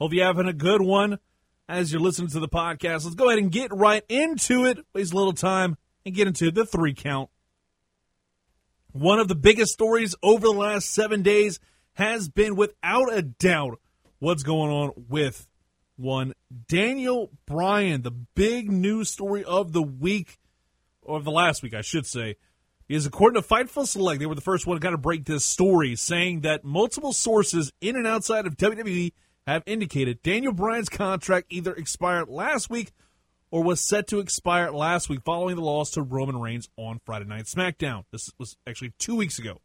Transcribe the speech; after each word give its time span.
Hope 0.00 0.12
you're 0.12 0.24
having 0.24 0.46
a 0.46 0.52
good 0.52 0.80
one 0.80 1.18
as 1.68 1.92
you're 1.92 2.00
listening 2.00 2.30
to 2.30 2.38
the 2.38 2.48
podcast. 2.48 3.04
Let's 3.04 3.16
go 3.16 3.28
ahead 3.28 3.40
and 3.40 3.50
get 3.50 3.74
right 3.74 4.04
into 4.08 4.64
it. 4.64 4.78
Waste 4.94 5.12
a 5.12 5.16
little 5.16 5.32
time 5.32 5.76
and 6.06 6.14
get 6.14 6.28
into 6.28 6.52
the 6.52 6.64
three 6.64 6.94
count. 6.94 7.30
One 8.92 9.18
of 9.18 9.26
the 9.26 9.34
biggest 9.34 9.72
stories 9.72 10.14
over 10.22 10.46
the 10.46 10.52
last 10.52 10.94
seven 10.94 11.22
days 11.22 11.58
has 11.94 12.28
been, 12.28 12.54
without 12.54 13.12
a 13.12 13.22
doubt, 13.22 13.80
what's 14.20 14.44
going 14.44 14.70
on 14.70 14.92
with 15.08 15.48
one 15.96 16.32
Daniel 16.68 17.32
Bryan, 17.44 18.02
the 18.02 18.12
big 18.12 18.70
news 18.70 19.10
story 19.10 19.42
of 19.42 19.72
the 19.72 19.82
week, 19.82 20.38
or 21.02 21.16
of 21.16 21.24
the 21.24 21.32
last 21.32 21.64
week, 21.64 21.74
I 21.74 21.80
should 21.82 22.06
say. 22.06 22.36
Is 22.88 23.04
according 23.04 23.42
to 23.42 23.46
Fightful 23.46 23.86
Select, 23.86 24.20
they 24.20 24.26
were 24.26 24.36
the 24.36 24.40
first 24.40 24.66
one 24.66 24.76
to 24.76 24.80
kind 24.80 24.94
of 24.94 25.02
break 25.02 25.24
this 25.24 25.44
story, 25.44 25.96
saying 25.96 26.42
that 26.42 26.64
multiple 26.64 27.12
sources 27.12 27.72
in 27.80 27.96
and 27.96 28.06
outside 28.06 28.46
of 28.46 28.56
WWE 28.56 29.12
have 29.48 29.62
indicated 29.66 30.22
Daniel 30.22 30.52
Bryan's 30.52 30.88
contract 30.88 31.46
either 31.50 31.74
expired 31.74 32.28
last 32.28 32.68
week 32.68 32.92
or 33.50 33.62
was 33.62 33.80
set 33.80 34.06
to 34.08 34.18
expire 34.18 34.70
last 34.70 35.08
week 35.08 35.20
following 35.24 35.56
the 35.56 35.62
loss 35.62 35.90
to 35.92 36.02
Roman 36.02 36.38
Reigns 36.38 36.68
on 36.76 37.00
Friday 37.04 37.24
Night 37.24 37.44
SmackDown. 37.44 38.04
This 38.12 38.30
was 38.38 38.56
actually 38.66 38.92
two 38.98 39.16
weeks 39.16 39.38
ago. 39.38 39.60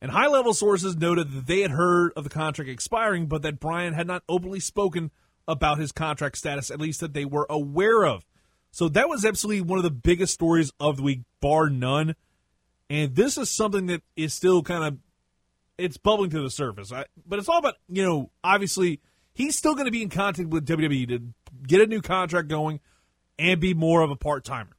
And 0.00 0.10
high 0.10 0.26
level 0.26 0.52
sources 0.52 0.96
noted 0.96 1.30
that 1.30 1.46
they 1.46 1.60
had 1.60 1.70
heard 1.70 2.12
of 2.16 2.24
the 2.24 2.30
contract 2.30 2.68
expiring, 2.68 3.26
but 3.26 3.42
that 3.42 3.60
Bryan 3.60 3.94
had 3.94 4.08
not 4.08 4.24
openly 4.28 4.58
spoken 4.58 5.12
about 5.46 5.78
his 5.78 5.92
contract 5.92 6.36
status, 6.36 6.70
at 6.70 6.80
least 6.80 6.98
that 7.00 7.14
they 7.14 7.24
were 7.24 7.46
aware 7.48 8.04
of. 8.04 8.24
So 8.72 8.88
that 8.88 9.08
was 9.08 9.24
absolutely 9.24 9.60
one 9.60 9.78
of 9.78 9.84
the 9.84 9.90
biggest 9.90 10.34
stories 10.34 10.72
of 10.80 10.96
the 10.96 11.02
week, 11.04 11.20
bar 11.40 11.70
none. 11.70 12.16
And 12.90 13.14
this 13.14 13.38
is 13.38 13.50
something 13.50 13.86
that 13.86 14.02
is 14.16 14.34
still 14.34 14.62
kind 14.62 14.82
of 14.82 14.98
it's 15.78 15.96
bubbling 15.96 16.30
to 16.30 16.42
the 16.42 16.50
surface. 16.50 16.92
I, 16.92 17.04
but 17.26 17.38
it's 17.38 17.48
all 17.48 17.58
about, 17.58 17.74
you 17.88 18.04
know, 18.04 18.30
obviously 18.42 19.00
he's 19.34 19.56
still 19.56 19.74
going 19.74 19.86
to 19.86 19.92
be 19.92 20.02
in 20.02 20.08
contact 20.08 20.48
with 20.48 20.66
WWE 20.66 21.08
to 21.08 21.20
get 21.66 21.80
a 21.80 21.86
new 21.86 22.00
contract 22.00 22.48
going 22.48 22.80
and 23.38 23.60
be 23.60 23.74
more 23.74 24.02
of 24.02 24.10
a 24.10 24.16
part 24.16 24.44
timer. 24.44 24.76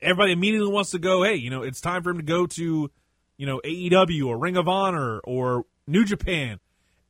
Everybody 0.00 0.32
immediately 0.32 0.70
wants 0.70 0.90
to 0.90 0.98
go, 0.98 1.22
hey, 1.22 1.36
you 1.36 1.50
know, 1.50 1.62
it's 1.62 1.80
time 1.80 2.02
for 2.02 2.10
him 2.10 2.18
to 2.18 2.22
go 2.22 2.46
to, 2.46 2.90
you 3.36 3.46
know, 3.46 3.60
AEW 3.64 4.26
or 4.26 4.38
Ring 4.38 4.56
of 4.56 4.68
Honor 4.68 5.20
or 5.20 5.64
New 5.86 6.04
Japan. 6.04 6.60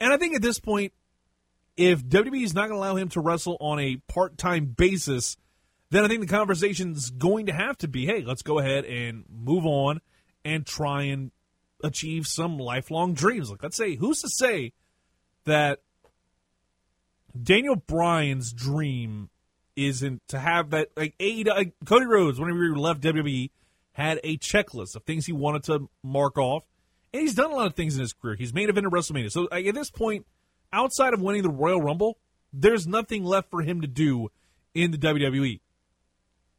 And 0.00 0.12
I 0.12 0.16
think 0.16 0.36
at 0.36 0.42
this 0.42 0.60
point, 0.60 0.92
if 1.76 2.04
WWE 2.04 2.42
is 2.42 2.54
not 2.54 2.68
going 2.68 2.80
to 2.80 2.86
allow 2.86 2.96
him 2.96 3.08
to 3.10 3.20
wrestle 3.20 3.56
on 3.60 3.80
a 3.80 3.96
part 4.08 4.38
time 4.38 4.66
basis, 4.66 5.36
then 5.90 6.04
I 6.04 6.08
think 6.08 6.20
the 6.20 6.26
conversation 6.26 6.92
is 6.92 7.10
going 7.10 7.46
to 7.46 7.52
have 7.52 7.76
to 7.78 7.88
be, 7.88 8.06
hey, 8.06 8.22
let's 8.24 8.42
go 8.42 8.58
ahead 8.58 8.84
and 8.84 9.24
move 9.28 9.66
on 9.66 10.00
and 10.44 10.64
try 10.66 11.02
and 11.02 11.32
achieve 11.82 12.26
some 12.26 12.58
lifelong 12.58 13.14
dreams. 13.14 13.50
Like, 13.50 13.62
let's 13.62 13.76
say, 13.76 13.96
who's 13.96 14.22
to 14.22 14.28
say 14.28 14.72
that 15.46 15.80
Daniel 17.40 17.76
Bryan's 17.76 18.52
dream 18.52 19.30
isn't 19.74 20.26
to 20.28 20.38
have 20.38 20.70
that 20.70 20.90
like, 20.96 21.14
like 21.20 21.72
Cody 21.84 22.06
Rhodes 22.06 22.38
whenever 22.38 22.64
he 22.64 22.70
left 22.70 23.02
WWE 23.02 23.50
had 23.92 24.20
a 24.22 24.36
checklist 24.38 24.94
of 24.94 25.04
things 25.04 25.26
he 25.26 25.32
wanted 25.32 25.62
to 25.64 25.88
mark 26.02 26.36
off, 26.38 26.64
and 27.12 27.22
he's 27.22 27.34
done 27.34 27.50
a 27.50 27.54
lot 27.54 27.66
of 27.66 27.74
things 27.74 27.94
in 27.94 28.00
his 28.00 28.12
career. 28.12 28.36
He's 28.36 28.52
made 28.52 28.68
event 28.68 28.86
of 28.86 28.92
WrestleMania, 28.92 29.30
so 29.30 29.48
like, 29.50 29.66
at 29.66 29.74
this 29.74 29.90
point, 29.90 30.26
outside 30.72 31.14
of 31.14 31.20
winning 31.20 31.42
the 31.42 31.50
Royal 31.50 31.80
Rumble, 31.80 32.18
there's 32.52 32.86
nothing 32.86 33.24
left 33.24 33.50
for 33.50 33.62
him 33.62 33.80
to 33.80 33.86
do 33.86 34.30
in 34.74 34.90
the 34.90 34.98
WWE 34.98 35.60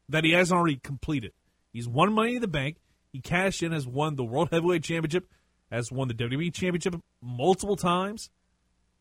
that 0.10 0.24
he 0.24 0.32
hasn't 0.32 0.58
already 0.58 0.78
completed. 0.78 1.34
He's 1.72 1.88
won 1.88 2.14
Money 2.14 2.36
in 2.36 2.42
the 2.42 2.48
Bank. 2.48 2.78
He 3.12 3.20
cashed 3.20 3.62
in, 3.62 3.72
has 3.72 3.88
won 3.88 4.16
the 4.16 4.24
World 4.24 4.50
Heavyweight 4.52 4.84
Championship, 4.84 5.28
has 5.72 5.92
won 5.92 6.08
the 6.08 6.14
WWE 6.14 6.54
Championship 6.54 6.96
multiple 7.22 7.76
times 7.76 8.30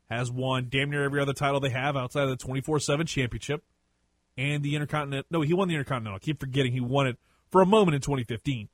has 0.09 0.31
won 0.31 0.69
damn 0.71 0.91
near 0.91 1.05
every 1.05 1.21
other 1.21 1.33
title 1.33 1.61
they 1.61 1.71
have 1.71 1.97
outside 1.97 2.25
of 2.25 2.31
the 2.31 2.37
24 2.37 2.81
7 2.81 3.06
championship 3.06 3.65
and 4.37 4.62
the 4.62 4.75
Intercontinental. 4.75 5.27
No, 5.31 5.41
he 5.43 5.55
won 5.55 5.69
the 5.69 5.75
Intercontinental. 5.75 6.17
I 6.17 6.19
keep 6.21 6.41
forgetting 6.41 6.72
he 6.72 6.81
won 6.81 7.06
it 7.06 7.19
for 7.50 7.61
a 7.62 7.67
moment 7.67 7.94
in 7.94 8.00
2015 8.00 8.69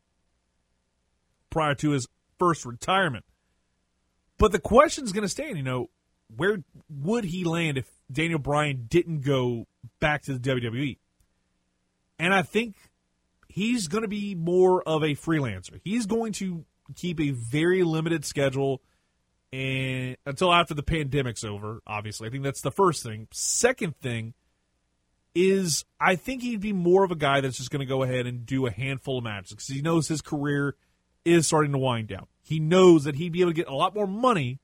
prior 1.50 1.74
to 1.76 1.90
his 1.90 2.08
first 2.38 2.64
retirement. 2.64 3.24
But 4.38 4.52
the 4.52 4.58
question's 4.58 5.12
going 5.12 5.22
to 5.22 5.28
stand, 5.28 5.56
you 5.56 5.62
know, 5.62 5.90
where 6.36 6.64
would 6.88 7.24
he 7.24 7.44
land 7.44 7.78
if 7.78 7.88
Daniel 8.10 8.38
Bryan 8.38 8.86
didn't 8.88 9.20
go 9.20 9.66
back 10.00 10.22
to 10.22 10.36
the 10.36 10.50
WWE? 10.50 10.98
And 12.18 12.34
I 12.34 12.42
think 12.42 12.76
he's 13.48 13.88
going 13.88 14.02
to 14.02 14.08
be 14.08 14.34
more 14.34 14.82
of 14.82 15.02
a 15.02 15.14
freelancer. 15.14 15.80
He's 15.84 16.06
going 16.06 16.32
to 16.34 16.64
keep 16.96 17.20
a 17.20 17.30
very 17.30 17.84
limited 17.84 18.24
schedule 18.24 18.80
and 19.52 20.16
until 20.24 20.52
after 20.52 20.74
the 20.74 20.82
pandemic's 20.82 21.44
over, 21.44 21.80
obviously. 21.86 22.28
I 22.28 22.30
think 22.30 22.42
that's 22.42 22.62
the 22.62 22.70
first 22.70 23.02
thing. 23.02 23.28
Second 23.32 23.96
thing 23.98 24.34
is 25.34 25.84
I 26.00 26.16
think 26.16 26.42
he'd 26.42 26.60
be 26.60 26.72
more 26.72 27.04
of 27.04 27.10
a 27.10 27.16
guy 27.16 27.40
that's 27.40 27.56
just 27.56 27.70
going 27.70 27.80
to 27.80 27.86
go 27.86 28.02
ahead 28.02 28.26
and 28.26 28.46
do 28.46 28.66
a 28.66 28.70
handful 28.70 29.18
of 29.18 29.24
matches 29.24 29.50
because 29.50 29.68
he 29.68 29.82
knows 29.82 30.08
his 30.08 30.22
career 30.22 30.74
is 31.24 31.46
starting 31.46 31.72
to 31.72 31.78
wind 31.78 32.08
down. 32.08 32.26
He 32.42 32.58
knows 32.58 33.04
that 33.04 33.16
he'd 33.16 33.32
be 33.32 33.40
able 33.40 33.50
to 33.50 33.56
get 33.56 33.68
a 33.68 33.74
lot 33.74 33.94
more 33.94 34.06
money 34.06 34.58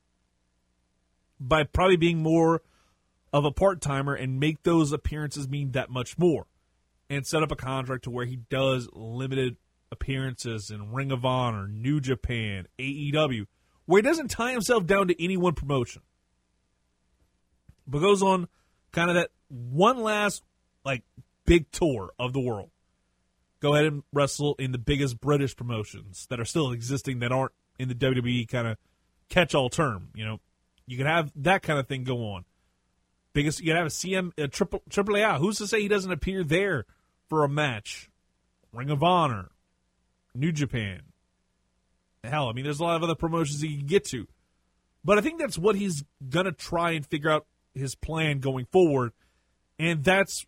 by 1.39 1.65
probably 1.65 1.97
being 1.97 2.23
more 2.23 2.63
of 3.33 3.45
a 3.45 3.53
part 3.53 3.81
timer 3.81 4.15
and 4.15 4.41
make 4.41 4.63
those 4.63 4.93
appearances 4.93 5.49
mean 5.49 5.73
that 5.73 5.91
much 5.91 6.19
more 6.19 6.47
and 7.11 7.27
set 7.27 7.43
up 7.43 7.53
a 7.53 7.57
contract 7.57 8.05
to 8.05 8.11
where 8.11 8.27
he 8.27 8.37
does 8.37 8.89
limited 8.93 9.57
appearances 9.93 10.71
in 10.71 10.93
Ring 10.93 11.13
of 11.13 11.25
Honor, 11.25 11.67
New 11.69 12.01
Japan, 12.01 12.67
AEW 12.79 13.47
where 13.89 14.03
he 14.03 14.07
doesn't 14.07 14.29
tie 14.29 14.53
himself 14.53 14.85
down 14.85 15.09
to 15.09 15.25
any 15.25 15.39
one 15.39 15.55
promotion, 15.55 16.03
but 17.87 18.01
goes 18.01 18.23
on 18.23 18.47
kind 18.93 19.09
of 19.09 19.17
that 19.17 19.31
one 19.49 20.03
last 20.03 20.43
like 20.85 21.05
big 21.47 21.71
tour 21.71 22.13
of 22.19 22.35
the 22.35 22.41
world. 22.41 22.69
Go 23.61 23.73
ahead 23.73 23.87
and 23.87 24.03
wrestle 24.13 24.57
in 24.59 24.73
the 24.73 24.79
biggest 24.79 25.23
British 25.23 25.57
promotions 25.57 26.27
that 26.29 26.39
are 26.39 26.45
still 26.45 26.71
existing 26.71 27.21
that 27.21 27.33
aren't 27.33 27.53
in 27.79 27.89
the 27.89 27.95
WWE 27.95 28.47
kind 28.47 28.69
of 28.69 28.77
catch-all 29.31 29.71
term. 29.71 30.11
You 30.15 30.27
know, 30.27 30.41
you 30.87 30.99
can 30.99 31.07
have 31.07 31.33
that 31.37 31.63
kind 31.63 31.79
of 31.79 31.89
thing 31.89 32.05
go 32.05 32.19
on. 32.35 32.45
Biggest, 33.33 33.61
you 33.61 33.69
can 33.69 33.77
have 33.77 33.87
a 33.87 33.89
CM, 33.89 34.33
a 34.37 34.49
triple, 34.49 34.83
triple 34.91 35.17
A. 35.17 35.39
Who's 35.39 35.57
to 35.59 35.67
say 35.67 35.81
he 35.81 35.89
doesn't 35.89 36.13
appear 36.13 36.45
there 36.45 36.85
for 37.27 37.43
a 37.43 37.49
match? 37.49 38.11
Ring 38.71 38.91
of 38.91 39.03
Honor, 39.03 39.49
New 40.35 40.53
Japan, 40.53 41.05
Hell, 42.29 42.49
I 42.49 42.53
mean, 42.53 42.65
there's 42.65 42.81
a 42.81 42.85
lot 42.85 42.97
of 42.97 43.03
other 43.03 43.15
promotions 43.15 43.61
he 43.61 43.77
can 43.77 43.87
get 43.87 44.05
to. 44.07 44.27
But 45.05 45.19
I 45.19 45.21
think 45.21 45.39
that's 45.39 45.59
what 45.59 45.77
he's 45.77 46.05
going 46.29 46.47
to 46.47 46.53
try 46.53 46.93
and 46.93 47.07
figure 47.07 47.31
out 47.31 47.47
his 47.75 47.95
plan 47.95 48.41
going 48.41 48.67
forward. 48.67 49.13
And 49.79 50.03
that's 50.03 50.45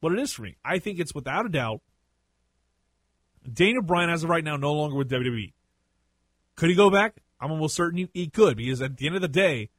what 0.00 0.12
it 0.12 0.18
is 0.18 0.32
for 0.32 0.42
me. 0.42 0.56
I 0.64 0.78
think 0.78 0.98
it's 0.98 1.14
without 1.14 1.46
a 1.46 1.48
doubt 1.48 1.82
Daniel 3.50 3.82
Bryan, 3.82 4.10
as 4.10 4.24
of 4.24 4.30
right 4.30 4.44
now, 4.44 4.56
no 4.56 4.72
longer 4.72 4.96
with 4.96 5.10
WWE. 5.10 5.52
Could 6.56 6.68
he 6.68 6.74
go 6.74 6.90
back? 6.90 7.16
I'm 7.40 7.50
almost 7.50 7.74
certain 7.74 8.08
he 8.12 8.28
could 8.28 8.56
because 8.56 8.82
at 8.82 8.96
the 8.96 9.06
end 9.06 9.16
of 9.16 9.22
the 9.22 9.28
day, 9.28 9.70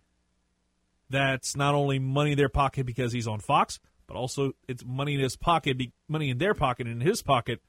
that's 1.09 1.55
not 1.55 1.75
only 1.75 1.99
money 1.99 2.31
in 2.31 2.37
their 2.37 2.49
pocket 2.49 2.85
because 2.85 3.13
he's 3.13 3.27
on 3.27 3.39
Fox, 3.39 3.79
but 4.07 4.15
also 4.15 4.53
it's 4.67 4.83
money 4.83 5.13
in 5.13 5.19
his 5.19 5.35
pocket, 5.35 5.77
money 6.07 6.29
in 6.29 6.37
their 6.37 6.53
pocket 6.53 6.87
and 6.87 7.01
in 7.01 7.07
his 7.07 7.21
pocket 7.21 7.61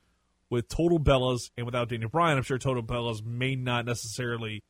with 0.53 0.69
Total 0.69 1.01
Bellas 1.01 1.51
and 1.57 1.65
without 1.65 1.89
Daniel 1.89 2.11
Bryan, 2.11 2.37
I'm 2.37 2.43
sure 2.43 2.59
Total 2.59 2.83
Bellas 2.83 3.25
may 3.25 3.57
not 3.57 3.87
necessarily 3.87 4.63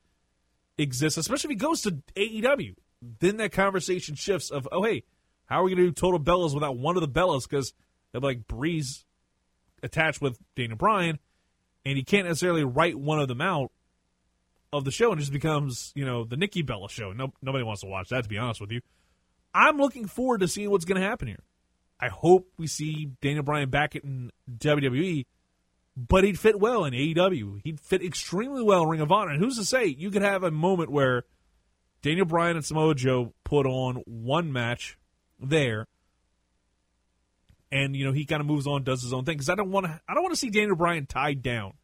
exist, 0.78 1.18
especially 1.18 1.48
if 1.48 1.50
he 1.50 1.56
goes 1.56 1.82
to 1.82 1.98
AEW. 2.14 2.76
Then 3.18 3.38
that 3.38 3.50
conversation 3.50 4.14
shifts 4.14 4.48
of, 4.50 4.68
oh, 4.70 4.84
hey, 4.84 5.02
how 5.46 5.60
are 5.60 5.64
we 5.64 5.72
going 5.72 5.84
to 5.84 5.90
do 5.90 5.92
Total 5.92 6.20
Bellas 6.20 6.54
without 6.54 6.76
one 6.76 6.96
of 6.96 7.00
the 7.00 7.08
Bellas? 7.08 7.48
Because 7.50 7.74
they're 8.12 8.20
like 8.20 8.46
Breeze 8.46 9.04
attached 9.82 10.22
with 10.22 10.38
Daniel 10.54 10.76
Bryan, 10.76 11.18
and 11.84 11.96
he 11.96 12.04
can't 12.04 12.28
necessarily 12.28 12.62
write 12.62 12.96
one 12.96 13.18
of 13.18 13.26
them 13.26 13.40
out 13.40 13.72
of 14.72 14.84
the 14.84 14.92
show, 14.92 15.10
and 15.10 15.18
just 15.18 15.32
becomes, 15.32 15.90
you 15.96 16.04
know, 16.04 16.22
the 16.22 16.36
Nikki 16.36 16.62
Bella 16.62 16.88
show. 16.90 17.12
No, 17.12 17.32
nobody 17.42 17.64
wants 17.64 17.82
to 17.82 17.88
watch 17.88 18.08
that, 18.10 18.22
to 18.22 18.28
be 18.28 18.38
honest 18.38 18.60
with 18.60 18.70
you. 18.70 18.82
I'm 19.52 19.78
looking 19.78 20.06
forward 20.06 20.42
to 20.42 20.48
seeing 20.48 20.70
what's 20.70 20.84
going 20.84 21.00
to 21.00 21.06
happen 21.06 21.26
here. 21.26 21.42
I 21.98 22.06
hope 22.06 22.52
we 22.56 22.68
see 22.68 23.10
Daniel 23.20 23.42
Bryan 23.42 23.68
back 23.68 23.96
in 23.96 24.30
WWE 24.48 25.26
but 25.96 26.24
he'd 26.24 26.38
fit 26.38 26.58
well 26.58 26.84
in 26.84 26.94
AEW. 26.94 27.60
He'd 27.64 27.80
fit 27.80 28.02
extremely 28.02 28.62
well 28.62 28.84
in 28.84 28.88
Ring 28.88 29.00
of 29.00 29.12
Honor. 29.12 29.32
And 29.32 29.42
who's 29.42 29.56
to 29.58 29.64
say 29.64 29.86
you 29.86 30.10
could 30.10 30.22
have 30.22 30.42
a 30.42 30.50
moment 30.50 30.90
where 30.90 31.24
Daniel 32.02 32.26
Bryan 32.26 32.56
and 32.56 32.64
Samoa 32.64 32.94
Joe 32.94 33.32
put 33.44 33.66
on 33.66 33.96
one 34.06 34.52
match 34.52 34.98
there, 35.38 35.86
and 37.70 37.94
you 37.96 38.04
know 38.04 38.12
he 38.12 38.24
kind 38.24 38.40
of 38.40 38.46
moves 38.46 38.66
on, 38.66 38.82
does 38.82 39.02
his 39.02 39.12
own 39.12 39.24
thing 39.24 39.36
because 39.36 39.48
I 39.48 39.54
don't 39.54 39.70
want 39.70 39.86
to. 39.86 40.00
I 40.08 40.14
don't 40.14 40.22
want 40.22 40.34
to 40.34 40.38
see 40.38 40.50
Daniel 40.50 40.76
Bryan 40.76 41.06
tied 41.06 41.42
down 41.42 41.74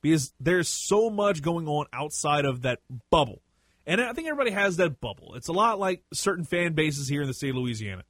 because 0.00 0.32
there's 0.40 0.68
so 0.68 1.10
much 1.10 1.42
going 1.42 1.68
on 1.68 1.86
outside 1.92 2.44
of 2.44 2.62
that 2.62 2.80
bubble, 3.10 3.40
and 3.86 4.00
I 4.00 4.12
think 4.12 4.28
everybody 4.28 4.50
has 4.50 4.76
that 4.76 5.00
bubble. 5.00 5.34
It's 5.36 5.48
a 5.48 5.52
lot 5.52 5.78
like 5.78 6.02
certain 6.12 6.44
fan 6.44 6.72
bases 6.72 7.08
here 7.08 7.22
in 7.22 7.28
the 7.28 7.34
state 7.34 7.50
of 7.50 7.56
Louisiana. 7.56 8.02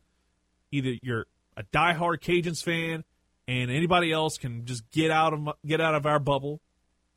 Either 0.73 0.95
you're 1.03 1.27
a 1.57 1.65
diehard 1.65 2.21
Cajuns 2.21 2.63
fan, 2.63 3.05
and 3.49 3.71
anybody 3.71 4.13
else 4.13 4.37
can 4.37 4.67
just 4.67 4.89
get 4.91 5.11
out 5.11 5.33
of 5.33 5.49
get 5.67 5.81
out 5.81 5.95
of 5.95 6.07
our 6.07 6.21
bubble, 6.21 6.61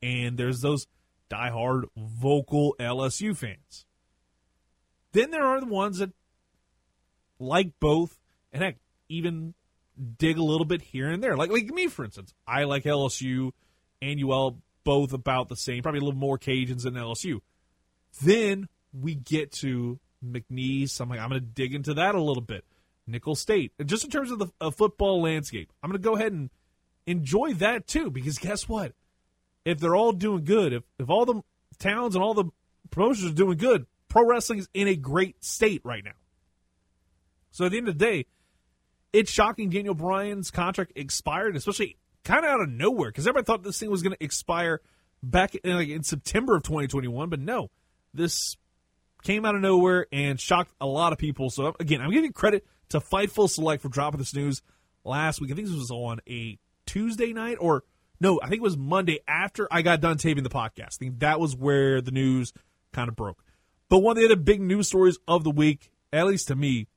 and 0.01 0.37
there's 0.37 0.61
those 0.61 0.87
diehard 1.29 1.83
vocal 1.95 2.75
LSU 2.79 3.35
fans. 3.35 3.85
Then 5.11 5.29
there 5.29 5.45
are 5.45 5.59
the 5.59 5.67
ones 5.67 5.99
that 5.99 6.11
like 7.37 7.73
both, 7.79 8.17
and 8.53 8.63
heck, 8.63 8.77
even 9.09 9.53
dig 10.17 10.37
a 10.37 10.43
little 10.43 10.65
bit 10.65 10.81
here 10.81 11.09
and 11.09 11.21
there. 11.21 11.35
Like 11.35 11.51
like 11.51 11.65
me, 11.65 11.87
for 11.87 12.05
instance, 12.05 12.33
I 12.47 12.63
like 12.63 12.85
LSU 12.85 13.51
and 14.01 14.23
UL 14.23 14.57
both 14.83 15.13
about 15.13 15.49
the 15.49 15.57
same, 15.57 15.83
probably 15.83 15.99
a 15.99 16.03
little 16.03 16.19
more 16.19 16.39
Cajuns 16.39 16.83
than 16.83 16.95
LSU. 16.95 17.41
Then 18.23 18.67
we 18.93 19.15
get 19.15 19.51
to 19.53 19.99
McNeese. 20.25 20.99
I'm 20.99 21.09
like, 21.09 21.19
I'm 21.19 21.29
going 21.29 21.41
to 21.41 21.47
dig 21.47 21.75
into 21.75 21.93
that 21.95 22.15
a 22.15 22.21
little 22.21 22.41
bit. 22.41 22.65
Nicholls 23.07 23.41
State, 23.41 23.73
and 23.79 23.89
just 23.89 24.03
in 24.03 24.09
terms 24.09 24.31
of 24.31 24.39
the 24.39 24.47
uh, 24.59 24.71
football 24.71 25.21
landscape, 25.21 25.71
I'm 25.81 25.89
going 25.89 26.01
to 26.01 26.07
go 26.07 26.15
ahead 26.15 26.31
and 26.31 26.49
enjoy 27.05 27.53
that 27.55 27.87
too. 27.87 28.09
Because 28.09 28.37
guess 28.37 28.69
what? 28.69 28.93
If 29.65 29.79
they're 29.79 29.95
all 29.95 30.11
doing 30.11 30.43
good, 30.43 30.73
if 30.73 30.83
if 30.99 31.09
all 31.09 31.25
the 31.25 31.41
towns 31.79 32.15
and 32.15 32.23
all 32.23 32.33
the 32.33 32.45
promotions 32.89 33.31
are 33.31 33.35
doing 33.35 33.57
good, 33.57 33.85
pro 34.07 34.25
wrestling 34.25 34.59
is 34.59 34.69
in 34.73 34.87
a 34.87 34.95
great 34.95 35.43
state 35.43 35.81
right 35.83 36.03
now. 36.03 36.11
So 37.51 37.65
at 37.65 37.71
the 37.71 37.77
end 37.77 37.87
of 37.87 37.97
the 37.97 38.05
day, 38.05 38.25
it's 39.13 39.31
shocking 39.31 39.69
Daniel 39.69 39.93
Bryan's 39.93 40.51
contract 40.51 40.93
expired, 40.95 41.55
especially 41.55 41.97
kind 42.23 42.45
of 42.45 42.51
out 42.51 42.61
of 42.61 42.69
nowhere, 42.69 43.09
because 43.09 43.27
everybody 43.27 43.45
thought 43.45 43.63
this 43.63 43.79
thing 43.79 43.91
was 43.91 44.01
going 44.01 44.15
to 44.15 44.23
expire 44.23 44.81
back 45.21 45.55
in, 45.55 45.75
like, 45.75 45.89
in 45.89 46.03
September 46.03 46.55
of 46.55 46.63
2021, 46.63 47.29
but 47.29 47.39
no, 47.39 47.69
this 48.13 48.57
came 49.23 49.45
out 49.45 49.55
of 49.55 49.61
nowhere 49.61 50.07
and 50.11 50.39
shocked 50.39 50.71
a 50.79 50.85
lot 50.85 51.13
of 51.13 51.19
people. 51.19 51.49
So 51.49 51.75
again, 51.79 52.01
I'm 52.01 52.11
giving 52.11 52.31
credit 52.31 52.65
to 52.91 52.99
Fightful 52.99 53.49
Select 53.49 53.81
for 53.81 53.89
dropping 53.89 54.19
this 54.19 54.35
news 54.35 54.61
last 55.03 55.41
week. 55.41 55.51
I 55.51 55.55
think 55.55 55.67
this 55.67 55.75
was 55.75 55.91
on 55.91 56.19
a 56.29 56.57
Tuesday 56.85 57.33
night, 57.33 57.57
or 57.59 57.83
no, 58.19 58.39
I 58.41 58.47
think 58.47 58.59
it 58.59 58.63
was 58.63 58.77
Monday 58.77 59.19
after 59.27 59.67
I 59.71 59.81
got 59.81 60.01
done 60.01 60.17
taping 60.17 60.43
the 60.43 60.49
podcast. 60.49 60.95
I 60.95 60.97
think 60.99 61.19
that 61.19 61.39
was 61.39 61.55
where 61.55 62.01
the 62.01 62.11
news 62.11 62.53
kind 62.93 63.09
of 63.09 63.15
broke. 63.15 63.43
But 63.89 63.99
one 63.99 64.17
of 64.17 64.21
the 64.21 64.25
other 64.25 64.41
big 64.41 64.61
news 64.61 64.87
stories 64.87 65.17
of 65.27 65.43
the 65.43 65.51
week, 65.51 65.91
at 66.13 66.27
least 66.27 66.47
to 66.49 66.55
me, 66.55 66.87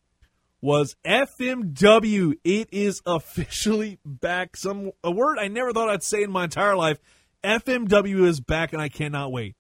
was 0.61 0.97
FMW. 1.05 2.35
It 2.45 2.69
is 2.73 3.03
officially 3.07 3.99
back. 4.05 4.57
Some 4.57 4.93
a 5.03 5.11
word 5.11 5.39
I 5.39 5.49
never 5.49 5.73
thought 5.73 5.91
I'd 5.91 6.03
say 6.03 6.23
in 6.23 6.31
my 6.31 6.45
entire 6.45 6.77
life. 6.77 6.99
FMW 7.43 8.27
is 8.27 8.41
back, 8.41 8.73
and 8.73 8.81
I 8.81 8.89
cannot 8.89 9.33
wait. 9.33 9.57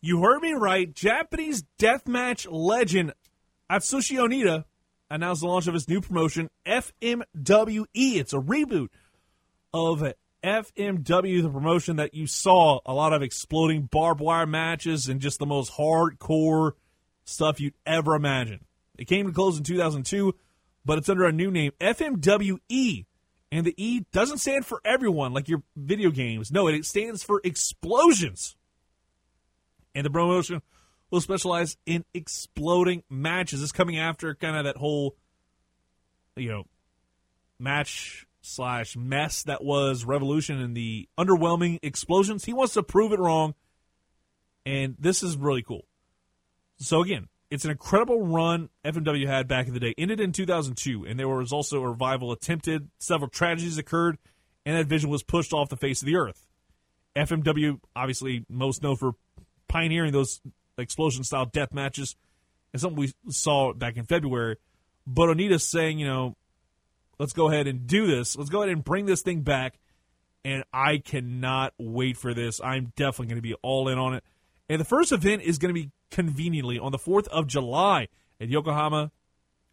You 0.00 0.22
heard 0.22 0.40
me 0.40 0.52
right. 0.52 0.92
Japanese 0.92 1.64
deathmatch 1.78 2.46
legend 2.50 3.12
Atsushi 3.70 4.16
Onita 4.18 4.64
announced 5.10 5.42
the 5.42 5.48
launch 5.48 5.66
of 5.66 5.74
his 5.74 5.88
new 5.88 6.00
promotion, 6.00 6.48
FMWE. 6.66 7.86
It's 7.94 8.32
a 8.32 8.38
reboot 8.38 8.88
of 9.72 10.02
FMW, 10.42 11.42
the 11.42 11.50
promotion 11.50 11.96
that 11.96 12.14
you 12.14 12.26
saw 12.26 12.80
a 12.86 12.94
lot 12.94 13.12
of 13.12 13.22
exploding 13.22 13.82
barbed 13.90 14.20
wire 14.20 14.46
matches 14.46 15.08
and 15.08 15.20
just 15.20 15.38
the 15.38 15.46
most 15.46 15.72
hardcore 15.72 16.72
stuff 17.24 17.60
you'd 17.60 17.74
ever 17.84 18.14
imagine. 18.14 18.64
It 18.96 19.06
came 19.06 19.26
to 19.26 19.32
close 19.32 19.58
in 19.58 19.64
2002, 19.64 20.34
but 20.84 20.98
it's 20.98 21.08
under 21.08 21.24
a 21.24 21.32
new 21.32 21.50
name, 21.50 21.72
FMWE. 21.80 23.04
And 23.50 23.64
the 23.64 23.74
E 23.76 24.04
doesn't 24.12 24.38
stand 24.38 24.66
for 24.66 24.80
everyone 24.84 25.32
like 25.32 25.48
your 25.48 25.62
video 25.74 26.10
games. 26.10 26.52
No, 26.52 26.68
it 26.68 26.84
stands 26.84 27.22
for 27.22 27.40
explosions. 27.44 28.56
And 29.94 30.04
the 30.04 30.10
promotion 30.10 30.60
will 31.10 31.20
specialize 31.20 31.76
in 31.86 32.04
exploding 32.14 33.02
matches. 33.08 33.60
This 33.60 33.72
coming 33.72 33.98
after 33.98 34.34
kind 34.34 34.56
of 34.56 34.64
that 34.64 34.76
whole, 34.76 35.16
you 36.36 36.48
know, 36.48 36.64
match 37.58 38.26
slash 38.40 38.96
mess 38.96 39.42
that 39.44 39.62
was 39.62 40.04
Revolution 40.04 40.60
and 40.60 40.76
the 40.76 41.08
underwhelming 41.18 41.78
explosions. 41.82 42.44
He 42.44 42.52
wants 42.52 42.74
to 42.74 42.82
prove 42.82 43.12
it 43.12 43.18
wrong, 43.18 43.54
and 44.64 44.96
this 44.98 45.22
is 45.22 45.36
really 45.36 45.62
cool. 45.62 45.86
So 46.78 47.02
again, 47.02 47.28
it's 47.50 47.64
an 47.64 47.70
incredible 47.70 48.26
run 48.26 48.68
FMW 48.84 49.26
had 49.26 49.48
back 49.48 49.66
in 49.66 49.74
the 49.74 49.80
day. 49.80 49.94
Ended 49.96 50.20
in 50.20 50.32
2002, 50.32 51.06
and 51.06 51.18
there 51.18 51.28
was 51.28 51.52
also 51.52 51.82
a 51.82 51.88
revival 51.88 52.32
attempted. 52.32 52.88
Several 52.98 53.30
tragedies 53.30 53.78
occurred, 53.78 54.18
and 54.66 54.76
that 54.76 54.86
vision 54.86 55.10
was 55.10 55.22
pushed 55.22 55.52
off 55.52 55.68
the 55.68 55.76
face 55.76 56.02
of 56.02 56.06
the 56.06 56.16
earth. 56.16 56.46
FMW, 57.16 57.80
obviously, 57.96 58.44
most 58.48 58.82
known 58.82 58.96
for 58.96 59.12
pioneering 59.66 60.12
those 60.12 60.40
explosion 60.78 61.24
style 61.24 61.46
death 61.46 61.72
matches, 61.72 62.16
and 62.72 62.80
something 62.80 62.98
we 62.98 63.12
saw 63.32 63.72
back 63.72 63.96
in 63.96 64.04
February. 64.04 64.56
But 65.06 65.28
Onita's 65.28 65.64
saying, 65.64 65.98
you 65.98 66.06
know, 66.06 66.36
let's 67.18 67.32
go 67.32 67.50
ahead 67.50 67.66
and 67.66 67.86
do 67.86 68.06
this. 68.06 68.36
Let's 68.36 68.50
go 68.50 68.62
ahead 68.62 68.72
and 68.72 68.84
bring 68.84 69.06
this 69.06 69.22
thing 69.22 69.40
back. 69.40 69.78
And 70.44 70.64
I 70.72 70.98
cannot 70.98 71.74
wait 71.78 72.16
for 72.16 72.32
this. 72.32 72.60
I'm 72.62 72.92
definitely 72.96 73.26
going 73.26 73.38
to 73.38 73.42
be 73.42 73.54
all 73.54 73.88
in 73.88 73.98
on 73.98 74.14
it. 74.14 74.24
And 74.68 74.80
the 74.80 74.84
first 74.84 75.12
event 75.12 75.42
is 75.42 75.58
going 75.58 75.74
to 75.74 75.80
be 75.80 75.90
conveniently 76.10 76.78
on 76.78 76.92
the 76.92 76.98
4th 76.98 77.26
of 77.28 77.46
July 77.46 78.08
at 78.40 78.48
Yokohama. 78.48 79.10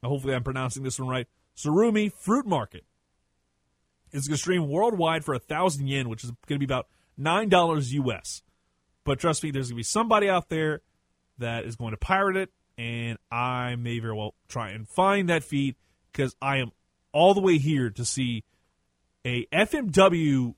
Hopefully, 0.04 0.34
I'm 0.34 0.44
pronouncing 0.44 0.84
this 0.84 1.00
one 1.00 1.10
right. 1.10 1.28
Tsurumi 1.58 2.12
Fruit 2.12 2.46
Market. 2.46 2.84
It's 4.12 4.28
going 4.28 4.36
to 4.36 4.42
stream 4.42 4.70
worldwide 4.70 5.26
for 5.26 5.34
a 5.34 5.40
thousand 5.40 5.88
yen, 5.88 6.10
which 6.10 6.24
is 6.24 6.32
going 6.48 6.60
to 6.60 6.66
be 6.66 6.72
about 6.72 6.88
nine 7.18 7.50
dollars 7.50 7.94
US. 7.94 8.44
But 9.04 9.20
trust 9.20 9.44
me, 9.44 9.52
there's 9.52 9.68
going 9.68 9.76
to 9.76 9.80
be 9.80 9.84
somebody 9.84 10.30
out 10.30 10.50
there 10.50 10.82
that 11.38 11.66
is 11.66 11.76
going 11.76 11.92
to 11.92 11.98
pirate 11.98 12.38
it, 12.38 12.50
and 12.78 13.18
I 13.32 13.76
may 13.76 14.00
very 14.00 14.16
well 14.16 14.36
try 14.48 14.70
and 14.70 14.88
find 14.88 15.30
that 15.30 15.44
feed 15.44 15.76
because 16.12 16.36
I 16.42 16.58
am 16.58 16.72
all 17.12 17.34
the 17.34 17.42
way 17.42 17.58
here 17.58 17.90
to 17.90 18.06
see 18.06 18.44
a 19.26 19.46
FMWE. 19.54 20.56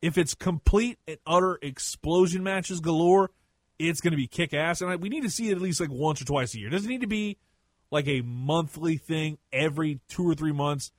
If 0.00 0.18
it's 0.18 0.34
complete 0.34 0.98
and 1.06 1.18
utter 1.26 1.58
explosion 1.62 2.42
matches 2.42 2.80
galore, 2.80 3.30
it's 3.78 4.00
going 4.00 4.10
to 4.10 4.16
be 4.16 4.26
kick 4.26 4.52
ass. 4.52 4.80
And 4.80 4.90
I, 4.90 4.96
we 4.96 5.08
need 5.08 5.22
to 5.22 5.30
see 5.30 5.48
it 5.48 5.52
at 5.52 5.60
least 5.60 5.80
like 5.80 5.90
once 5.92 6.20
or 6.20 6.24
twice 6.24 6.54
a 6.54 6.58
year. 6.58 6.68
It 6.68 6.72
doesn't 6.72 6.88
need 6.88 7.02
to 7.02 7.06
be 7.06 7.38
like 7.92 8.08
a 8.08 8.22
monthly 8.22 8.96
thing 8.96 9.38
every 9.52 10.00
two 10.08 10.28
or 10.28 10.34
three 10.34 10.50
months? 10.50 10.90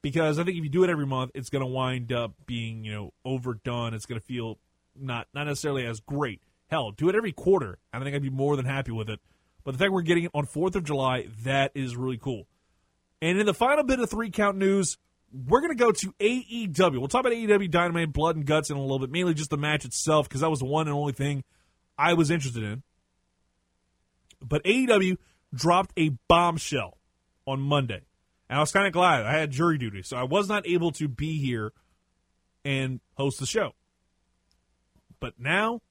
Because 0.00 0.38
I 0.38 0.44
think 0.44 0.56
if 0.56 0.64
you 0.64 0.70
do 0.70 0.84
it 0.84 0.90
every 0.90 1.06
month, 1.06 1.32
it's 1.34 1.50
going 1.50 1.60
to 1.60 1.66
wind 1.66 2.12
up 2.12 2.32
being 2.46 2.84
you 2.84 2.92
know 2.92 3.12
overdone. 3.24 3.92
It's 3.92 4.06
going 4.06 4.20
to 4.20 4.26
feel 4.26 4.58
not 4.98 5.26
not 5.34 5.44
necessarily 5.44 5.84
as 5.84 6.00
great. 6.00 6.40
Hell, 6.72 6.90
do 6.90 7.10
it 7.10 7.14
every 7.14 7.32
quarter. 7.32 7.78
and 7.92 8.02
I 8.02 8.04
think 8.04 8.16
I'd 8.16 8.22
be 8.22 8.30
more 8.30 8.56
than 8.56 8.64
happy 8.64 8.92
with 8.92 9.10
it. 9.10 9.20
But 9.62 9.72
the 9.72 9.78
fact 9.78 9.92
we're 9.92 10.00
getting 10.00 10.24
it 10.24 10.30
on 10.32 10.46
Fourth 10.46 10.74
of 10.74 10.84
July, 10.84 11.28
that 11.44 11.70
is 11.74 11.98
really 11.98 12.16
cool. 12.16 12.46
And 13.20 13.38
in 13.38 13.44
the 13.44 13.52
final 13.52 13.84
bit 13.84 14.00
of 14.00 14.08
three 14.08 14.30
count 14.30 14.56
news, 14.56 14.96
we're 15.34 15.60
going 15.60 15.76
to 15.76 15.78
go 15.78 15.92
to 15.92 16.12
AEW. 16.12 16.98
We'll 16.98 17.08
talk 17.08 17.20
about 17.20 17.34
AEW 17.34 17.70
Dynamite 17.70 18.14
Blood 18.14 18.36
and 18.36 18.46
Guts 18.46 18.70
in 18.70 18.78
a 18.78 18.80
little 18.80 19.00
bit, 19.00 19.10
mainly 19.10 19.34
just 19.34 19.50
the 19.50 19.58
match 19.58 19.84
itself, 19.84 20.30
because 20.30 20.40
that 20.40 20.48
was 20.48 20.60
the 20.60 20.64
one 20.64 20.88
and 20.88 20.96
only 20.96 21.12
thing 21.12 21.44
I 21.98 22.14
was 22.14 22.30
interested 22.30 22.62
in. 22.62 22.82
But 24.40 24.64
AEW 24.64 25.18
dropped 25.54 25.92
a 25.98 26.12
bombshell 26.26 26.96
on 27.46 27.60
Monday. 27.60 28.00
And 28.48 28.56
I 28.56 28.60
was 28.60 28.72
kind 28.72 28.86
of 28.86 28.94
glad. 28.94 29.26
I 29.26 29.32
had 29.32 29.50
jury 29.50 29.76
duty, 29.76 30.02
so 30.02 30.16
I 30.16 30.22
was 30.22 30.48
not 30.48 30.66
able 30.66 30.90
to 30.92 31.06
be 31.06 31.38
here 31.38 31.74
and 32.64 33.00
host 33.18 33.40
the 33.40 33.46
show. 33.46 33.72
But 35.20 35.34
now, 35.38 35.82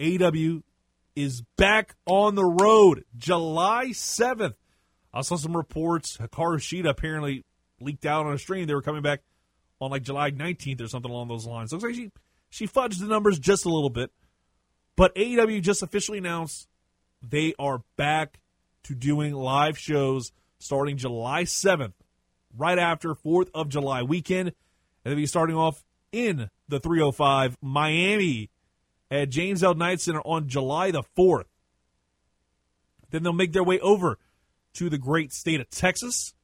AEW 0.00 0.62
is 1.16 1.42
back 1.56 1.94
on 2.06 2.34
the 2.34 2.44
road 2.44 3.04
July 3.16 3.86
7th 3.88 4.54
I 5.14 5.22
saw 5.22 5.36
some 5.36 5.56
reports. 5.56 6.16
Hikaru 6.16 6.58
Shida 6.58 6.88
apparently 6.88 7.44
leaked 7.80 8.04
out 8.04 8.26
on 8.26 8.34
a 8.34 8.38
stream 8.38 8.66
they 8.66 8.74
were 8.74 8.82
coming 8.82 9.02
back 9.02 9.22
on 9.80 9.90
like 9.90 10.02
July 10.02 10.32
19th 10.32 10.82
or 10.82 10.88
something 10.88 11.10
along 11.10 11.28
those 11.28 11.46
lines. 11.46 11.72
Looks 11.72 11.84
like 11.84 11.94
she 11.94 12.10
she 12.50 12.66
fudged 12.66 12.98
the 12.98 13.06
numbers 13.06 13.38
just 13.38 13.64
a 13.64 13.68
little 13.68 13.90
bit. 13.90 14.10
But 14.96 15.14
AEW 15.14 15.62
just 15.62 15.82
officially 15.82 16.18
announced 16.18 16.68
they 17.22 17.54
are 17.58 17.82
back 17.96 18.40
to 18.84 18.94
doing 18.94 19.32
live 19.32 19.78
shows 19.78 20.32
starting 20.58 20.96
July 20.96 21.44
7th, 21.44 21.94
right 22.56 22.78
after 22.78 23.14
4th 23.14 23.50
of 23.54 23.68
July 23.68 24.02
weekend. 24.02 24.48
And 25.04 25.12
they'll 25.12 25.16
be 25.16 25.26
starting 25.26 25.56
off 25.56 25.84
in 26.12 26.48
the 26.68 26.80
305 26.80 27.58
Miami 27.60 28.50
at 29.14 29.30
James 29.30 29.62
L. 29.62 29.74
Knight 29.74 30.00
Center 30.00 30.20
on 30.22 30.48
July 30.48 30.90
the 30.90 31.04
4th. 31.16 31.44
Then 33.10 33.22
they'll 33.22 33.32
make 33.32 33.52
their 33.52 33.62
way 33.62 33.78
over 33.78 34.18
to 34.74 34.90
the 34.90 34.98
great 34.98 35.32
state 35.32 35.60
of 35.60 35.70
Texas. 35.70 36.34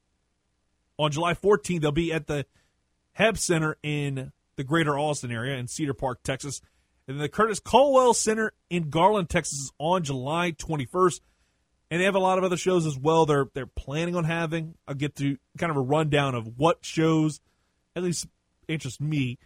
On 0.97 1.11
July 1.11 1.35
14th, 1.35 1.81
they'll 1.81 1.91
be 1.91 2.12
at 2.12 2.29
the 2.29 2.47
Hebb 3.19 3.39
Center 3.39 3.77
in 3.83 4.33
the 4.55 4.62
greater 4.62 4.97
Austin 4.97 5.33
area 5.33 5.57
in 5.57 5.67
Cedar 5.67 5.95
Park, 5.95 6.23
Texas. 6.23 6.61
And 7.09 7.21
the 7.21 7.29
Curtis 7.29 7.59
Culwell 7.59 8.15
Center 8.15 8.53
in 8.69 8.89
Garland, 8.89 9.29
Texas, 9.29 9.73
on 9.79 10.05
July 10.05 10.53
21st. 10.53 11.21
And 11.91 12.00
they 12.00 12.05
have 12.05 12.15
a 12.15 12.21
lot 12.21 12.39
of 12.39 12.45
other 12.45 12.57
shows 12.57 12.87
as 12.87 12.97
well. 12.97 13.27
They're 13.27 13.47
they're 13.53 13.67
planning 13.67 14.15
on 14.15 14.23
having. 14.23 14.77
I'll 14.87 14.95
get 14.95 15.17
to 15.17 15.39
kind 15.59 15.71
of 15.71 15.77
a 15.77 15.81
rundown 15.81 16.37
of 16.37 16.57
what 16.57 16.85
shows, 16.85 17.41
at 17.97 18.05
least 18.05 18.29
interest 18.69 19.00
me. 19.00 19.39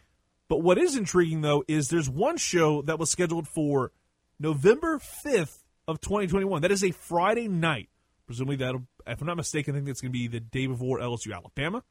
But 0.48 0.62
what 0.62 0.78
is 0.78 0.96
intriguing 0.96 1.40
though 1.40 1.64
is 1.68 1.88
there's 1.88 2.10
one 2.10 2.36
show 2.36 2.82
that 2.82 2.98
was 2.98 3.10
scheduled 3.10 3.48
for 3.48 3.92
November 4.38 4.98
5th 4.98 5.62
of 5.88 6.00
2021. 6.00 6.62
That 6.62 6.70
is 6.70 6.84
a 6.84 6.90
Friday 6.90 7.48
night. 7.48 7.88
Presumably 8.26 8.56
that, 8.56 8.74
if 9.06 9.20
I'm 9.20 9.26
not 9.26 9.36
mistaken, 9.36 9.74
I 9.74 9.78
think 9.78 9.86
that's 9.86 10.00
going 10.00 10.12
to 10.12 10.18
be 10.18 10.28
the 10.28 10.40
day 10.40 10.66
before 10.66 10.98
LSU 10.98 11.34
Alabama. 11.34 11.82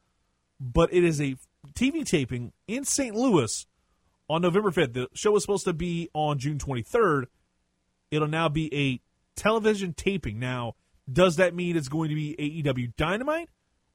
But 0.60 0.93
it 0.93 1.03
is 1.03 1.19
a 1.19 1.36
TV 1.74 2.05
taping 2.05 2.53
in 2.67 2.86
St. 2.86 3.15
Louis 3.15 3.65
on 4.29 4.41
November 4.41 4.72
5th. 4.72 4.93
The 4.93 5.07
show 5.13 5.31
was 5.31 5.43
supposed 5.43 5.65
to 5.65 5.74
be 5.74 6.10
on 6.13 6.39
June 6.39 6.57
23rd. 6.57 7.25
It'll 8.12 8.27
now 8.27 8.50
be 8.50 8.74
a 8.74 9.01
television 9.39 9.93
taping. 9.93 10.39
Now, 10.39 10.75
does 11.12 11.36
that 11.38 11.55
mean 11.55 11.75
it's 11.75 11.89
going 11.89 12.10
to 12.10 12.15
be 12.15 12.36
AEW 12.63 12.95
Dynamite? 12.95 13.50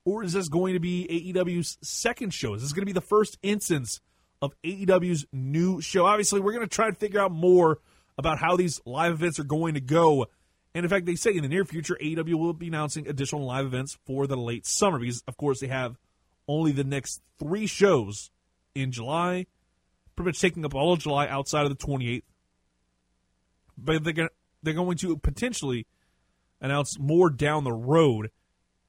Or 0.05 0.25
is 0.25 0.33
this 0.33 0.49
going 0.49 0.75
to 0.75 0.81
be 0.81 1.07
AEW's 1.35 1.79
second 1.83 2.33
show? 2.33 2.55
Is 2.55 2.63
this 2.63 2.73
going 2.73 2.83
to 2.83 2.87
be 2.87 2.93
the 2.93 3.01
first 3.01 3.39
instance 3.43 4.01
of 4.41 4.53
AEW's 4.65 5.27
new 5.33 5.81
show? 5.81 6.07
Obviously, 6.07 6.41
we're 6.41 6.53
going 6.53 6.67
to 6.67 6.75
try 6.75 6.91
to 6.91 6.97
figure 6.97 7.21
out 7.21 7.33
more 7.33 7.79
about 8.17 8.39
how 8.39 8.57
these 8.57 8.81
live 8.85 9.13
events 9.13 9.39
are 9.39 9.45
going 9.45 9.75
to 9.75 9.81
go. 9.81 10.27
And 10.75 10.85
in 10.85 10.91
fact, 10.91 11.07
they 11.07 11.15
say 11.15 11.35
in 11.35 11.43
the 11.43 11.49
near 11.49 11.65
future, 11.65 11.97
AEW 12.01 12.35
will 12.35 12.53
be 12.53 12.69
announcing 12.69 13.09
additional 13.09 13.45
live 13.45 13.67
events 13.67 13.99
for 14.07 14.27
the 14.27 14.37
late 14.37 14.67
summer 14.67 14.99
because, 14.99 15.23
of 15.27 15.37
course, 15.37 15.61
they 15.61 15.69
have 15.69 15.97
only 16.47 16.73
the 16.73 16.85
next 16.85 17.21
three 17.39 17.67
shows 17.67 18.31
in 18.75 18.93
July, 18.93 19.47
pretty 20.17 20.29
much 20.29 20.41
taking 20.41 20.65
up 20.65 20.75
all 20.75 20.93
of 20.93 21.01
July 21.01 21.29
outside 21.29 21.67
of 21.67 21.77
the 21.77 21.87
28th. 21.87 22.23
But 23.77 24.05
they're 24.05 24.31
they're 24.63 24.75
going 24.75 24.97
to 24.99 25.17
potentially 25.17 25.87
announce 26.61 26.99
more 26.99 27.31
down 27.31 27.65
the 27.65 27.73
road. 27.73 28.31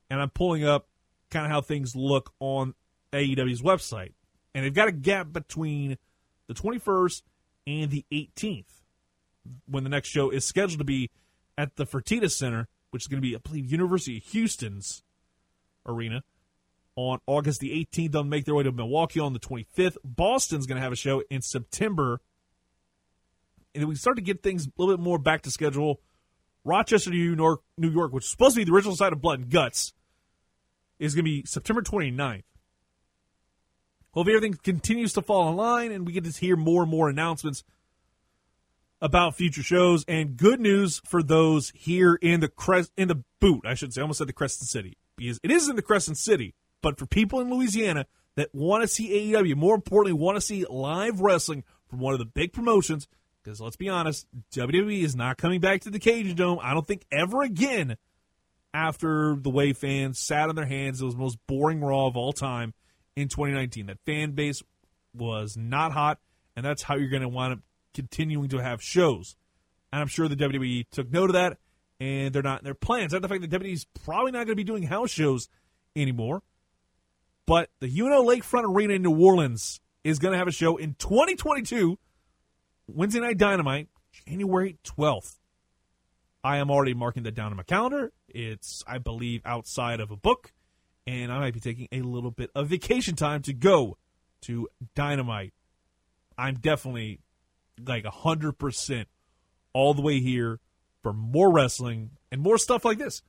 And 0.09 0.19
I'm 0.19 0.29
pulling 0.29 0.65
up 0.65 0.87
kind 1.29 1.45
of 1.45 1.51
how 1.51 1.61
things 1.61 1.95
look 1.95 2.33
on 2.39 2.73
AEW's 3.13 3.61
website. 3.61 4.13
And 4.53 4.65
they've 4.65 4.73
got 4.73 4.87
a 4.87 4.93
gap 4.93 5.31
between 5.31 5.97
the 6.47 6.53
21st 6.53 7.21
and 7.67 7.91
the 7.91 8.05
18th 8.11 8.65
when 9.67 9.83
the 9.83 9.89
next 9.89 10.09
show 10.09 10.29
is 10.29 10.45
scheduled 10.45 10.79
to 10.79 10.85
be 10.85 11.09
at 11.57 11.75
the 11.75 11.85
Fertitta 11.85 12.31
Center, 12.31 12.67
which 12.91 13.03
is 13.03 13.07
going 13.07 13.21
to 13.21 13.27
be, 13.27 13.35
I 13.35 13.39
believe, 13.39 13.71
University 13.71 14.17
of 14.17 14.23
Houston's 14.23 15.03
arena 15.85 16.23
on 16.95 17.19
August 17.27 17.59
the 17.59 17.71
18th. 17.71 18.11
They'll 18.11 18.23
make 18.23 18.45
their 18.45 18.55
way 18.55 18.63
to 18.63 18.71
Milwaukee 18.71 19.19
on 19.19 19.33
the 19.33 19.39
25th. 19.39 19.97
Boston's 20.03 20.65
going 20.65 20.77
to 20.77 20.81
have 20.81 20.91
a 20.91 20.97
show 20.97 21.23
in 21.29 21.41
September. 21.41 22.21
And 23.75 23.87
we 23.87 23.95
start 23.95 24.17
to 24.17 24.23
get 24.23 24.41
things 24.41 24.65
a 24.65 24.71
little 24.77 24.97
bit 24.97 25.03
more 25.03 25.19
back 25.19 25.43
to 25.43 25.51
schedule. 25.51 26.01
Rochester, 26.65 27.11
New 27.11 27.35
York, 27.35 27.61
New 27.77 27.89
York, 27.89 28.11
which 28.11 28.25
is 28.25 28.31
supposed 28.31 28.55
to 28.55 28.61
be 28.61 28.65
the 28.65 28.73
original 28.73 28.95
site 28.95 29.13
of 29.13 29.21
Blood 29.21 29.39
and 29.39 29.49
Guts, 29.49 29.93
is 30.97 31.15
going 31.15 31.23
to 31.23 31.31
be 31.31 31.43
September 31.45 31.81
29th. 31.81 32.43
Hopefully 34.11 34.35
everything 34.35 34.59
continues 34.63 35.13
to 35.13 35.21
fall 35.21 35.49
in 35.49 35.55
line 35.55 35.91
and 35.91 36.05
we 36.05 36.13
get 36.13 36.23
to 36.23 36.31
hear 36.31 36.55
more 36.55 36.81
and 36.83 36.91
more 36.91 37.09
announcements 37.09 37.63
about 39.01 39.35
future 39.35 39.63
shows 39.63 40.03
and 40.07 40.35
good 40.35 40.59
news 40.59 41.01
for 41.05 41.23
those 41.23 41.71
here 41.75 42.15
in 42.15 42.39
the 42.39 42.47
crest 42.47 42.91
in 42.97 43.07
the 43.07 43.23
boot, 43.39 43.61
I 43.65 43.73
should 43.73 43.93
say. 43.93 44.01
Almost 44.01 44.17
said 44.17 44.27
the 44.27 44.33
Crescent 44.33 44.67
City. 44.67 44.97
Because 45.15 45.39
it 45.43 45.51
is 45.51 45.69
in 45.69 45.75
the 45.75 45.81
Crescent 45.81 46.17
City, 46.17 46.55
but 46.81 46.97
for 46.97 47.05
people 47.05 47.39
in 47.39 47.49
Louisiana 47.49 48.05
that 48.35 48.53
want 48.53 48.81
to 48.83 48.87
see 48.87 49.33
AEW, 49.33 49.55
more 49.55 49.75
importantly, 49.75 50.13
want 50.13 50.37
to 50.37 50.41
see 50.41 50.65
live 50.69 51.21
wrestling 51.21 51.63
from 51.87 51.99
one 51.99 52.13
of 52.13 52.19
the 52.19 52.25
big 52.25 52.53
promotions, 52.53 53.07
because 53.43 53.59
let's 53.59 53.75
be 53.75 53.89
honest, 53.89 54.27
WWE 54.53 55.03
is 55.03 55.15
not 55.15 55.37
coming 55.37 55.59
back 55.59 55.81
to 55.81 55.89
the 55.89 55.99
Cajundome. 55.99 56.59
I 56.61 56.73
don't 56.73 56.87
think 56.87 57.05
ever 57.11 57.41
again 57.41 57.97
after 58.73 59.35
the 59.35 59.49
way 59.49 59.73
fans 59.73 60.19
sat 60.19 60.49
on 60.49 60.55
their 60.55 60.65
hands. 60.65 61.01
It 61.01 61.05
was 61.05 61.15
the 61.15 61.21
most 61.21 61.37
boring 61.47 61.81
Raw 61.81 62.07
of 62.07 62.15
all 62.15 62.33
time 62.33 62.73
in 63.19 63.27
2019. 63.27 63.87
That 63.87 63.97
fan 64.05 64.31
base 64.31 64.63
was 65.13 65.57
not 65.57 65.91
hot, 65.91 66.19
and 66.55 66.65
that's 66.65 66.83
how 66.83 66.95
you're 66.95 67.09
going 67.09 67.21
to 67.21 67.29
wind 67.29 67.53
up 67.53 67.59
continuing 67.93 68.49
to 68.49 68.57
have 68.57 68.81
shows. 68.81 69.35
And 69.91 70.01
I'm 70.01 70.07
sure 70.07 70.27
the 70.27 70.35
WWE 70.35 70.85
took 70.91 71.11
note 71.11 71.29
of 71.29 71.33
that, 71.33 71.57
and 71.99 72.33
they're 72.33 72.43
not 72.43 72.61
in 72.61 72.65
their 72.65 72.73
plans. 72.73 73.13
And 73.13 73.23
the 73.23 73.27
fact 73.27 73.41
that 73.41 73.51
WWE's 73.51 73.85
probably 74.05 74.31
not 74.31 74.39
going 74.39 74.49
to 74.49 74.55
be 74.55 74.63
doing 74.63 74.83
house 74.83 75.11
shows 75.11 75.49
anymore. 75.95 76.41
But 77.45 77.69
the 77.79 77.87
UNO 77.87 78.23
Lakefront 78.23 78.63
Arena 78.63 78.93
in 78.93 79.01
New 79.01 79.17
Orleans 79.19 79.81
is 80.03 80.19
going 80.19 80.33
to 80.33 80.37
have 80.37 80.47
a 80.47 80.51
show 80.51 80.77
in 80.77 80.95
2022, 80.99 81.97
Wednesday 82.87 83.19
Night 83.19 83.37
Dynamite, 83.37 83.89
January 84.27 84.77
12th. 84.85 85.35
I 86.43 86.57
am 86.57 86.71
already 86.71 86.93
marking 86.93 87.23
that 87.23 87.33
down 87.33 87.51
on 87.51 87.57
my 87.57 87.63
calendar. 87.63 88.13
It's, 88.29 88.83
I 88.87 88.99
believe, 88.99 89.41
outside 89.43 89.99
of 89.99 90.11
a 90.11 90.15
book, 90.15 90.53
and 91.09 91.31
I 91.31 91.39
might 91.39 91.55
be 91.55 91.59
taking 91.59 91.87
a 91.91 92.01
little 92.01 92.29
bit 92.29 92.51
of 92.53 92.67
vacation 92.67 93.15
time 93.15 93.41
to 93.43 93.53
go 93.53 93.97
to 94.41 94.69
Dynamite. 94.93 95.53
I'm 96.37 96.55
definitely 96.55 97.19
like 97.83 98.03
100% 98.03 99.05
all 99.73 99.95
the 99.95 100.03
way 100.03 100.19
here 100.19 100.59
for 101.01 101.11
more 101.11 101.51
wrestling 101.51 102.11
and 102.31 102.41
more 102.41 102.59
stuff 102.59 102.85
like 102.85 102.99
this. 102.99 103.23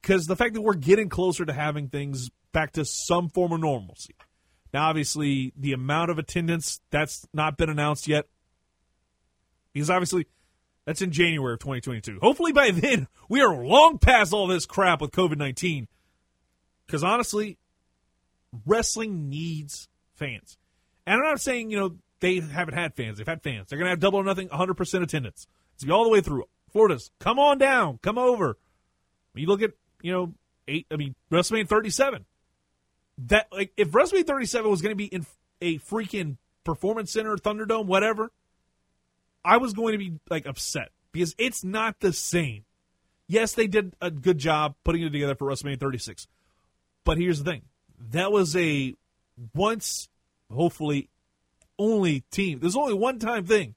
Because 0.00 0.26
the 0.26 0.36
fact 0.36 0.54
that 0.54 0.60
we're 0.60 0.74
getting 0.74 1.08
closer 1.08 1.44
to 1.44 1.52
having 1.52 1.88
things 1.88 2.30
back 2.52 2.70
to 2.72 2.84
some 2.84 3.28
form 3.28 3.50
of 3.50 3.58
normalcy. 3.58 4.14
Now, 4.72 4.88
obviously, 4.88 5.52
the 5.56 5.72
amount 5.72 6.12
of 6.12 6.20
attendance, 6.20 6.80
that's 6.92 7.26
not 7.34 7.56
been 7.56 7.68
announced 7.68 8.06
yet. 8.06 8.26
Because 9.72 9.90
obviously, 9.90 10.28
that's 10.84 11.02
in 11.02 11.10
January 11.10 11.54
of 11.54 11.58
2022. 11.58 12.20
Hopefully, 12.22 12.52
by 12.52 12.70
then, 12.74 13.08
we 13.28 13.40
are 13.40 13.56
long 13.56 13.98
past 13.98 14.32
all 14.32 14.46
this 14.46 14.66
crap 14.66 15.00
with 15.00 15.10
COVID 15.10 15.36
19. 15.36 15.88
Because 16.88 17.04
honestly, 17.04 17.58
wrestling 18.66 19.28
needs 19.28 19.88
fans. 20.16 20.58
And 21.06 21.16
I'm 21.16 21.22
not 21.22 21.40
saying, 21.40 21.70
you 21.70 21.78
know, 21.78 21.96
they 22.20 22.40
haven't 22.40 22.74
had 22.74 22.94
fans. 22.94 23.18
They've 23.18 23.26
had 23.26 23.42
fans. 23.42 23.68
They're 23.68 23.78
going 23.78 23.86
to 23.86 23.90
have 23.90 24.00
double 24.00 24.18
or 24.18 24.24
nothing, 24.24 24.48
100% 24.48 25.02
attendance. 25.02 25.46
It's 25.74 25.84
be 25.84 25.92
all 25.92 26.04
the 26.04 26.10
way 26.10 26.22
through. 26.22 26.44
Florida's, 26.72 27.10
come 27.20 27.38
on 27.38 27.58
down, 27.58 27.98
come 28.02 28.18
over. 28.18 28.58
You 29.34 29.46
look 29.46 29.62
at, 29.62 29.72
you 30.02 30.12
know, 30.12 30.34
eight. 30.66 30.86
I 30.90 30.96
mean, 30.96 31.14
WrestleMania 31.30 31.68
37. 31.68 32.24
That 33.26 33.48
like 33.52 33.72
if 33.76 33.90
WrestleMania 33.90 34.26
37 34.26 34.70
was 34.70 34.82
going 34.82 34.92
to 34.92 34.96
be 34.96 35.06
in 35.06 35.26
a 35.60 35.78
freaking 35.78 36.36
performance 36.64 37.12
center, 37.12 37.36
Thunderdome, 37.36 37.86
whatever, 37.86 38.30
I 39.44 39.58
was 39.58 39.72
going 39.72 39.92
to 39.92 39.98
be 39.98 40.18
like 40.30 40.46
upset 40.46 40.90
because 41.12 41.34
it's 41.38 41.64
not 41.64 42.00
the 42.00 42.12
same. 42.12 42.64
Yes, 43.26 43.54
they 43.54 43.66
did 43.66 43.94
a 44.00 44.10
good 44.10 44.38
job 44.38 44.74
putting 44.84 45.02
it 45.02 45.10
together 45.10 45.34
for 45.34 45.48
WrestleMania 45.48 45.80
36, 45.80 46.26
but 47.04 47.18
here's 47.18 47.42
the 47.42 47.50
thing: 47.50 47.62
that 48.10 48.32
was 48.32 48.56
a 48.56 48.94
once, 49.54 50.08
hopefully, 50.50 51.10
only 51.78 52.24
team. 52.30 52.60
There's 52.60 52.76
only 52.76 52.94
one 52.94 53.18
time 53.18 53.44
thing. 53.44 53.74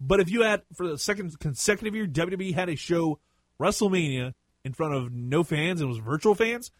But 0.00 0.20
if 0.20 0.30
you 0.30 0.42
had 0.42 0.62
for 0.74 0.86
the 0.86 0.98
second 0.98 1.38
consecutive 1.40 1.94
year, 1.94 2.06
WWE 2.06 2.54
had 2.54 2.68
a 2.68 2.76
show 2.76 3.18
WrestleMania 3.60 4.34
in 4.64 4.72
front 4.72 4.94
of 4.94 5.12
no 5.12 5.42
fans 5.42 5.80
and 5.80 5.88
was 5.88 5.98
virtual 5.98 6.34
fans, 6.34 6.70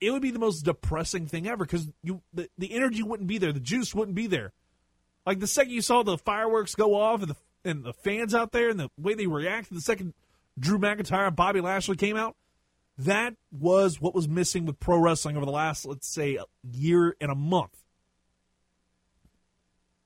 it 0.00 0.10
would 0.10 0.22
be 0.22 0.30
the 0.30 0.38
most 0.38 0.62
depressing 0.62 1.26
thing 1.26 1.46
ever 1.46 1.64
because 1.64 1.88
you 2.02 2.22
the, 2.32 2.48
the 2.58 2.72
energy 2.74 3.02
wouldn't 3.02 3.28
be 3.28 3.38
there, 3.38 3.52
the 3.52 3.60
juice 3.60 3.94
wouldn't 3.94 4.14
be 4.14 4.26
there. 4.26 4.52
Like 5.26 5.40
the 5.40 5.46
second 5.46 5.72
you 5.72 5.82
saw 5.82 6.02
the 6.02 6.18
fireworks 6.18 6.74
go 6.74 6.94
off 6.94 7.22
and 7.22 7.30
the 7.30 7.36
and 7.64 7.84
the 7.84 7.92
fans 7.92 8.34
out 8.34 8.52
there 8.52 8.68
and 8.68 8.78
the 8.78 8.90
way 8.98 9.14
they 9.14 9.26
reacted 9.26 9.76
the 9.76 9.80
second 9.80 10.14
Drew 10.58 10.78
McIntyre 10.78 11.26
and 11.26 11.36
Bobby 11.36 11.60
Lashley 11.60 11.96
came 11.96 12.16
out, 12.16 12.36
that 12.98 13.34
was 13.50 14.00
what 14.00 14.14
was 14.14 14.28
missing 14.28 14.66
with 14.66 14.78
pro 14.78 14.98
wrestling 14.98 15.36
over 15.36 15.46
the 15.46 15.52
last, 15.52 15.84
let's 15.84 16.08
say, 16.08 16.38
year 16.62 17.16
and 17.20 17.30
a 17.30 17.34
month. 17.34 17.82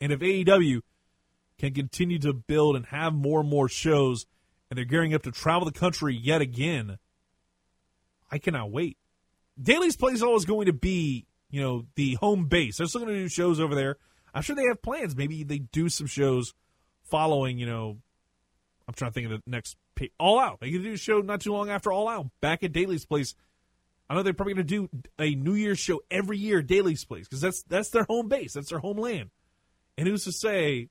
And 0.01 0.13
if 0.13 0.21
AEW 0.21 0.81
can 1.59 1.75
continue 1.75 2.19
to 2.21 2.33
build 2.33 2.77
and 2.77 2.87
have 2.87 3.13
more 3.13 3.41
and 3.41 3.49
more 3.49 3.69
shows, 3.69 4.27
and 4.71 4.79
they're 4.79 4.85
gearing 4.85 5.13
up 5.13 5.23
to 5.25 5.33
travel 5.33 5.65
the 5.65 5.79
country 5.79 6.17
yet 6.17 6.41
again, 6.41 6.99
I 8.31 8.39
cannot 8.39 8.71
wait. 8.71 8.97
Daly's 9.61 9.97
Place 9.97 10.17
is 10.17 10.23
always 10.23 10.45
going 10.45 10.67
to 10.67 10.73
be, 10.73 11.27
you 11.51 11.61
know, 11.61 11.87
the 11.97 12.15
home 12.15 12.47
base. 12.47 12.79
They're 12.79 12.87
still 12.87 13.01
going 13.01 13.15
to 13.15 13.23
do 13.23 13.29
shows 13.29 13.59
over 13.59 13.75
there. 13.75 13.97
I'm 14.33 14.43
sure 14.43 14.55
they 14.55 14.67
have 14.69 14.83
plans. 14.83 15.17
Maybe 15.17 15.43
they 15.43 15.59
do 15.59 15.89
some 15.89 16.07
shows 16.07 16.55
following, 17.03 17.59
you 17.59 17.67
know, 17.67 17.99
I'm 18.87 18.95
trying 18.95 19.11
to 19.11 19.15
think 19.15 19.31
of 19.31 19.33
the 19.33 19.51
next 19.51 19.77
pay, 19.99 20.11
All 20.19 20.39
Out. 20.39 20.61
They 20.61 20.71
do 20.71 20.93
a 20.93 20.97
show 20.97 21.21
not 21.21 21.41
too 21.41 21.53
long 21.53 21.71
after 21.71 21.93
All 21.93 22.09
Out 22.09 22.27
back 22.41 22.63
at 22.63 22.73
Daly's 22.73 23.05
Place. 23.05 23.35
I 24.09 24.15
know 24.15 24.23
they're 24.23 24.33
probably 24.33 24.55
going 24.55 24.67
to 24.67 24.89
do 24.89 25.03
a 25.19 25.35
New 25.35 25.55
Year's 25.55 25.79
show 25.79 26.01
every 26.11 26.39
year, 26.39 26.63
Daly's 26.63 27.05
Place, 27.05 27.27
because 27.27 27.41
that's 27.41 27.63
that's 27.65 27.91
their 27.91 28.05
home 28.05 28.29
base, 28.29 28.55
that's 28.55 28.71
their 28.71 28.79
homeland. 28.79 29.31
And 29.99 30.09
who's 30.09 30.25
to 30.25 30.33
say 30.33 30.89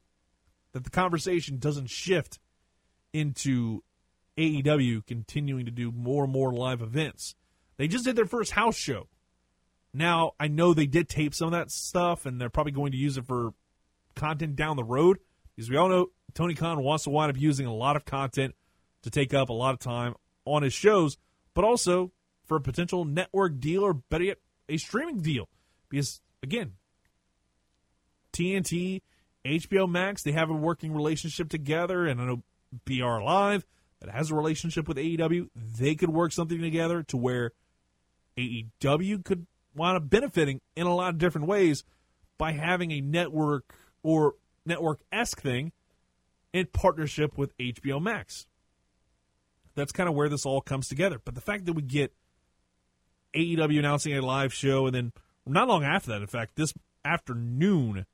that 0.74 0.84
the 0.84 0.90
conversation 0.90 1.58
doesn't 1.58 1.90
shift 1.90 2.40
into 3.14 3.82
AEW 4.38 5.06
continuing 5.08 5.66
to 5.66 5.72
do 5.72 5.92
more 5.92 6.26
and 6.26 6.34
more 6.34 6.54
live 6.54 6.82
events? 6.82 7.34
They 7.78 7.88
just 7.88 8.06
did 8.06 8.16
their 8.16 8.26
first 8.26 8.52
house 8.52 8.76
show. 8.76 9.08
Now, 9.94 10.34
I 10.40 10.48
know 10.48 10.74
they 10.74 10.86
did 10.86 11.10
tape 11.10 11.34
some 11.34 11.48
of 11.48 11.52
that 11.54 11.72
stuff 11.72 12.26
and 12.26 12.40
they're 12.40 12.50
probably 12.50 12.74
going 12.74 12.92
to 12.92 12.98
use 12.98 13.18
it 13.18 13.26
for 13.26 13.54
content 14.16 14.56
down 14.56 14.76
the 14.76 14.84
road. 14.84 15.20
Because 15.56 15.70
we 15.72 15.78
all 15.78 15.90
know 15.90 16.08
Tony 16.34 16.54
Khan 16.54 16.84
wants 16.84 17.06
to 17.06 17.10
wind 17.10 17.32
up 17.32 17.38
using 17.42 17.66
a 17.66 17.74
lot 17.74 17.96
of 17.96 18.06
content 18.06 18.54
to 19.04 19.10
take 19.10 19.34
up 19.34 19.50
a 19.50 19.54
lot 19.54 19.74
of 19.74 19.80
time 19.80 20.16
on 20.46 20.64
his 20.64 20.74
shows, 20.74 21.18
but 21.54 21.64
also 21.64 22.12
for 22.46 22.58
a 22.58 22.62
potential 22.62 23.06
network 23.06 23.60
deal 23.60 23.84
or 23.84 23.94
better 23.94 24.26
yet, 24.26 24.38
a 24.70 24.78
streaming 24.78 25.22
deal. 25.22 25.50
Because 25.90 26.22
again, 26.42 26.74
TNT, 28.34 29.02
HBO 29.46 29.90
Max, 29.90 30.24
they 30.24 30.32
have 30.32 30.50
a 30.50 30.54
working 30.54 30.94
relationship 30.94 31.50
together, 31.50 32.06
and 32.06 32.22
I 32.22 32.26
know 32.26 32.44
BR 32.86 33.22
Live 33.24 33.66
that 34.00 34.10
has 34.10 34.32
a 34.32 34.36
relationship 34.36 34.88
with 34.88 34.98
AEW. 34.98 35.50
They 35.56 35.96
could 35.96 36.10
work 36.10 36.32
something 36.32 36.62
together 36.62 37.04
to 37.04 37.18
where 37.18 37.52
AEW 38.38 39.24
could 39.24 39.48
wind 39.76 39.98
up 39.98 40.10
benefiting 40.10 40.62
in 40.76 40.88
a 40.88 40.96
lot 40.96 41.10
of 41.10 41.18
different 41.18 41.48
ways 41.48 41.84
by 42.38 42.52
having 42.52 42.92
a 42.92 43.02
network 43.02 43.74
or 44.04 44.36
network 44.66 45.00
esque 45.12 45.42
thing 45.42 45.72
in 46.54 46.68
partnership 46.68 47.38
with 47.38 47.58
HBO 47.58 48.02
Max. 48.02 48.46
That's 49.78 49.92
kind 49.92 50.10
of 50.10 50.16
where 50.16 50.28
this 50.28 50.46
all 50.46 50.60
comes 50.60 50.88
together. 50.88 51.22
But 51.24 51.36
the 51.36 51.42
fact 51.42 51.66
that 51.66 51.74
we 51.74 51.84
get 51.84 52.12
AEW 53.36 53.78
announcing 53.78 54.14
a 54.18 54.22
live 54.22 54.52
show, 54.54 54.88
and 54.88 54.96
then 54.96 55.14
not 55.46 55.68
long 55.68 55.84
after 55.84 56.10
that, 56.12 56.22
in 56.22 56.28
fact, 56.28 56.56
this 56.56 56.74
afternoon, 57.06 58.06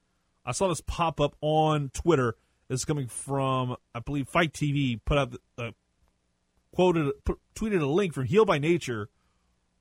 I 0.46 0.52
saw 0.52 0.68
this 0.68 0.82
pop 0.82 1.20
up 1.22 1.36
on 1.42 1.90
Twitter. 1.94 2.36
Is 2.70 2.86
coming 2.86 3.08
from, 3.08 3.76
I 3.94 4.00
believe, 4.00 4.28
Fight 4.28 4.52
TV. 4.54 5.00
Put 5.06 5.18
out, 5.18 5.36
uh, 5.58 5.72
quoted, 6.74 7.14
put, 7.24 7.40
tweeted 7.56 7.82
a 7.82 7.86
link 7.86 8.14
from 8.14 8.26
Heel 8.26 8.46
by 8.46 8.58
Nature 8.58 9.10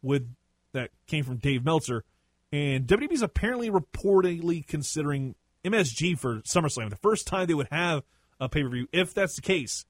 with 0.03 0.29
that 0.73 0.91
came 1.07 1.25
from 1.25 1.37
Dave 1.37 1.65
Meltzer, 1.65 2.05
and 2.53 2.87
WWE's 2.87 3.23
apparently 3.23 3.71
reportedly 3.71 4.67
considering 4.67 5.37
MSG 5.65 6.19
for 6.19 6.41
SummerSlam, 6.41 6.91
the 6.91 6.97
first 6.97 7.27
time 7.27 7.47
they 7.47 7.55
would 7.55 7.69
have 7.71 8.03
a 8.41 8.49
pay 8.49 8.63
per 8.63 8.69
view, 8.69 8.89
if 8.93 9.15
that's 9.15 9.37
the 9.37 9.43
case, 9.43 9.87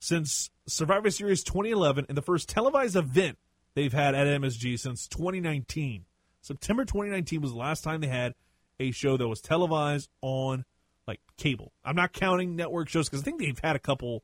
since 0.00 0.50
Survivor 0.70 1.10
Series 1.10 1.42
2011 1.42 2.06
and 2.08 2.16
the 2.16 2.22
first 2.22 2.48
televised 2.48 2.96
event 2.96 3.38
they've 3.74 3.92
had 3.92 4.14
at 4.14 4.26
MSG 4.26 4.78
since 4.78 5.08
2019. 5.08 6.04
September 6.40 6.84
2019 6.84 7.40
was 7.40 7.52
the 7.52 7.58
last 7.58 7.82
time 7.82 8.00
they 8.00 8.06
had 8.06 8.34
a 8.78 8.90
show 8.92 9.16
that 9.16 9.28
was 9.28 9.40
televised 9.40 10.08
on 10.22 10.64
like 11.06 11.20
cable. 11.36 11.72
I'm 11.84 11.96
not 11.96 12.12
counting 12.12 12.56
network 12.56 12.88
shows 12.88 13.08
because 13.08 13.20
I 13.20 13.24
think 13.24 13.40
they've 13.40 13.58
had 13.62 13.76
a 13.76 13.80
couple 13.80 14.22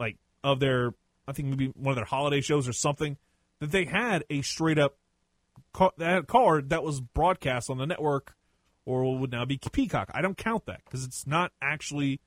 like 0.00 0.16
of 0.42 0.60
their 0.60 0.94
I 1.28 1.32
think 1.32 1.48
maybe 1.48 1.72
one 1.74 1.92
of 1.92 1.96
their 1.96 2.04
holiday 2.04 2.40
shows 2.40 2.66
or 2.66 2.72
something 2.72 3.16
that 3.60 3.70
they 3.70 3.84
had 3.84 4.24
a 4.30 4.42
straight 4.42 4.78
up 4.78 4.96
that 5.98 6.26
card 6.26 6.70
that 6.70 6.82
was 6.82 7.00
broadcast 7.00 7.70
on 7.70 7.78
the 7.78 7.86
network 7.86 8.34
or 8.86 9.18
would 9.18 9.30
now 9.30 9.44
be 9.44 9.58
Peacock. 9.58 10.10
I 10.12 10.20
don't 10.20 10.36
count 10.36 10.66
that 10.66 10.82
because 10.84 11.04
it's 11.04 11.26
not 11.26 11.52
actually 11.62 12.20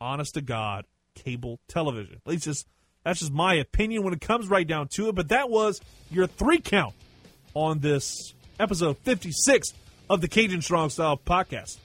honest 0.00 0.34
to 0.34 0.42
God 0.42 0.84
cable 1.14 1.60
television. 1.68 2.20
At 2.26 2.30
least 2.30 2.44
just 2.44 2.66
that's 3.04 3.20
just 3.20 3.32
my 3.32 3.54
opinion 3.54 4.02
when 4.02 4.14
it 4.14 4.20
comes 4.20 4.48
right 4.48 4.66
down 4.66 4.88
to 4.88 5.08
it. 5.08 5.14
But 5.14 5.28
that 5.28 5.50
was 5.50 5.80
your 6.10 6.26
three 6.26 6.60
count 6.60 6.94
on 7.54 7.80
this 7.80 8.34
episode 8.58 8.98
56 8.98 9.74
of 10.08 10.20
the 10.20 10.28
Cajun 10.28 10.62
Strong 10.62 10.90
Style 10.90 11.18
podcast. 11.18 11.78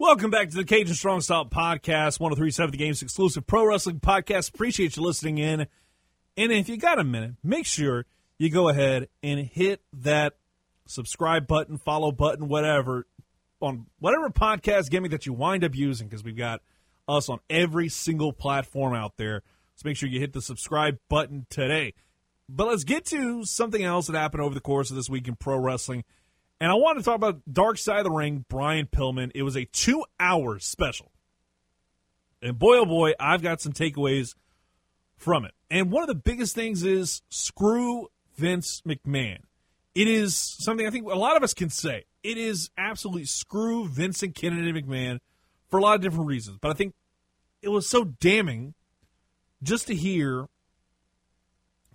Welcome 0.00 0.30
back 0.30 0.48
to 0.50 0.56
the 0.56 0.64
Cajun 0.64 0.94
Strong 0.94 1.22
Style 1.22 1.44
Podcast, 1.44 2.20
1037 2.20 2.70
The 2.70 2.76
Game's 2.76 3.02
exclusive 3.02 3.46
pro 3.46 3.66
wrestling 3.66 3.98
podcast. 3.98 4.54
Appreciate 4.54 4.96
you 4.96 5.02
listening 5.02 5.38
in. 5.38 5.66
And 6.36 6.52
if 6.52 6.68
you 6.68 6.76
got 6.76 7.00
a 7.00 7.04
minute, 7.04 7.32
make 7.42 7.66
sure 7.66 8.06
you 8.38 8.48
go 8.48 8.68
ahead 8.68 9.08
and 9.24 9.40
hit 9.40 9.82
that 9.92 10.37
subscribe 10.88 11.46
button, 11.46 11.78
follow 11.78 12.10
button, 12.10 12.48
whatever, 12.48 13.06
on 13.60 13.86
whatever 13.98 14.30
podcast 14.30 14.90
gimmick 14.90 15.12
that 15.12 15.26
you 15.26 15.32
wind 15.32 15.64
up 15.64 15.74
using, 15.74 16.08
because 16.08 16.24
we've 16.24 16.36
got 16.36 16.60
us 17.06 17.28
on 17.28 17.38
every 17.48 17.88
single 17.88 18.32
platform 18.32 18.94
out 18.94 19.16
there. 19.16 19.42
So 19.76 19.82
make 19.84 19.96
sure 19.96 20.08
you 20.08 20.20
hit 20.20 20.32
the 20.32 20.42
subscribe 20.42 20.98
button 21.08 21.46
today. 21.50 21.94
But 22.48 22.68
let's 22.68 22.84
get 22.84 23.04
to 23.06 23.44
something 23.44 23.82
else 23.82 24.06
that 24.06 24.16
happened 24.16 24.42
over 24.42 24.54
the 24.54 24.60
course 24.60 24.90
of 24.90 24.96
this 24.96 25.10
week 25.10 25.28
in 25.28 25.36
pro 25.36 25.58
wrestling. 25.58 26.04
And 26.60 26.70
I 26.70 26.74
want 26.74 26.98
to 26.98 27.04
talk 27.04 27.14
about 27.14 27.42
Dark 27.50 27.78
Side 27.78 27.98
of 27.98 28.04
the 28.04 28.10
Ring, 28.10 28.44
Brian 28.48 28.86
Pillman. 28.86 29.30
It 29.34 29.42
was 29.42 29.56
a 29.56 29.66
two 29.66 30.04
hour 30.18 30.58
special. 30.58 31.12
And 32.42 32.58
boy, 32.58 32.78
oh 32.78 32.86
boy, 32.86 33.12
I've 33.20 33.42
got 33.42 33.60
some 33.60 33.72
takeaways 33.72 34.34
from 35.16 35.44
it. 35.44 35.52
And 35.70 35.90
one 35.90 36.02
of 36.02 36.08
the 36.08 36.14
biggest 36.14 36.54
things 36.54 36.84
is 36.84 37.22
screw 37.28 38.08
Vince 38.36 38.82
McMahon. 38.86 39.40
It 39.98 40.06
is 40.06 40.36
something 40.36 40.86
I 40.86 40.90
think 40.90 41.10
a 41.10 41.16
lot 41.16 41.36
of 41.36 41.42
us 41.42 41.52
can 41.52 41.70
say. 41.70 42.04
It 42.22 42.38
is 42.38 42.70
absolutely 42.78 43.24
screw 43.24 43.88
Vincent 43.88 44.36
Kennedy 44.36 44.72
McMahon 44.72 45.18
for 45.66 45.78
a 45.78 45.82
lot 45.82 45.96
of 45.96 46.02
different 46.02 46.28
reasons. 46.28 46.58
But 46.60 46.70
I 46.70 46.74
think 46.74 46.94
it 47.62 47.70
was 47.70 47.88
so 47.88 48.04
damning 48.04 48.74
just 49.60 49.88
to 49.88 49.96
hear 49.96 50.46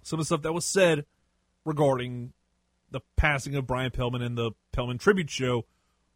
some 0.02 0.20
of 0.20 0.24
the 0.24 0.26
stuff 0.26 0.42
that 0.42 0.52
was 0.52 0.66
said 0.66 1.06
regarding 1.64 2.34
the 2.92 3.00
passing 3.16 3.56
of 3.56 3.66
Brian 3.66 3.92
Pillman 3.92 4.22
and 4.22 4.38
the 4.38 4.52
Pillman 4.74 5.00
tribute 5.00 5.30
show 5.30 5.64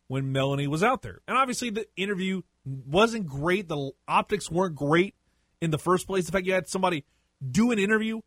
when 0.07 0.33
Melanie 0.33 0.67
was 0.67 0.83
out 0.83 1.03
there. 1.03 1.21
And 1.25 1.37
obviously, 1.37 1.69
the 1.69 1.87
interview 1.95 2.41
wasn't 2.65 3.27
great. 3.27 3.69
The 3.69 3.91
optics 4.09 4.51
weren't 4.51 4.75
great 4.75 5.15
in 5.61 5.71
the 5.71 5.77
first 5.77 6.05
place. 6.05 6.25
The 6.25 6.33
fact 6.33 6.47
you 6.47 6.51
had 6.51 6.67
somebody 6.67 7.05
do 7.49 7.71
an 7.71 7.79
interview 7.79 8.19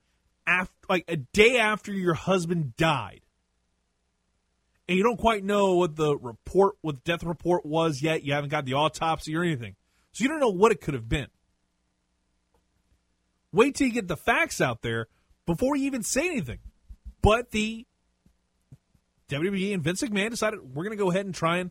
after, 0.46 0.72
like 0.88 1.04
a 1.08 1.16
day 1.16 1.58
after 1.58 1.92
your 1.92 2.14
husband 2.14 2.74
died, 2.78 3.20
and 4.90 4.96
you 4.98 5.04
don't 5.04 5.20
quite 5.20 5.44
know 5.44 5.76
what 5.76 5.94
the 5.94 6.16
report, 6.18 6.74
what 6.80 6.96
the 6.96 7.12
death 7.12 7.22
report 7.22 7.64
was 7.64 8.02
yet. 8.02 8.24
You 8.24 8.32
haven't 8.32 8.50
got 8.50 8.64
the 8.64 8.74
autopsy 8.74 9.36
or 9.36 9.44
anything, 9.44 9.76
so 10.10 10.24
you 10.24 10.28
don't 10.28 10.40
know 10.40 10.50
what 10.50 10.72
it 10.72 10.80
could 10.80 10.94
have 10.94 11.08
been. 11.08 11.28
Wait 13.52 13.76
till 13.76 13.86
you 13.86 13.92
get 13.92 14.08
the 14.08 14.16
facts 14.16 14.60
out 14.60 14.82
there 14.82 15.06
before 15.46 15.76
you 15.76 15.86
even 15.86 16.02
say 16.02 16.26
anything. 16.26 16.58
But 17.22 17.52
the 17.52 17.86
WWE 19.28 19.74
and 19.74 19.84
Vince 19.84 20.02
McMahon 20.02 20.30
decided 20.30 20.74
we're 20.74 20.82
going 20.82 20.98
to 20.98 21.02
go 21.02 21.12
ahead 21.12 21.24
and 21.24 21.34
try 21.36 21.58
and 21.58 21.70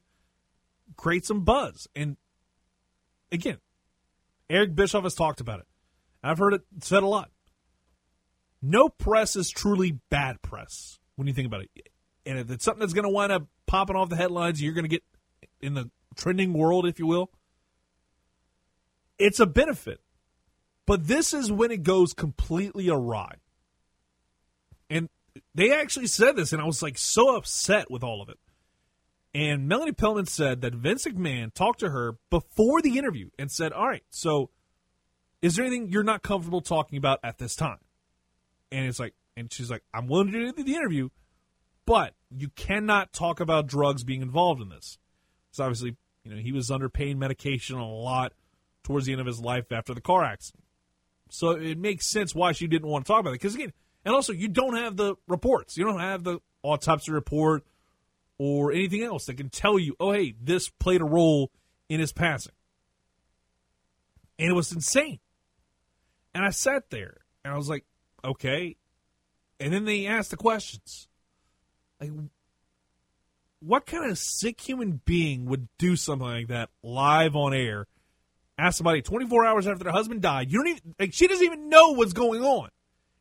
create 0.96 1.26
some 1.26 1.44
buzz. 1.44 1.90
And 1.94 2.16
again, 3.34 3.58
Eric 4.50 4.76
Bischoff 4.76 5.04
has 5.04 5.14
talked 5.14 5.42
about 5.42 5.60
it. 5.60 5.68
I've 6.24 6.38
heard 6.38 6.54
it 6.54 6.62
said 6.80 7.04
a 7.04 7.08
lot. 7.08 7.32
No 8.62 8.88
press 8.88 9.36
is 9.36 9.50
truly 9.50 10.00
bad 10.10 10.42
press 10.42 11.00
when 11.18 11.28
you 11.28 11.34
think 11.34 11.48
about 11.48 11.64
it. 11.64 11.90
And 12.26 12.38
if 12.38 12.52
it's 12.52 12.66
something 12.66 12.82
that's 12.82 12.94
going 12.94 13.04
to 13.04 13.10
wind 13.10 13.32
up 13.32 13.48
popping 13.66 13.96
off 13.96 14.10
the 14.10 14.16
headlines, 14.16 14.62
you're 14.62 14.74
going 14.74 14.86
to 14.86 14.90
get 14.90 15.04
in 15.62 15.74
the 15.74 15.90
trending 16.16 16.54
world, 16.54 16.86
if 16.86 17.00
you 17.00 17.08
will. 17.08 17.32
It's 19.18 19.40
a 19.40 19.46
benefit. 19.46 20.02
But 20.86 21.08
this 21.08 21.34
is 21.34 21.52
when 21.52 21.72
it 21.72 21.84
goes 21.84 22.14
completely 22.14 22.90
awry. 22.90 23.36
And 24.90 25.10
they 25.54 25.72
actually 25.72 26.08
said 26.08 26.36
this, 26.36 26.52
and 26.52 26.62
I 26.62 26.66
was 26.66 26.82
like 26.82 26.98
so 26.98 27.36
upset 27.36 27.92
with 27.92 28.04
all 28.04 28.22
of 28.22 28.30
it. 28.30 28.40
And 29.34 29.68
Melanie 29.68 29.92
Pillman 29.92 30.28
said 30.28 30.62
that 30.62 30.74
Vince 30.74 31.06
McMahon 31.06 31.54
talked 31.54 31.82
to 31.82 31.92
her 31.92 32.16
before 32.32 32.82
the 32.82 32.98
interview 32.98 33.30
and 33.38 33.52
said, 33.52 33.72
All 33.72 33.88
right, 33.88 34.04
so 34.10 34.50
is 35.42 35.56
there 35.56 35.66
anything 35.66 35.90
you're 35.90 36.04
not 36.04 36.24
comfortable 36.24 36.62
talking 36.62 36.98
about 36.98 37.20
at 37.24 37.38
this 37.38 37.56
time? 37.56 37.78
And 38.72 38.88
it's 38.88 39.00
like, 39.00 39.14
and 39.38 39.52
she's 39.52 39.70
like, 39.70 39.84
I'm 39.94 40.08
willing 40.08 40.32
to 40.32 40.52
do 40.52 40.64
the 40.64 40.76
interview, 40.76 41.10
but 41.90 42.14
you 42.30 42.50
cannot 42.50 43.12
talk 43.12 43.40
about 43.40 43.66
drugs 43.66 44.04
being 44.04 44.22
involved 44.22 44.62
in 44.62 44.70
this. 44.70 45.00
So 45.50 45.64
obviously, 45.64 45.98
you 46.24 46.30
know, 46.30 46.38
he 46.38 46.52
was 46.52 46.70
under 46.70 46.88
pain 46.88 47.18
medication 47.18 47.80
a 47.80 47.92
lot 47.92 48.34
towards 48.84 49.08
the 49.08 49.12
end 49.12 49.22
of 49.22 49.26
his 49.26 49.40
life 49.40 49.72
after 49.72 49.96
the 49.96 50.00
car 50.00 50.24
accident. 50.24 50.66
So 51.32 51.50
it 51.50 51.80
makes 51.80 52.06
sense 52.06 52.36
why 52.36 52.52
she 52.52 52.68
didn't 52.68 52.88
want 52.88 53.08
to 53.08 53.12
talk 53.12 53.22
about 53.22 53.32
it. 53.32 53.42
Because 53.42 53.56
again, 53.56 53.74
and 54.06 54.14
also 54.14 54.34
you 54.34 54.50
don't 54.50 54.76
have 54.76 54.98
the 54.98 55.16
reports. 55.28 55.78
You 55.78 55.84
don't 55.84 56.00
have 56.00 56.24
the 56.24 56.38
autopsy 56.62 57.12
report 57.12 57.66
or 58.38 58.72
anything 58.72 59.02
else 59.02 59.26
that 59.26 59.38
can 59.38 59.50
tell 59.50 59.80
you, 59.80 59.96
oh, 60.00 60.12
hey, 60.12 60.36
this 60.40 60.70
played 60.70 61.02
a 61.02 61.06
role 61.06 61.50
in 61.90 62.00
his 62.00 62.14
passing. 62.14 62.54
And 64.38 64.48
it 64.48 64.54
was 64.54 64.72
insane. 64.72 65.22
And 66.36 66.46
I 66.46 66.52
sat 66.52 66.92
there 66.92 67.22
and 67.44 67.52
I 67.52 67.58
was 67.58 67.68
like, 67.68 67.86
okay. 68.24 68.78
And 69.60 69.74
then 69.74 69.86
they 69.86 70.06
asked 70.06 70.30
the 70.30 70.38
questions. 70.38 71.09
Like, 72.00 72.12
what 73.62 73.86
kind 73.86 74.10
of 74.10 74.18
sick 74.18 74.62
human 74.62 75.02
being 75.06 75.46
would 75.46 75.68
do 75.78 75.96
something 75.96 76.28
like 76.28 76.48
that 76.48 76.70
live 76.82 77.36
on 77.36 77.54
air? 77.54 77.88
Ask 78.58 78.78
somebody 78.78 79.02
24 79.02 79.46
hours 79.46 79.68
after 79.68 79.84
their 79.84 79.94
husband 79.94 80.22
died. 80.22 80.52
You 80.52 80.60
don't 80.60 80.68
even, 80.68 80.96
like, 81.00 81.14
she 81.14 81.28
doesn't 81.28 81.46
even 81.46 81.70
know 81.70 81.94
what's 81.94 82.14
going 82.14 82.44
on 82.44 82.70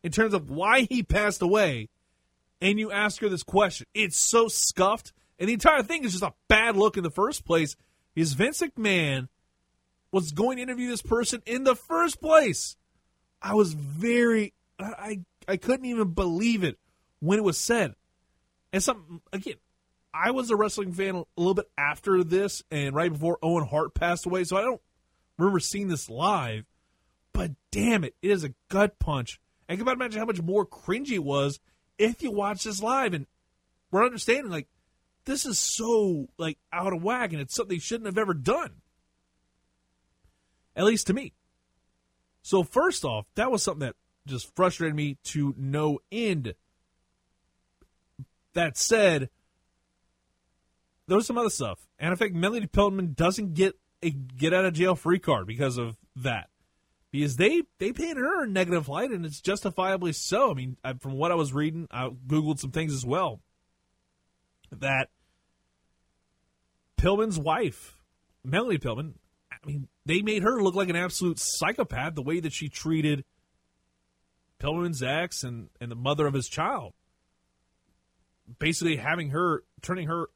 in 0.03 0.13
terms 0.13 0.35
of 0.35 0.51
why 0.51 0.83
he 0.83 1.03
passed 1.03 1.43
away. 1.43 1.89
And 2.61 2.79
you 2.79 2.91
ask 2.91 3.21
her 3.21 3.29
this 3.29 3.45
question. 3.45 3.87
It's 3.95 4.19
so 4.19 4.49
scuffed. 4.49 5.13
And 5.39 5.49
the 5.49 5.53
entire 5.53 5.83
thing 5.83 6.05
is 6.05 6.13
just 6.13 6.25
a 6.25 6.35
bad 6.49 6.77
look 6.77 6.97
in 6.97 7.05
the 7.05 7.11
first 7.11 7.45
place. 7.45 7.77
Is 8.17 8.33
Vince 8.33 8.61
McMahon 8.61 9.29
was 10.11 10.33
going 10.33 10.57
to 10.57 10.63
interview 10.63 10.89
this 10.89 11.03
person 11.03 11.43
in 11.47 11.65
the 11.65 11.77
first 11.77 12.21
place. 12.21 12.77
I 13.41 13.55
was 13.55 13.73
very 13.73 14.55
I 14.79 15.21
I 15.47 15.57
couldn't 15.57 15.87
even 15.87 16.11
believe 16.11 16.65
it 16.65 16.79
when 17.21 17.39
it 17.39 17.45
was 17.45 17.59
said. 17.59 17.95
And 18.73 18.83
something 18.83 19.21
again, 19.33 19.57
I 20.13 20.31
was 20.31 20.51
a 20.51 20.57
wrestling 20.57 20.93
fan 20.93 21.17
a 21.17 21.25
little 21.37 21.55
bit 21.55 21.71
after 21.77 22.25
this 22.25 22.63
and 22.71 22.95
right 22.95 23.13
before 23.13 23.39
Owen 23.43 23.67
Hart 23.67 23.95
passed 23.95 24.27
away, 24.27 24.45
so 24.45 24.57
I 24.57 24.63
don't 24.63 24.81
remember 25.39 25.61
seeing 25.61 25.89
this 25.89 26.09
live. 26.11 26.65
But 27.33 27.53
damn 27.71 28.05
it, 28.05 28.15
it 28.23 28.31
is 28.31 28.45
a 28.45 28.55
gut 28.69 28.99
punch. 28.99 29.41
And 29.69 29.79
can 29.79 29.87
you 29.87 29.93
imagine 29.93 30.19
how 30.19 30.27
much 30.27 30.43
more 30.43 30.67
cringy 30.67 31.13
it 31.13 31.25
was 31.25 31.61
if 31.99 32.23
you 32.23 32.31
watch 32.31 32.65
this 32.65 32.83
live 32.83 33.13
and 33.13 33.27
we're 33.91 34.05
understanding 34.05 34.51
like 34.51 34.69
this 35.25 35.45
is 35.45 35.59
so 35.59 36.29
like 36.39 36.59
out 36.73 36.93
of 36.93 37.03
whack 37.03 37.33
and 37.33 37.41
it's 37.41 37.55
something 37.55 37.77
they 37.77 37.81
shouldn't 37.81 38.07
have 38.07 38.19
ever 38.19 38.35
done. 38.35 38.81
At 40.75 40.85
least 40.85 41.09
to 41.09 41.15
me. 41.15 41.35
So 42.43 42.63
first 42.63 43.05
off, 43.05 43.27
that 43.35 43.51
was 43.51 43.63
something 43.63 43.87
that 43.87 43.97
just 44.27 44.55
frustrated 44.55 44.95
me 44.95 45.19
to 45.25 45.55
no 45.59 45.99
end. 46.11 46.55
That 48.59 48.77
said, 48.77 49.31
there 51.07 51.17
was 51.17 51.29
some 51.29 51.39
other 51.39 51.49
stuff, 51.49 51.79
and 51.97 52.11
I 52.11 52.17
think 52.17 52.35
Melanie 52.35 52.67
Pillman 52.67 53.15
doesn't 53.15 53.55
get 53.55 53.79
a 54.03 54.11
get 54.11 54.53
out 54.53 54.65
of 54.65 54.75
jail 54.75 54.97
free 54.97 55.21
card 55.21 55.47
because 55.47 55.79
of 55.79 55.97
that, 56.17 56.51
because 57.13 57.37
they 57.37 57.63
they 57.79 57.93
painted 57.93 58.17
her 58.17 58.43
in 58.43 58.53
negative 58.53 58.89
light, 58.89 59.13
and 59.13 59.25
it's 59.25 59.41
justifiably 59.41 60.13
so. 60.13 60.51
I 60.51 60.55
mean, 60.55 60.77
I, 60.83 60.95
from 60.95 61.13
what 61.13 61.31
I 61.31 61.37
was 61.37 61.53
reading, 61.53 61.87
I 61.93 62.09
googled 62.09 62.59
some 62.59 62.73
things 62.73 62.93
as 62.93 63.07
well. 63.07 63.39
That 64.73 65.11
Pillman's 66.97 67.39
wife, 67.39 67.97
Melanie 68.43 68.79
Pillman, 68.79 69.13
I 69.53 69.65
mean, 69.65 69.87
they 70.05 70.21
made 70.21 70.43
her 70.43 70.61
look 70.61 70.75
like 70.75 70.89
an 70.89 70.97
absolute 70.97 71.39
psychopath 71.39 72.17
the 72.17 72.23
way 72.23 72.41
that 72.41 72.53
she 72.53 72.69
treated 72.69 73.25
Pillman's 74.59 75.01
ex 75.01 75.45
and, 75.45 75.69
and 75.81 75.93
the 75.93 75.95
mother 75.95 76.27
of 76.27 76.35
his 76.35 76.49
child 76.49 76.95
basically 78.59 78.97
having 78.97 79.31
her 79.31 79.63
turning 79.83 80.09
her 80.09 80.27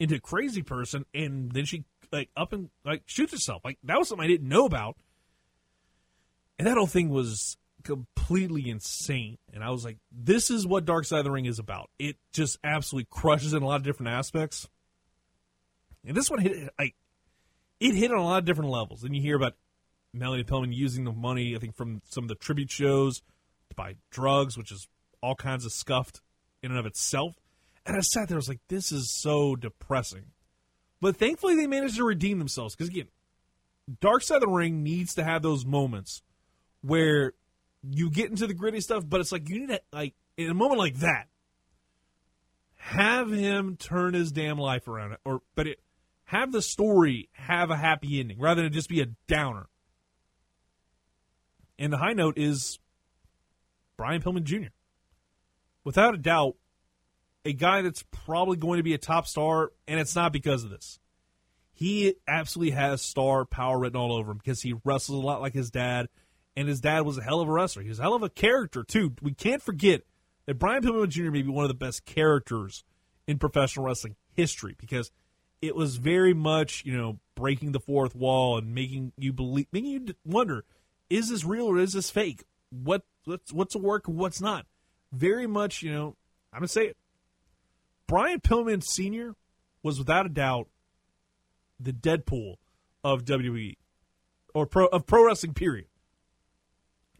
into 0.00 0.16
a 0.16 0.20
crazy 0.20 0.62
person 0.62 1.04
and 1.14 1.52
then 1.52 1.64
she 1.64 1.84
like 2.12 2.30
up 2.36 2.52
and 2.52 2.70
like 2.84 3.02
shoots 3.06 3.32
herself. 3.32 3.62
Like 3.64 3.78
that 3.84 3.98
was 3.98 4.08
something 4.08 4.24
i 4.24 4.28
didn't 4.28 4.48
know 4.48 4.64
about. 4.64 4.96
And 6.58 6.66
that 6.66 6.76
whole 6.76 6.86
thing 6.86 7.10
was 7.10 7.56
completely 7.84 8.68
insane. 8.68 9.38
And 9.52 9.62
i 9.62 9.70
was 9.70 9.84
like 9.84 9.98
this 10.12 10.50
is 10.50 10.66
what 10.66 10.84
dark 10.84 11.04
side 11.04 11.18
of 11.18 11.24
the 11.24 11.30
ring 11.30 11.46
is 11.46 11.58
about. 11.58 11.90
It 11.98 12.16
just 12.32 12.58
absolutely 12.64 13.08
crushes 13.10 13.52
in 13.52 13.62
a 13.62 13.66
lot 13.66 13.76
of 13.76 13.82
different 13.82 14.10
aspects. 14.10 14.68
And 16.06 16.16
this 16.16 16.30
one 16.30 16.40
hit 16.40 16.70
like 16.78 16.94
it 17.80 17.94
hit 17.94 18.10
on 18.10 18.18
a 18.18 18.24
lot 18.24 18.38
of 18.38 18.44
different 18.44 18.70
levels. 18.70 19.04
And 19.04 19.14
you 19.14 19.22
hear 19.22 19.36
about 19.36 19.54
melanie 20.14 20.44
pillman 20.44 20.74
using 20.74 21.04
the 21.04 21.12
money 21.12 21.54
i 21.54 21.58
think 21.58 21.76
from 21.76 22.00
some 22.08 22.24
of 22.24 22.28
the 22.28 22.34
tribute 22.34 22.70
shows 22.70 23.20
to 23.68 23.76
buy 23.76 23.94
drugs 24.10 24.56
which 24.56 24.72
is 24.72 24.88
all 25.22 25.34
kinds 25.34 25.66
of 25.66 25.72
scuffed 25.72 26.22
in 26.62 26.70
and 26.70 26.78
of 26.78 26.86
itself. 26.86 27.34
And 27.86 27.96
I 27.96 28.00
sat 28.00 28.28
there, 28.28 28.36
I 28.36 28.38
was 28.38 28.48
like, 28.48 28.60
this 28.68 28.92
is 28.92 29.10
so 29.10 29.56
depressing. 29.56 30.26
But 31.00 31.16
thankfully, 31.16 31.56
they 31.56 31.66
managed 31.66 31.96
to 31.96 32.04
redeem 32.04 32.38
themselves. 32.38 32.74
Because 32.74 32.90
again, 32.90 33.08
Dark 34.00 34.22
Side 34.22 34.36
of 34.36 34.40
the 34.42 34.48
Ring 34.48 34.82
needs 34.82 35.14
to 35.14 35.24
have 35.24 35.42
those 35.42 35.64
moments 35.64 36.22
where 36.82 37.32
you 37.82 38.10
get 38.10 38.30
into 38.30 38.46
the 38.46 38.54
gritty 38.54 38.80
stuff, 38.80 39.04
but 39.08 39.20
it's 39.20 39.32
like 39.32 39.48
you 39.48 39.60
need 39.60 39.68
to, 39.68 39.80
like, 39.92 40.14
in 40.36 40.50
a 40.50 40.54
moment 40.54 40.78
like 40.78 40.96
that, 40.96 41.28
have 42.76 43.30
him 43.30 43.76
turn 43.76 44.14
his 44.14 44.32
damn 44.32 44.58
life 44.58 44.88
around. 44.88 45.16
Or, 45.24 45.40
but 45.54 45.66
it, 45.66 45.80
have 46.24 46.52
the 46.52 46.62
story 46.62 47.30
have 47.32 47.70
a 47.70 47.76
happy 47.76 48.20
ending 48.20 48.38
rather 48.38 48.62
than 48.62 48.72
just 48.72 48.88
be 48.88 49.00
a 49.00 49.06
downer. 49.26 49.66
And 51.78 51.92
the 51.92 51.98
high 51.98 52.12
note 52.12 52.36
is 52.36 52.78
Brian 53.96 54.20
Pillman 54.20 54.42
Jr 54.42 54.68
without 55.88 56.14
a 56.14 56.18
doubt, 56.18 56.54
a 57.46 57.54
guy 57.54 57.80
that's 57.80 58.04
probably 58.10 58.58
going 58.58 58.76
to 58.76 58.82
be 58.82 58.92
a 58.92 58.98
top 58.98 59.26
star, 59.26 59.72
and 59.86 59.98
it's 59.98 60.14
not 60.14 60.34
because 60.34 60.62
of 60.62 60.68
this. 60.68 61.00
He 61.72 62.16
absolutely 62.28 62.72
has 62.72 63.00
star 63.00 63.46
power 63.46 63.78
written 63.78 63.98
all 63.98 64.12
over 64.12 64.32
him 64.32 64.36
because 64.36 64.60
he 64.60 64.74
wrestles 64.84 65.24
a 65.24 65.26
lot 65.26 65.40
like 65.40 65.54
his 65.54 65.70
dad, 65.70 66.10
and 66.54 66.68
his 66.68 66.82
dad 66.82 67.06
was 67.06 67.16
a 67.16 67.22
hell 67.22 67.40
of 67.40 67.48
a 67.48 67.52
wrestler. 67.52 67.82
He 67.82 67.88
was 67.88 68.00
a 68.00 68.02
hell 68.02 68.12
of 68.12 68.22
a 68.22 68.28
character, 68.28 68.84
too. 68.84 69.14
We 69.22 69.32
can't 69.32 69.62
forget 69.62 70.02
that 70.44 70.58
Brian 70.58 70.82
Pillman 70.82 71.08
Jr. 71.08 71.30
may 71.30 71.40
be 71.40 71.48
one 71.48 71.64
of 71.64 71.70
the 71.70 71.74
best 71.74 72.04
characters 72.04 72.84
in 73.26 73.38
professional 73.38 73.86
wrestling 73.86 74.16
history 74.34 74.76
because 74.78 75.10
it 75.62 75.74
was 75.74 75.96
very 75.96 76.34
much, 76.34 76.84
you 76.84 76.94
know, 76.94 77.18
breaking 77.34 77.72
the 77.72 77.80
fourth 77.80 78.14
wall 78.14 78.58
and 78.58 78.74
making 78.74 79.14
you 79.16 79.32
believe, 79.32 79.68
making 79.72 79.90
you 79.90 80.14
wonder, 80.22 80.66
is 81.08 81.30
this 81.30 81.46
real 81.46 81.64
or 81.64 81.78
is 81.78 81.94
this 81.94 82.10
fake? 82.10 82.44
What 82.68 83.04
what's 83.24 83.54
what's 83.54 83.74
a 83.74 83.78
work 83.78 84.06
and 84.06 84.18
what's 84.18 84.42
not? 84.42 84.66
Very 85.12 85.46
much, 85.46 85.82
you 85.82 85.92
know, 85.92 86.16
I'm 86.52 86.60
going 86.60 86.66
to 86.66 86.72
say 86.72 86.86
it. 86.86 86.96
Brian 88.06 88.40
Pillman 88.40 88.82
Sr. 88.82 89.34
was 89.82 89.98
without 89.98 90.26
a 90.26 90.30
doubt 90.30 90.68
the 91.78 91.92
Deadpool 91.92 92.56
of 93.04 93.24
WWE 93.24 93.76
or 94.54 94.66
pro, 94.66 94.86
of 94.86 95.06
pro 95.06 95.26
wrestling, 95.26 95.54
period. 95.54 95.86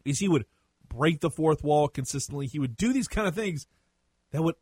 Is 0.03 0.19
he 0.19 0.27
would 0.27 0.45
break 0.89 1.21
the 1.21 1.29
fourth 1.29 1.63
wall 1.63 1.87
consistently. 1.87 2.47
He 2.47 2.59
would 2.59 2.75
do 2.75 2.91
these 2.91 3.07
kind 3.07 3.27
of 3.27 3.35
things 3.35 3.67
that 4.31 4.41
would 4.41 4.55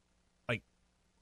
like 0.47 0.63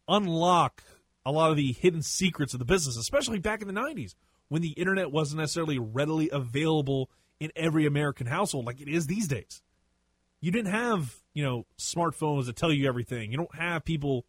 unlock 0.08 0.84
a 1.26 1.32
lot 1.32 1.52
of 1.52 1.58
the 1.58 1.74
hidden 1.74 2.02
secrets 2.02 2.54
of 2.54 2.60
the 2.60 2.66
business, 2.66 2.98
especially 2.98 3.40
back 3.40 3.62
in 3.62 3.68
the 3.68 3.74
90s 3.74 4.16
when 4.48 4.62
the 4.62 4.72
internet 4.72 5.12
wasn't 5.12 5.40
necessarily 5.40 5.80
readily 5.80 6.30
available 6.32 7.10
in 7.40 7.52
every 7.56 7.86
American 7.86 8.28
household 8.28 8.66
like 8.66 8.82
it 8.82 8.88
is 8.88 9.08
these 9.08 9.28
days. 9.28 9.62
You 10.40 10.52
didn't 10.52 10.72
have 10.72 11.16
you 11.36 11.44
know, 11.44 11.66
smartphones 11.78 12.48
that 12.48 12.56
tell 12.56 12.72
you 12.72 12.88
everything. 12.88 13.30
You 13.30 13.38
don't 13.38 13.54
have 13.56 13.86
people 13.86 14.26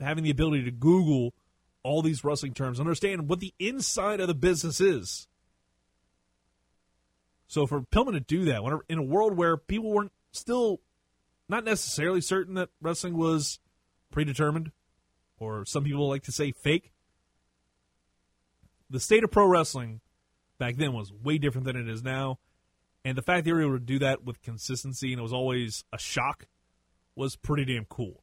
having 0.00 0.24
the 0.24 0.30
ability 0.30 0.64
to 0.64 0.70
Google 0.72 1.34
all 1.82 2.02
these 2.02 2.24
wrestling 2.24 2.54
terms, 2.54 2.80
understand 2.80 3.28
what 3.28 3.40
the 3.40 3.54
inside 3.58 4.20
of 4.20 4.26
the 4.26 4.34
business 4.34 4.80
is. 4.80 5.28
So 7.46 7.66
for 7.66 7.82
Pillman 7.82 8.12
to 8.12 8.20
do 8.20 8.46
that, 8.46 8.82
in 8.88 8.98
a 8.98 9.02
world 9.02 9.36
where 9.36 9.56
people 9.56 9.90
weren't 9.90 10.12
still 10.32 10.80
not 11.48 11.64
necessarily 11.64 12.20
certain 12.20 12.54
that 12.54 12.70
wrestling 12.80 13.16
was 13.16 13.58
predetermined, 14.10 14.72
or 15.38 15.64
some 15.66 15.84
people 15.84 16.08
like 16.08 16.22
to 16.22 16.32
say 16.32 16.52
fake, 16.52 16.92
the 18.88 19.00
state 19.00 19.24
of 19.24 19.30
pro 19.30 19.46
wrestling 19.46 20.00
back 20.58 20.76
then 20.76 20.92
was 20.92 21.12
way 21.12 21.38
different 21.38 21.66
than 21.66 21.76
it 21.76 21.88
is 21.88 22.02
now. 22.02 22.38
And 23.04 23.16
the 23.16 23.22
fact 23.22 23.38
that 23.38 23.44
they 23.44 23.52
were 23.52 23.62
able 23.62 23.78
to 23.78 23.84
do 23.84 23.98
that 24.00 24.24
with 24.24 24.42
consistency 24.42 25.12
and 25.12 25.20
it 25.20 25.22
was 25.22 25.32
always 25.32 25.84
a 25.92 25.98
shock 25.98 26.46
was 27.16 27.36
pretty 27.36 27.64
damn 27.64 27.86
cool. 27.86 28.22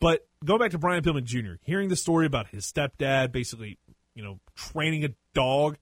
But 0.00 0.26
going 0.44 0.60
back 0.60 0.72
to 0.72 0.78
Brian 0.78 1.02
Pillman 1.02 1.24
Jr., 1.24 1.54
hearing 1.62 1.88
the 1.88 1.96
story 1.96 2.26
about 2.26 2.48
his 2.48 2.70
stepdad 2.70 3.32
basically, 3.32 3.78
you 4.14 4.22
know, 4.22 4.40
training 4.54 5.04
a 5.04 5.10
dog 5.34 5.78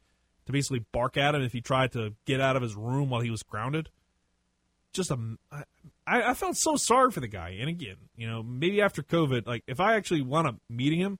to 0.46 0.52
basically 0.52 0.84
bark 0.92 1.16
at 1.16 1.34
him 1.34 1.42
if 1.42 1.52
he 1.52 1.60
tried 1.60 1.92
to 1.92 2.14
get 2.26 2.40
out 2.40 2.56
of 2.56 2.62
his 2.62 2.74
room 2.74 3.10
while 3.10 3.20
he 3.20 3.30
was 3.30 3.42
grounded, 3.42 3.90
just 4.92 5.10
a, 5.10 5.18
I, 5.52 5.64
I 6.06 6.34
felt 6.34 6.56
so 6.56 6.76
sorry 6.76 7.10
for 7.10 7.20
the 7.20 7.28
guy. 7.28 7.56
And 7.60 7.68
again, 7.68 7.96
you 8.16 8.26
know, 8.26 8.42
maybe 8.42 8.80
after 8.82 9.02
COVID, 9.02 9.46
like 9.46 9.62
if 9.66 9.80
I 9.80 9.94
actually 9.96 10.22
wound 10.22 10.48
up 10.48 10.56
meeting 10.68 10.98
him, 11.00 11.18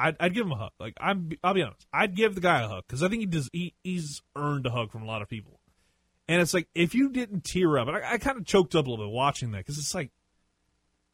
I'd, 0.00 0.16
I'd 0.18 0.34
give 0.34 0.46
him 0.46 0.52
a 0.52 0.56
hug. 0.56 0.72
Like 0.80 0.94
I'm, 1.00 1.30
I'll 1.44 1.54
be 1.54 1.62
honest, 1.62 1.86
I'd 1.92 2.16
give 2.16 2.34
the 2.34 2.40
guy 2.40 2.62
a 2.62 2.68
hug 2.68 2.84
because 2.86 3.02
I 3.02 3.08
think 3.08 3.20
he 3.20 3.26
does. 3.26 3.50
He, 3.52 3.74
he's 3.84 4.22
earned 4.34 4.66
a 4.66 4.70
hug 4.70 4.90
from 4.90 5.02
a 5.02 5.06
lot 5.06 5.22
of 5.22 5.28
people. 5.28 5.60
And 6.26 6.40
it's 6.40 6.54
like 6.54 6.68
if 6.74 6.94
you 6.94 7.10
didn't 7.10 7.44
tear 7.44 7.78
up, 7.78 7.88
I, 7.88 8.14
I 8.14 8.18
kind 8.18 8.38
of 8.38 8.46
choked 8.46 8.74
up 8.74 8.86
a 8.86 8.90
little 8.90 9.06
bit 9.06 9.12
watching 9.12 9.50
that 9.50 9.58
because 9.58 9.78
it's 9.78 9.94
like 9.94 10.10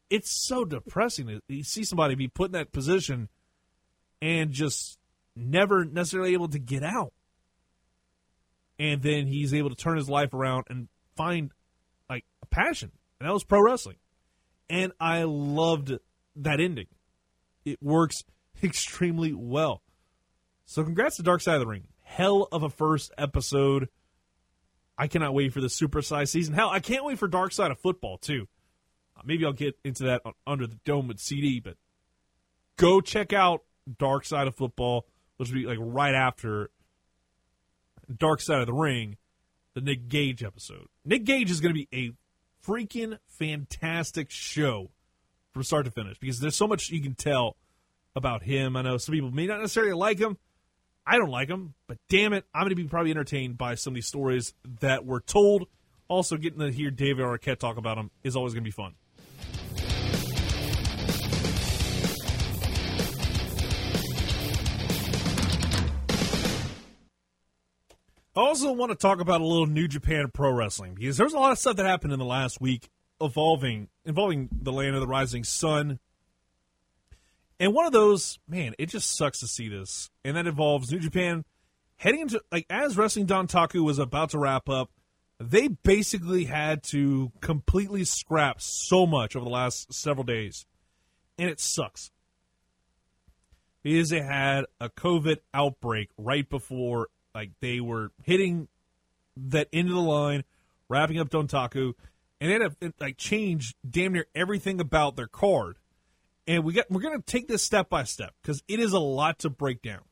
it's 0.09 0.47
so 0.47 0.65
depressing 0.65 1.41
to 1.49 1.63
see 1.65 1.85
somebody 1.85 2.15
be 2.15 2.29
put 2.29 2.47
in 2.47 2.53
that 2.53 2.73
position 2.73 3.29
and 4.23 4.53
just 4.53 4.99
never 5.35 5.85
necessarily 5.85 6.33
able 6.33 6.49
to 6.49 6.59
get 6.59 6.83
out. 6.83 7.13
And 8.79 9.03
then 9.03 9.27
he's 9.27 9.55
able 9.55 9.71
to 9.71 9.77
turn 9.77 9.97
his 9.97 10.09
life 10.09 10.33
around 10.35 10.67
and 10.69 10.89
find 11.17 11.51
like 12.09 12.25
a 12.43 12.47
passion, 12.47 12.93
and 13.19 13.29
that 13.29 13.33
was 13.33 13.43
pro 13.43 13.61
wrestling. 13.61 13.97
And 14.69 14.93
I 15.01 15.23
loved 15.23 15.93
that 16.37 16.61
ending. 16.61 16.89
It 17.65 17.83
works 17.83 18.23
extremely 18.63 19.33
well. 19.33 19.83
So 20.65 20.83
congrats 20.85 21.17
to 21.17 21.23
Dark 21.23 21.41
Side 21.41 21.55
of 21.55 21.61
the 21.61 21.67
Ring. 21.67 21.85
Hell 22.03 22.49
of 22.51 22.63
a 22.63 22.71
first 22.71 23.13
episode. 23.17 23.89
I 24.99 25.07
cannot 25.07 25.35
wait 25.35 25.53
for 25.53 25.61
the 25.61 25.67
supersized 25.67 26.29
season. 26.29 26.55
Hell, 26.55 26.71
I 26.71 26.81
can't 26.81 27.05
wait 27.05 27.19
for 27.19 27.29
Dark 27.29 27.53
Side 27.53 27.71
of 27.71 27.79
Football 27.79 28.19
too. 28.19 28.49
Uh, 29.17 29.23
maybe 29.25 29.45
I'll 29.45 29.53
get 29.53 29.79
into 29.85 30.05
that 30.05 30.23
under 30.47 30.67
the 30.67 30.79
dome 30.85 31.09
with 31.09 31.21
CD, 31.21 31.61
but 31.61 31.77
go 32.77 33.01
check 33.01 33.33
out 33.33 33.63
Dark 33.99 34.25
Side 34.25 34.47
of 34.47 34.55
Football, 34.55 35.07
which 35.37 35.51
will 35.51 35.57
be 35.57 35.67
like 35.67 35.79
right 35.81 36.15
after 36.15 36.71
Dark 38.15 38.41
Side 38.41 38.61
of 38.61 38.67
the 38.67 38.73
Ring, 38.73 39.17
the 39.75 39.81
Nick 39.81 40.09
Gage 40.09 40.43
episode. 40.43 40.87
Nick 41.05 41.25
Gage 41.25 41.51
is 41.51 41.61
going 41.61 41.75
to 41.75 41.81
be 41.81 41.89
a 41.93 42.13
freaking 42.67 43.19
fantastic 43.27 44.31
show 44.31 44.91
from 45.53 45.63
start 45.63 45.85
to 45.85 45.91
finish 45.91 46.19
because 46.19 46.41
there's 46.41 46.57
so 46.57 46.67
much 46.67 46.91
you 46.91 47.01
can 47.01 47.15
tell 47.15 47.57
about 48.17 48.43
him. 48.43 48.77
I 48.77 48.83
know 48.83 48.97
some 48.97 49.13
people 49.13 49.31
may 49.31 49.47
not 49.47 49.61
necessarily 49.61 49.93
like 49.93 50.19
him. 50.19 50.39
I 51.07 51.19
don't 51.19 51.31
like 51.31 51.49
him, 51.49 51.75
but 51.87 51.99
damn 52.09 52.33
it, 52.33 52.45
I'm 52.53 52.63
going 52.63 52.71
to 52.71 52.75
be 52.77 52.85
probably 52.85 53.13
entertained 53.13 53.57
by 53.57 53.77
some 53.77 53.93
of 53.93 53.95
these 53.95 54.09
stories 54.09 54.55
that 54.81 55.07
were 55.07 55.21
told 55.21 55.69
Also, 56.09 56.37
getting 56.37 56.61
to 56.61 56.71
hear 56.71 56.91
David 56.91 57.25
Arquette 57.25 57.59
talk 57.59 57.77
about 57.77 57.99
him 57.99 58.11
is 58.25 58.35
always 58.37 58.55
going 58.55 58.65
to 58.65 58.69
be 58.69 58.73
fun. 58.73 58.95
I 68.37 68.41
also 68.41 68.71
want 68.73 68.91
to 68.91 68.97
talk 68.97 69.21
about 69.21 69.41
a 69.41 69.47
little 69.47 69.67
New 69.67 69.89
Japan 69.89 70.31
Pro 70.33 70.53
Wrestling 70.53 70.95
because 70.95 71.17
there's 71.17 71.33
a 71.33 71.39
lot 71.39 71.53
of 71.53 71.59
stuff 71.59 71.77
that 71.77 71.87
happened 71.87 72.13
in 72.13 72.19
the 72.19 72.25
last 72.25 72.61
week 72.61 72.91
evolving 73.21 73.89
involving 74.05 74.49
the 74.53 74.73
land 74.73 74.95
of 74.95 75.01
the 75.01 75.07
rising 75.07 75.43
sun. 75.43 75.99
And 77.59 77.73
one 77.73 77.87
of 77.87 77.93
those, 77.93 78.39
man, 78.47 78.75
it 78.79 78.87
just 78.87 79.17
sucks 79.17 79.41
to 79.41 79.47
see 79.47 79.69
this. 79.69 80.11
And 80.25 80.37
that 80.37 80.47
involves 80.47 80.91
New 80.91 80.99
Japan 80.99 81.45
heading 81.97 82.21
into 82.21 82.43
like 82.53 82.67
as 82.71 82.97
Wrestling 82.97 83.27
Dontaku 83.27 83.85
was 83.85 83.99
about 83.99 84.31
to 84.31 84.39
wrap 84.39 84.69
up, 84.69 84.91
they 85.39 85.69
basically 85.69 86.45
had 86.45 86.83
to 86.85 87.33
completely 87.41 88.05
scrap 88.05 88.61
so 88.61 89.07
much 89.07 89.37
over 89.37 89.45
the 89.45 89.51
last 89.51 89.93
several 89.93 90.25
days. 90.25 90.67
And 91.39 91.51
it 91.51 91.61
sucks. 91.61 92.11
Because 93.83 94.11
they 94.11 94.21
had 94.21 94.65
a 94.81 94.89
COVID 94.89 95.39
outbreak 95.55 96.11
right 96.17 96.49
before 96.49 97.09
like 97.35 97.51
they 97.61 97.81
were 97.81 98.13
hitting 98.25 98.69
that 99.37 99.69
end 99.73 99.89
of 99.89 99.95
the 99.95 100.01
line, 100.01 100.45
wrapping 100.89 101.21
up 101.21 101.29
Dontaku, 101.29 101.93
and 102.41 102.51
they 102.51 102.55
had 102.55 102.81
to 102.81 102.93
like 102.99 103.19
change 103.19 103.75
damn 103.89 104.15
near 104.15 104.27
everything 104.35 104.81
about 104.81 105.17
their 105.17 105.29
card. 105.29 105.77
And 106.47 106.65
we 106.65 106.73
got 106.73 106.91
we're 106.91 107.01
gonna 107.01 107.23
take 107.23 107.49
this 107.49 107.63
step 107.63 107.89
by 107.89 108.05
step 108.05 108.35
because 108.41 108.63
it 108.69 108.79
is 108.81 108.93
a 108.93 109.01
lot 109.01 109.41
to 109.41 109.51
break 109.51 109.83
down. 109.83 110.03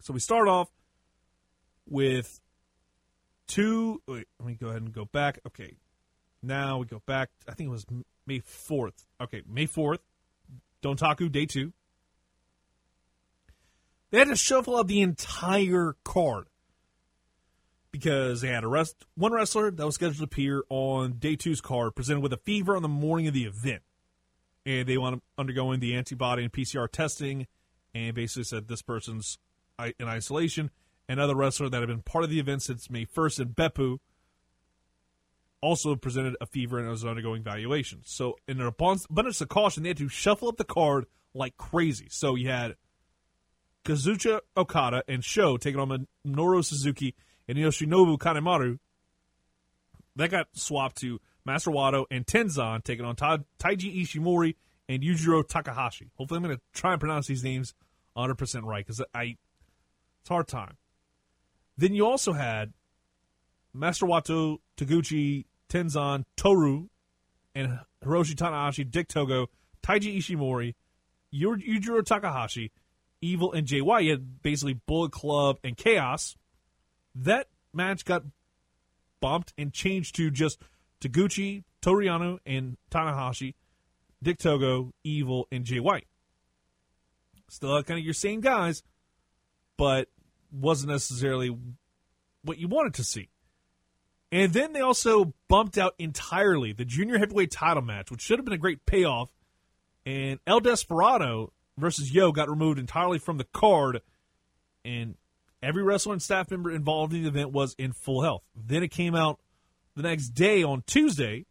So 0.00 0.12
we 0.12 0.20
start 0.20 0.48
off 0.48 0.68
with 1.88 2.40
two. 3.46 4.02
Wait, 4.06 4.26
let 4.38 4.46
me 4.46 4.54
go 4.54 4.68
ahead 4.68 4.82
and 4.82 4.92
go 4.92 5.04
back. 5.04 5.40
Okay, 5.46 5.76
now 6.42 6.78
we 6.78 6.86
go 6.86 7.02
back. 7.06 7.30
I 7.48 7.54
think 7.54 7.68
it 7.68 7.72
was 7.72 7.86
May 8.26 8.40
fourth. 8.40 9.06
Okay, 9.20 9.42
May 9.48 9.66
fourth. 9.66 10.00
Dontaku 10.82 11.30
day 11.30 11.46
two. 11.46 11.72
They 14.10 14.18
had 14.18 14.28
to 14.28 14.36
shuffle 14.36 14.76
out 14.76 14.86
the 14.86 15.00
entire 15.00 15.96
card 16.04 16.46
because 17.90 18.40
they 18.40 18.48
had 18.48 18.64
a 18.64 18.68
rest 18.68 19.04
one 19.14 19.32
wrestler 19.32 19.70
that 19.70 19.86
was 19.86 19.94
scheduled 19.94 20.18
to 20.18 20.24
appear 20.24 20.64
on 20.68 21.12
day 21.12 21.36
two's 21.36 21.60
card 21.60 21.94
presented 21.94 22.20
with 22.20 22.32
a 22.32 22.36
fever 22.38 22.76
on 22.76 22.82
the 22.82 22.88
morning 22.88 23.28
of 23.28 23.34
the 23.34 23.44
event, 23.44 23.82
and 24.66 24.88
they 24.88 24.98
want 24.98 25.16
to 25.16 25.22
undergoing 25.36 25.80
the 25.80 25.94
antibody 25.94 26.42
and 26.42 26.52
PCR 26.52 26.88
testing, 26.90 27.46
and 27.94 28.14
basically 28.14 28.44
said 28.44 28.68
this 28.68 28.82
person's 28.82 29.38
in 29.98 30.08
isolation. 30.08 30.70
Another 31.08 31.34
wrestler 31.34 31.68
that 31.68 31.80
had 31.80 31.88
been 31.88 32.02
part 32.02 32.24
of 32.24 32.30
the 32.30 32.40
event 32.40 32.62
since 32.62 32.88
May 32.88 33.04
1st 33.04 33.40
in 33.40 33.48
Beppu 33.48 33.98
also 35.60 35.96
presented 35.96 36.36
a 36.40 36.46
fever 36.46 36.78
and 36.78 36.88
was 36.88 37.04
undergoing 37.04 37.42
evaluation. 37.42 38.00
So, 38.04 38.36
in 38.48 38.60
an 38.60 38.66
abundance 38.66 39.40
of 39.40 39.48
caution, 39.48 39.82
they 39.82 39.90
had 39.90 39.98
to 39.98 40.08
shuffle 40.08 40.48
up 40.48 40.56
the 40.56 40.64
card 40.64 41.06
like 41.34 41.56
crazy. 41.56 42.06
So, 42.10 42.34
you 42.34 42.48
had 42.48 42.76
Kazuchika 43.84 44.40
Okada 44.56 45.02
and 45.08 45.22
Sho 45.22 45.56
taking 45.56 45.80
on 45.80 46.06
Minoru 46.26 46.64
Suzuki 46.64 47.14
and 47.46 47.58
Yoshinobu 47.58 48.18
Kanemaru. 48.18 48.78
That 50.16 50.30
got 50.30 50.48
swapped 50.52 50.96
to 50.98 51.20
Master 51.44 51.70
Wato 51.70 52.04
and 52.10 52.26
Tenzan 52.26 52.82
taking 52.82 53.04
on 53.04 53.16
Ta- 53.16 53.38
Taiji 53.58 54.02
Ishimori 54.02 54.54
and 54.88 55.02
Yujiro 55.02 55.46
Takahashi. 55.46 56.10
Hopefully, 56.16 56.38
I'm 56.38 56.44
going 56.44 56.56
to 56.56 56.62
try 56.72 56.92
and 56.92 57.00
pronounce 57.00 57.26
these 57.26 57.44
names 57.44 57.74
100% 58.16 58.62
right 58.64 58.84
because 58.84 59.02
I 59.14 59.36
it's 60.20 60.28
hard 60.28 60.48
time. 60.48 60.76
Then 61.76 61.94
you 61.94 62.06
also 62.06 62.32
had 62.32 62.72
Master 63.74 64.06
Wato, 64.06 64.58
Taguchi, 64.76 65.44
Tenzan, 65.68 66.24
Toru, 66.36 66.88
and 67.54 67.80
Hiroshi 68.02 68.34
Tanahashi, 68.34 68.90
Dick 68.90 69.08
Togo, 69.08 69.48
Taiji 69.82 70.16
Ishimori, 70.16 70.74
Yujiro 71.34 72.04
Takahashi, 72.04 72.70
Evil, 73.20 73.52
and 73.52 73.66
JY. 73.66 74.04
You 74.04 74.10
had 74.12 74.42
basically 74.42 74.74
Bullet 74.86 75.12
Club 75.12 75.58
and 75.64 75.76
Chaos. 75.76 76.36
That 77.14 77.48
match 77.72 78.04
got 78.04 78.22
bumped 79.20 79.52
and 79.58 79.72
changed 79.72 80.14
to 80.16 80.30
just 80.30 80.58
Taguchi, 81.04 81.64
Toru 81.80 82.06
Yano, 82.06 82.38
and 82.46 82.76
Tanahashi, 82.90 83.54
Dick 84.22 84.38
Togo, 84.38 84.92
Evil, 85.04 85.46
and 85.52 85.64
Jay 85.64 85.80
White. 85.80 86.06
Still 87.50 87.82
kind 87.82 87.98
of 87.98 88.04
your 88.04 88.14
same 88.14 88.40
guys, 88.40 88.82
but 89.76 90.08
wasn't 90.50 90.92
necessarily 90.92 91.56
what 92.42 92.58
you 92.58 92.68
wanted 92.68 92.94
to 92.94 93.04
see. 93.04 93.28
And 94.32 94.52
then 94.52 94.72
they 94.72 94.80
also 94.80 95.34
bumped 95.48 95.78
out 95.78 95.94
entirely 95.98 96.72
the 96.72 96.84
junior 96.84 97.18
heavyweight 97.18 97.50
title 97.50 97.82
match, 97.82 98.10
which 98.10 98.20
should 98.20 98.38
have 98.38 98.44
been 98.44 98.54
a 98.54 98.58
great 98.58 98.84
payoff. 98.86 99.28
And 100.06 100.40
El 100.46 100.60
Desperado 100.60 101.52
versus 101.78 102.12
Yoh 102.12 102.32
got 102.32 102.50
removed 102.50 102.78
entirely 102.78 103.18
from 103.18 103.38
the 103.38 103.44
card, 103.44 104.00
and 104.84 105.16
every 105.62 105.82
wrestler 105.82 106.12
and 106.12 106.22
staff 106.22 106.50
member 106.50 106.70
involved 106.70 107.12
in 107.12 107.22
the 107.22 107.28
event 107.28 107.52
was 107.52 107.74
in 107.78 107.92
full 107.92 108.22
health. 108.22 108.42
Then 108.54 108.82
it 108.82 108.90
came 108.90 109.14
out 109.14 109.38
the 109.96 110.02
next 110.02 110.30
day 110.30 110.62
on 110.62 110.82
Tuesday 110.86 111.46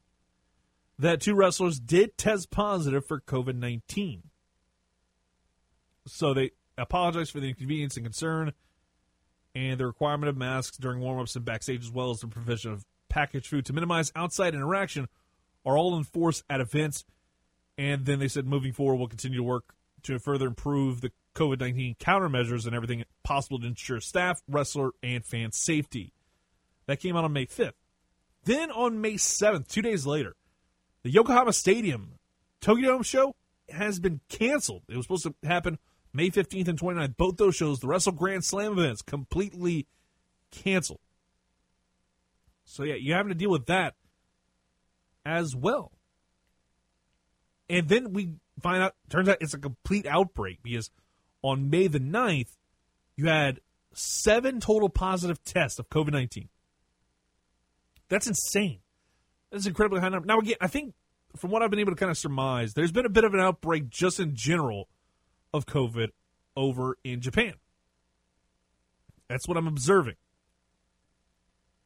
that 1.00 1.22
two 1.22 1.36
wrestlers 1.36 1.80
did 1.80 2.18
test 2.18 2.52
positive 2.52 3.06
for 3.06 3.20
COVID 3.22 3.56
19. 3.56 4.24
So 6.06 6.34
they 6.34 6.52
apologized 6.78 7.32
for 7.32 7.40
the 7.40 7.50
inconvenience 7.50 7.96
and 7.96 8.06
concern 8.06 8.54
and 9.56 9.80
the 9.80 9.86
requirement 9.86 10.30
of 10.30 10.38
masks 10.38 10.78
during 10.78 11.00
warm-ups 11.00 11.36
and 11.36 11.46
backstage 11.46 11.84
as 11.84 11.92
well 11.92 12.12
as 12.12 12.20
the 12.20 12.28
provision 12.28 12.72
of 12.72 12.86
packaged 13.10 13.48
food 13.48 13.66
to 13.66 13.74
minimize 13.74 14.12
outside 14.16 14.56
interaction 14.56 15.08
are 15.66 15.78
all 15.78 15.98
enforced 15.98 16.44
at 16.50 16.60
events. 16.60 17.06
And 17.78 18.06
then 18.06 18.20
they 18.20 18.28
said 18.28 18.46
moving 18.46 18.74
forward 18.74 18.96
we'll 18.96 19.08
continue 19.08 19.38
to 19.38 19.44
work 19.44 19.76
to 20.04 20.20
further 20.20 20.48
improve 20.48 21.02
the 21.02 21.12
covid-19 21.36 21.98
countermeasures 21.98 22.66
and 22.66 22.76
everything 22.76 23.04
possible 23.24 23.60
to 23.60 23.66
ensure 23.66 24.00
staff 24.00 24.42
wrestler 24.48 24.92
and 25.02 25.26
fan 25.26 25.52
safety. 25.52 26.14
That 26.86 27.00
came 27.00 27.16
out 27.16 27.24
on 27.24 27.34
may 27.34 27.46
5th 27.46 27.74
then 28.46 28.72
on 28.72 29.02
may 29.02 29.14
7th 29.14 29.68
two 29.68 29.82
days 29.82 30.06
later 30.06 30.36
the 31.04 31.10
yokohama 31.10 31.54
stadium 31.54 32.20
tokyo 32.62 32.92
dome 32.92 33.04
show 33.04 33.36
has 33.70 34.00
been 34.00 34.20
canceled 34.30 34.84
it 34.90 34.96
was 34.96 35.06
supposed 35.06 35.24
to 35.24 35.36
happen 35.48 35.78
May 36.14 36.30
15th 36.30 36.68
and 36.68 36.80
29th, 36.80 37.18
both 37.18 37.38
those 37.38 37.56
shows, 37.56 37.80
the 37.80 37.88
Wrestle 37.88 38.12
Grand 38.12 38.46
Slam 38.46 38.74
events, 38.74 39.02
completely 39.02 39.88
canceled. 40.52 41.00
So, 42.66 42.84
yeah, 42.84 42.96
you're 42.96 43.18
having 43.18 43.32
to 43.32 43.38
deal 43.38 43.50
with 43.50 43.66
that 43.66 43.96
as 45.26 45.56
well. 45.56 45.92
And 47.68 47.90
then 47.90 48.14
we 48.14 48.34
find 48.62 48.84
out, 48.84 48.94
turns 49.10 49.28
out 49.28 49.38
it's 49.42 49.56
a 49.56 49.60
complete 49.60 50.06
outbreak 50.06 50.60
because 50.62 50.92
on 51.42 51.72
May 51.72 51.88
the 51.88 52.00
9th, 52.00 52.56
you 53.16 53.28
had 53.28 53.60
seven 53.94 54.60
total 54.60 54.90
positive 54.90 55.44
tests 55.44 55.80
of 55.80 55.90
COVID 55.90 56.12
19. 56.12 56.50
That's 58.14 58.28
insane. 58.28 58.78
That's 59.52 59.66
incredibly 59.66 60.00
high 60.00 60.10
number. 60.10 60.28
Now, 60.28 60.38
again, 60.38 60.58
I 60.62 60.68
think 60.68 60.94
from 61.36 61.50
what 61.50 61.64
I've 61.64 61.72
been 61.72 61.80
able 61.80 61.94
to 61.94 61.98
kind 61.98 62.12
of 62.12 62.18
surmise, 62.18 62.76
there's 62.76 62.92
been 62.92 63.08
a 63.08 63.10
bit 63.10 63.24
of 63.24 63.34
an 63.34 63.40
outbreak 63.40 63.90
just 63.90 64.20
in 64.20 64.36
general 64.36 64.88
of 65.52 65.66
COVID 65.66 66.10
over 66.56 67.00
in 67.04 67.22
Japan. 67.22 67.56
That's 69.28 69.48
what 69.48 69.58
I'm 69.58 69.66
observing. 69.66 70.14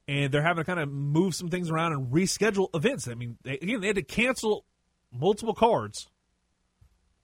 And 0.09 0.29
they're 0.33 0.41
having 0.41 0.65
to 0.65 0.65
kind 0.65 0.81
of 0.81 0.89
move 0.91 1.33
some 1.33 1.47
things 1.47 1.71
around 1.71 1.93
and 1.93 2.11
reschedule 2.11 2.75
events. 2.75 3.07
I 3.07 3.13
mean, 3.13 3.37
they, 3.43 3.53
again, 3.53 3.79
they 3.79 3.87
had 3.87 3.95
to 3.95 4.01
cancel 4.01 4.65
multiple 5.13 5.53
cards. 5.53 6.09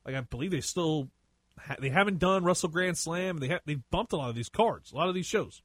Like 0.05 0.15
I 0.15 0.21
believe 0.21 0.51
they 0.51 0.61
still 0.61 1.09
ha- 1.59 1.75
they 1.77 1.89
haven't 1.89 2.19
done 2.19 2.45
Wrestle 2.45 2.69
Grand 2.69 2.97
Slam. 2.97 3.39
They 3.39 3.49
have 3.49 3.61
they 3.65 3.75
bumped 3.91 4.13
a 4.13 4.15
lot 4.15 4.29
of 4.29 4.35
these 4.35 4.47
cards, 4.47 4.93
a 4.93 4.95
lot 4.95 5.09
of 5.09 5.15
these 5.15 5.25
shows. 5.25 5.61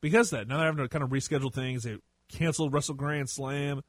Because 0.00 0.30
that 0.30 0.48
now 0.48 0.58
they're 0.58 0.66
having 0.66 0.84
to 0.84 0.88
kind 0.88 1.02
of 1.02 1.10
reschedule 1.10 1.52
things. 1.52 1.82
They 1.82 1.96
canceled 2.28 2.72
Wrestle 2.72 2.94
Grand 2.94 3.28
Slam. 3.28 3.82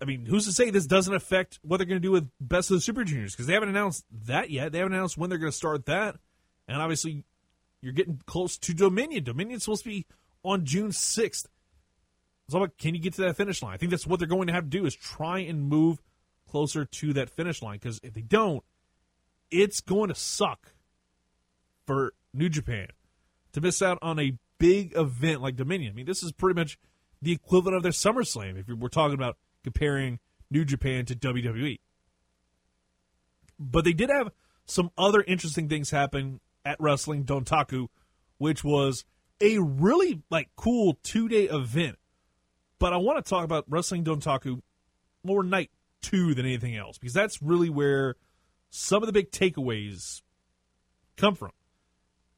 I 0.00 0.04
mean, 0.04 0.26
who's 0.26 0.46
to 0.46 0.52
say 0.52 0.70
this 0.70 0.86
doesn't 0.86 1.14
affect 1.14 1.60
what 1.62 1.76
they're 1.76 1.86
going 1.86 2.00
to 2.00 2.06
do 2.06 2.12
with 2.12 2.28
Best 2.40 2.70
of 2.70 2.76
the 2.76 2.80
Super 2.80 3.04
Juniors? 3.04 3.32
Because 3.32 3.46
they 3.46 3.54
haven't 3.54 3.68
announced 3.68 4.04
that 4.26 4.50
yet. 4.50 4.72
They 4.72 4.78
haven't 4.78 4.94
announced 4.94 5.16
when 5.16 5.30
they're 5.30 5.38
going 5.38 5.52
to 5.52 5.56
start 5.56 5.86
that. 5.86 6.16
And 6.66 6.80
obviously, 6.80 7.24
you're 7.80 7.92
getting 7.92 8.20
close 8.26 8.58
to 8.58 8.74
Dominion. 8.74 9.24
Dominion's 9.24 9.64
supposed 9.64 9.84
to 9.84 9.90
be 9.90 10.06
on 10.44 10.64
June 10.64 10.90
6th. 10.90 11.46
It's 12.46 12.54
all 12.54 12.62
about 12.62 12.76
can 12.76 12.94
you 12.94 13.00
get 13.00 13.14
to 13.14 13.22
that 13.22 13.36
finish 13.36 13.62
line? 13.62 13.74
I 13.74 13.76
think 13.76 13.90
that's 13.90 14.06
what 14.06 14.18
they're 14.18 14.28
going 14.28 14.48
to 14.48 14.52
have 14.52 14.64
to 14.64 14.70
do 14.70 14.84
is 14.84 14.94
try 14.94 15.38
and 15.40 15.68
move 15.68 16.02
closer 16.48 16.84
to 16.84 17.12
that 17.14 17.30
finish 17.30 17.62
line. 17.62 17.78
Because 17.78 18.00
if 18.02 18.14
they 18.14 18.22
don't, 18.22 18.62
it's 19.50 19.80
going 19.80 20.08
to 20.08 20.14
suck 20.14 20.74
for 21.86 22.14
New 22.32 22.48
Japan 22.48 22.88
to 23.52 23.60
miss 23.60 23.80
out 23.80 23.98
on 24.02 24.18
a 24.18 24.36
big 24.58 24.96
event 24.96 25.40
like 25.40 25.56
Dominion. 25.56 25.92
I 25.92 25.94
mean, 25.94 26.06
this 26.06 26.22
is 26.22 26.32
pretty 26.32 26.58
much 26.58 26.78
the 27.20 27.32
equivalent 27.32 27.76
of 27.76 27.82
their 27.82 27.92
SummerSlam 27.92 28.58
if 28.58 28.68
we're 28.68 28.88
talking 28.88 29.14
about 29.14 29.36
comparing 29.62 30.18
New 30.50 30.64
Japan 30.64 31.06
to 31.06 31.14
WWE. 31.14 31.78
But 33.58 33.84
they 33.84 33.92
did 33.92 34.10
have 34.10 34.30
some 34.66 34.90
other 34.96 35.22
interesting 35.26 35.68
things 35.68 35.90
happen 35.90 36.40
at 36.64 36.80
Wrestling 36.80 37.24
Dontaku, 37.24 37.88
which 38.38 38.64
was 38.64 39.04
a 39.40 39.58
really 39.58 40.22
like 40.30 40.50
cool 40.56 40.98
two 41.02 41.28
day 41.28 41.44
event. 41.44 41.98
But 42.78 42.92
I 42.92 42.96
want 42.96 43.24
to 43.24 43.28
talk 43.28 43.44
about 43.44 43.64
Wrestling 43.68 44.04
Dontaku 44.04 44.60
more 45.22 45.42
night 45.42 45.70
two 46.02 46.34
than 46.34 46.44
anything 46.44 46.76
else 46.76 46.98
because 46.98 47.14
that's 47.14 47.40
really 47.42 47.70
where 47.70 48.16
some 48.70 49.02
of 49.02 49.06
the 49.06 49.12
big 49.12 49.30
takeaways 49.30 50.22
come 51.16 51.34
from. 51.34 51.52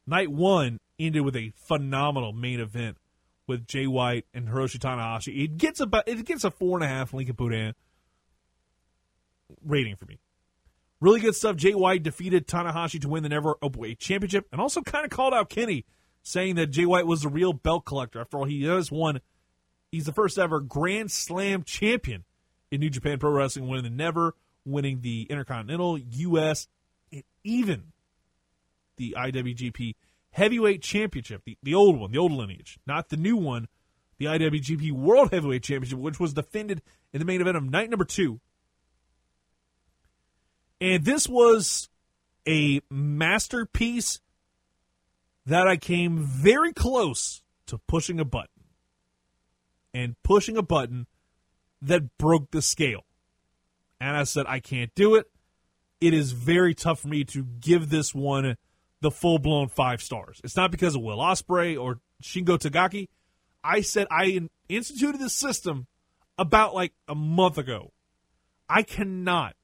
Night 0.07 0.31
one 0.31 0.79
ended 0.99 1.23
with 1.23 1.37
a 1.37 1.53
phenomenal 1.57 2.33
main 2.33 2.61
event 2.61 2.99
with 3.47 3.67
Jay 3.67 3.87
White 3.87 4.27
and 4.35 4.49
Hiroshi 4.49 4.79
Tanahashi. 4.79 5.45
It 5.45 5.57
gets 5.57 5.81
about 5.81 6.09
it 6.09 6.25
gets 6.25 6.45
a 6.45 6.51
four 6.51 6.77
and 6.77 6.85
a 6.85 6.89
half 6.89 7.13
Lincoln 7.13 7.37
Boudin 7.37 7.75
rating 9.65 9.97
for 9.97 10.07
me. 10.07 10.19
Really 11.01 11.21
good 11.21 11.35
stuff. 11.35 11.57
Jay 11.57 11.75
White 11.75 12.03
defeated 12.03 12.47
Tanahashi 12.47 13.01
to 13.03 13.09
win 13.09 13.23
the 13.23 13.29
Never 13.29 13.55
Openweight 13.57 13.99
Championship, 13.99 14.47
and 14.51 14.61
also 14.61 14.81
kind 14.81 15.05
of 15.05 15.11
called 15.11 15.35
out 15.35 15.51
Kenny, 15.51 15.85
saying 16.23 16.55
that 16.57 16.69
Jay 16.69 16.87
White 16.87 17.07
was 17.07 17.23
the 17.23 17.29
real 17.29 17.53
belt 17.53 17.85
collector. 17.85 18.21
After 18.21 18.39
all, 18.39 18.45
he 18.45 18.65
has 18.65 18.91
won. 18.91 19.21
He's 19.93 20.07
the 20.07 20.13
first 20.13 20.39
ever 20.39 20.61
Grand 20.61 21.11
Slam 21.11 21.63
champion 21.63 22.25
in 22.71 22.81
New 22.81 22.91
Japan 22.91 23.19
Pro 23.19 23.31
Wrestling, 23.31 23.69
winning 23.69 23.85
the 23.85 23.91
Never, 23.91 24.35
winning 24.65 25.01
the 25.03 25.27
Intercontinental, 25.29 25.99
U.S., 25.99 26.67
and 27.13 27.23
even 27.45 27.93
the 28.97 29.15
IWGP 29.17 29.95
Heavyweight 30.37 30.83
Championship, 30.83 31.40
the, 31.46 31.57
the 31.62 31.75
old 31.75 31.99
one, 31.99 32.12
the 32.12 32.18
old 32.18 32.31
lineage, 32.31 32.79
not 32.87 33.09
the 33.09 33.16
new 33.16 33.38
one, 33.38 33.68
the 34.18 34.27
IWGP 34.27 34.92
World 34.92 35.31
Heavyweight 35.33 35.62
Championship, 35.62 35.99
which 35.99 36.20
was 36.20 36.35
defended 36.35 36.83
in 37.14 37.20
the 37.20 37.25
main 37.25 37.40
event 37.40 37.57
of 37.57 37.64
night 37.64 37.88
number 37.88 38.05
two. 38.05 38.38
And 40.79 41.07
this 41.07 41.27
was 41.27 41.88
a 42.46 42.83
masterpiece 42.90 44.20
that 45.46 45.66
I 45.66 45.79
came 45.79 46.18
very 46.18 46.75
close 46.75 47.40
to 47.68 47.79
pushing 47.88 48.20
a 48.20 48.25
button. 48.27 48.51
And 49.94 50.16
pushing 50.22 50.59
a 50.59 50.62
button 50.62 51.07
that 51.81 52.18
broke 52.18 52.51
the 52.51 52.61
scale. 52.61 53.07
And 53.99 54.14
I 54.14 54.25
said, 54.25 54.44
I 54.46 54.61
can't 54.61 54.94
do 54.94 55.14
it. 55.14 55.31
It 55.99 56.12
is 56.12 56.33
very 56.33 56.75
tough 56.75 57.01
for 57.01 57.09
me 57.09 57.25
to 57.25 57.42
give 57.42 57.88
this 57.88 58.14
one 58.14 58.59
the 59.07 59.11
full 59.12 59.38
blown 59.38 59.69
five 59.69 60.03
stars. 60.03 60.40
It's 60.42 60.57
not 60.57 60.73
because 60.73 60.97
of 60.97 61.03
Will 61.03 61.19
Ospreay 61.19 61.81
or 61.81 62.01
Shingo 62.21 62.59
Takagi. 62.59 63.07
I 63.62 63.83
said 63.83 64.09
I 64.11 64.49
instituted 64.69 65.21
this 65.21 65.33
system 65.33 65.87
about 66.37 66.75
like 66.75 66.92
a 67.07 67.14
month 67.14 67.57
ago. 67.57 67.92
I 68.69 68.83
cannot, 68.83 69.55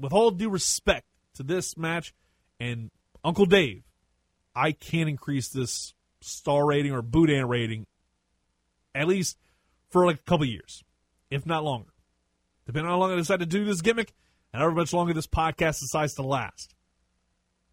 with 0.00 0.14
all 0.14 0.30
due 0.30 0.48
respect 0.48 1.04
to 1.34 1.42
this 1.42 1.76
match 1.76 2.14
and 2.58 2.90
Uncle 3.22 3.44
Dave, 3.44 3.82
I 4.56 4.72
can't 4.72 5.10
increase 5.10 5.50
this 5.50 5.92
star 6.22 6.64
rating 6.64 6.92
or 6.92 7.02
Boudin 7.02 7.46
rating 7.46 7.86
at 8.94 9.06
least 9.06 9.36
for 9.90 10.06
like 10.06 10.16
a 10.16 10.22
couple 10.22 10.46
years 10.46 10.82
if 11.30 11.44
not 11.44 11.62
longer. 11.62 11.92
Depending 12.64 12.86
on 12.86 12.92
how 12.92 13.00
long 13.00 13.12
I 13.12 13.16
decide 13.16 13.40
to 13.40 13.46
do 13.46 13.66
this 13.66 13.82
gimmick 13.82 14.14
and 14.50 14.60
however 14.60 14.76
much 14.76 14.94
longer 14.94 15.12
this 15.12 15.26
podcast 15.26 15.80
decides 15.80 16.14
to 16.14 16.22
last. 16.22 16.71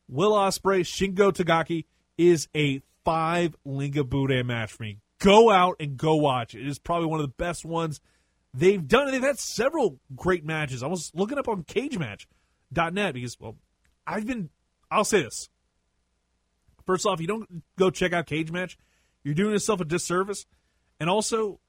Will 0.10 0.32
Ospreay, 0.32 0.82
Shingo 0.82 1.32
Takagi 1.32 1.86
is 2.18 2.48
a 2.56 2.82
five 3.06 3.56
Linga 3.64 4.04
Boudin 4.04 4.48
match 4.48 4.74
for 4.74 4.84
me. 4.84 4.98
Go 5.20 5.52
out 5.52 5.76
and 5.80 5.98
go 5.98 6.16
watch 6.16 6.56
it. 6.56 6.62
It 6.62 6.68
is 6.68 6.80
probably 6.80 7.08
one 7.08 7.20
of 7.20 7.28
the 7.28 7.34
best 7.38 7.64
ones 7.64 8.02
they've 8.54 8.86
done. 8.86 9.12
They've 9.12 9.22
had 9.22 9.38
several 9.38 10.00
great 10.16 10.44
matches. 10.44 10.82
I 10.82 10.88
was 10.88 11.12
looking 11.14 11.38
up 11.38 11.48
on 11.48 11.64
cagematch.net 11.64 13.14
because, 13.14 13.40
well, 13.40 13.58
I've 14.08 14.26
been, 14.26 14.50
I'll 14.90 15.06
say 15.06 15.22
this. 15.22 15.50
First 16.86 17.06
off, 17.06 17.22
you 17.22 17.28
don't 17.28 17.64
go 17.78 17.92
check 17.92 18.12
out 18.12 18.26
Cage 18.26 18.52
Match, 18.52 18.78
you're 19.24 19.36
doing 19.36 19.52
yourself 19.52 19.80
a 19.80 19.86
disservice. 19.86 20.46
And 21.00 21.08
also, 21.10 21.60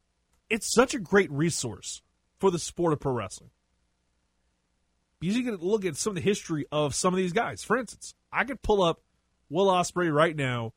it's 0.49 0.73
such 0.73 0.95
a 0.95 0.99
great 0.99 1.31
resource 1.31 2.01
for 2.39 2.51
the 2.51 2.59
sport 2.59 2.95
of 2.95 3.01
pro 3.01 3.13
wrestling. 3.13 3.51
Because 5.21 5.37
you 5.37 5.45
can 5.45 5.57
look 5.57 5.85
at 5.85 5.97
some 5.97 6.13
of 6.13 6.15
the 6.15 6.23
history 6.23 6.65
of 6.73 6.95
some 6.95 7.13
of 7.13 7.19
these 7.19 7.35
guys. 7.35 7.63
For 7.63 7.77
instance, 7.77 8.15
I 8.33 8.45
could 8.45 8.63
pull 8.63 8.83
up 8.83 9.01
Will 9.49 9.67
Ospreay 9.67 10.13
right 10.13 10.37
now 10.37 10.73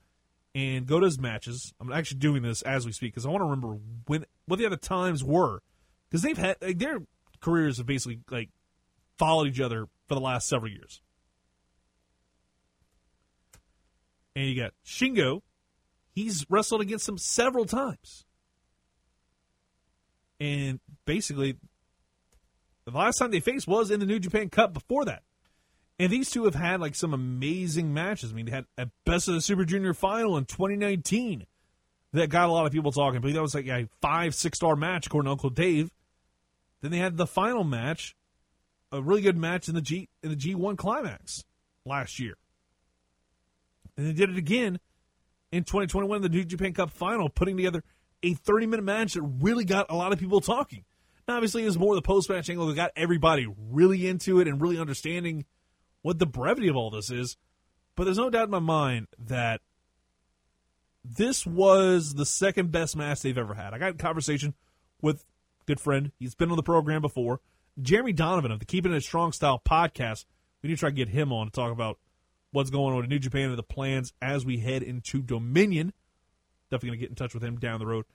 and 0.56 0.86
go 0.86 1.00
to 1.00 1.06
his 1.06 1.20
matches. 1.20 1.74
I'm 1.80 1.92
actually 1.92 2.20
doing 2.20 2.42
this 2.42 2.62
as 2.62 2.86
we 2.86 2.92
speak 2.92 3.14
because 3.14 3.26
I 3.26 3.30
want 3.30 3.42
to 3.42 3.46
remember 3.46 3.78
when 4.08 4.26
what 4.46 4.60
the 4.60 4.66
other 4.66 4.78
times 4.78 5.24
were 5.24 5.62
because 6.10 6.22
they've 6.22 6.38
had 6.38 6.58
like, 6.62 6.80
their 6.80 7.00
careers 7.40 7.78
have 7.78 7.86
basically 7.86 8.20
like 8.30 8.50
followed 9.18 9.48
each 9.48 9.60
other 9.60 9.88
for 10.08 10.16
the 10.16 10.22
last 10.22 10.48
several 10.48 10.72
years. 10.72 11.02
And 14.36 14.48
you 14.48 14.62
got 14.62 14.74
Shingo. 14.86 15.42
He's 16.12 16.46
wrestled 16.50 16.82
against 16.82 17.08
him 17.10 17.18
several 17.18 17.66
times. 17.66 18.26
And 20.40 20.80
basically, 21.06 21.58
the 22.86 22.92
last 22.92 23.18
time 23.18 23.32
they 23.32 23.40
faced 23.40 23.68
was 23.68 23.90
in 23.90 24.00
the 24.00 24.06
New 24.06 24.20
Japan 24.20 24.50
Cup 24.50 24.74
before 24.74 25.06
that. 25.06 25.24
And 26.00 26.12
these 26.12 26.32
two 26.32 26.46
have 26.46 26.56
had 26.56 26.82
like 26.82 26.96
some 26.96 27.14
amazing 27.14 27.94
matches. 27.94 28.32
I 28.32 28.36
mean, 28.36 28.46
they 28.48 28.52
had 28.52 28.66
a 28.78 28.90
Best 29.06 29.28
of 29.28 29.36
the 29.36 29.42
Super 29.42 29.64
Junior 29.64 29.94
final 29.94 30.38
in 30.38 30.46
2019 30.46 31.46
that 32.14 32.30
got 32.30 32.50
a 32.50 32.52
lot 32.52 32.66
of 32.66 32.72
people 32.72 32.92
talking. 32.92 33.22
But 33.22 33.34
that 33.34 33.42
was 33.42 33.56
like 33.56 33.68
a 33.68 33.88
five, 34.02 34.34
six 34.34 34.58
star 34.58 34.76
match 34.76 35.08
according 35.08 35.28
to 35.28 35.32
Uncle 35.32 35.50
Dave. 35.50 35.92
Then 36.82 36.92
they 36.92 36.98
had 36.98 37.18
the 37.18 37.28
final 37.28 37.64
match, 37.64 38.16
a 38.92 39.02
really 39.02 39.22
good 39.22 39.38
match 39.38 39.70
in 39.70 39.76
the 39.76 39.82
G 39.82 40.10
in 40.22 40.30
the 40.30 40.36
G1 40.36 40.78
climax 40.78 41.44
last 41.86 42.20
year. 42.20 42.36
And 43.96 44.08
they 44.08 44.14
did 44.14 44.30
it 44.30 44.38
again 44.38 44.80
in 45.52 45.64
2021 45.64 46.16
in 46.18 46.22
the 46.24 46.30
New 46.30 46.44
Japan 46.44 46.74
Cup 46.74 46.90
final, 46.90 47.30
putting 47.30 47.56
together 47.56 47.84
a 48.24 48.34
30 48.34 48.66
minute 48.66 48.84
match 48.84 49.14
that 49.14 49.22
really 49.22 49.66
got 49.66 49.88
a 49.90 49.96
lot 49.96 50.12
of 50.12 50.20
people 50.20 50.42
talking. 50.42 50.86
Now, 51.28 51.36
obviously, 51.36 51.64
it 51.64 51.68
was 51.68 51.78
more 51.78 51.96
the 51.96 52.02
post 52.02 52.30
match 52.30 52.50
angle 52.50 52.66
that 52.68 52.76
got 52.76 52.92
everybody 52.96 53.48
really 53.70 54.08
into 54.08 54.40
it 54.40 54.48
and 54.48 54.60
really 54.60 54.80
understanding 54.80 55.46
what 56.04 56.20
the 56.20 56.28
brevity 56.28 56.68
of 56.68 56.76
all 56.76 56.92
this 56.92 57.10
is. 57.10 57.38
But 57.96 58.04
there's 58.04 58.18
no 58.18 58.30
doubt 58.30 58.46
in 58.46 58.52
my 58.52 58.60
mind 58.60 59.08
that 59.18 59.62
this 61.04 61.46
was 61.46 62.14
the 62.14 62.26
second 62.26 62.72
best 62.72 62.96
match 62.96 63.22
they've 63.22 63.38
ever 63.38 63.56
had. 63.56 63.74
I 63.74 63.80
got 63.80 63.92
a 63.92 63.96
conversation 63.96 64.54
with 65.02 65.26
good 65.66 65.80
friend. 65.80 66.12
He's 66.20 66.36
been 66.36 66.52
on 66.52 66.56
the 66.56 66.64
program 66.64 67.02
before. 67.02 67.40
Jeremy 67.82 68.14
Donovan 68.14 68.52
of 68.52 68.60
the 68.60 68.66
Keeping 68.66 68.94
It 68.94 69.02
Strong 69.02 69.34
Style 69.34 69.62
podcast. 69.64 70.26
We 70.62 70.70
need 70.70 70.76
to 70.76 70.80
try 70.80 70.90
to 70.90 70.96
get 70.96 71.10
him 71.10 71.34
on 71.34 71.48
to 71.48 71.52
talk 71.52 71.72
about 71.72 72.00
what's 72.52 72.70
going 72.70 72.96
on 72.96 73.04
in 73.04 73.10
New 73.10 73.20
Japan 73.20 73.50
and 73.50 73.58
the 73.58 73.64
plans 73.64 74.14
as 74.22 74.46
we 74.46 74.60
head 74.60 74.84
into 74.84 75.22
Dominion. 75.22 75.92
Definitely 76.70 76.90
going 76.90 77.00
to 77.00 77.02
get 77.02 77.10
in 77.10 77.16
touch 77.16 77.34
with 77.34 77.44
him 77.44 77.58
down 77.58 77.80
the 77.80 77.86
road. 77.86 78.06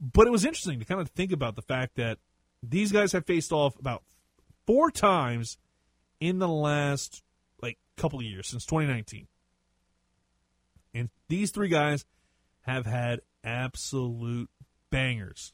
But 0.00 0.26
it 0.26 0.30
was 0.30 0.44
interesting 0.44 0.78
to 0.78 0.84
kind 0.84 1.00
of 1.00 1.08
think 1.10 1.32
about 1.32 1.56
the 1.56 1.62
fact 1.62 1.96
that 1.96 2.18
these 2.62 2.92
guys 2.92 3.12
have 3.12 3.26
faced 3.26 3.52
off 3.52 3.78
about 3.78 4.02
four 4.66 4.90
times 4.90 5.58
in 6.20 6.38
the 6.38 6.48
last 6.48 7.22
couple 7.96 8.18
of 8.18 8.24
years 8.24 8.48
since 8.48 8.64
2019. 8.66 9.26
And 10.94 11.10
these 11.28 11.50
three 11.50 11.68
guys 11.68 12.04
have 12.62 12.86
had 12.86 13.20
absolute 13.44 14.50
bangers. 14.90 15.52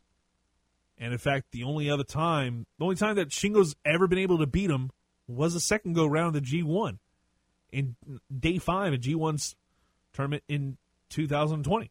And 0.99 1.13
in 1.13 1.19
fact, 1.19 1.53
the 1.53 1.65
only 1.65 1.91
other 1.91 2.05
time, 2.05 2.67
the 2.79 2.85
only 2.85 2.97
time 2.97 3.17
that 3.17 3.29
Shingo's 3.29 3.77
ever 3.85 4.07
been 4.07 4.19
able 4.19 4.39
to 4.39 4.47
beat 4.47 4.71
him 4.71 4.91
was 5.29 5.55
the 5.55 5.61
second 5.61 5.95
go 5.95 6.07
round 6.07 6.37
of 6.37 6.45
the 6.45 6.63
G1 6.63 6.99
in 7.71 7.97
day 8.37 8.59
five 8.59 8.93
of 8.93 9.01
G1's 9.01 9.57
tournament 10.13 10.43
in 10.49 10.79
2020. 11.11 11.91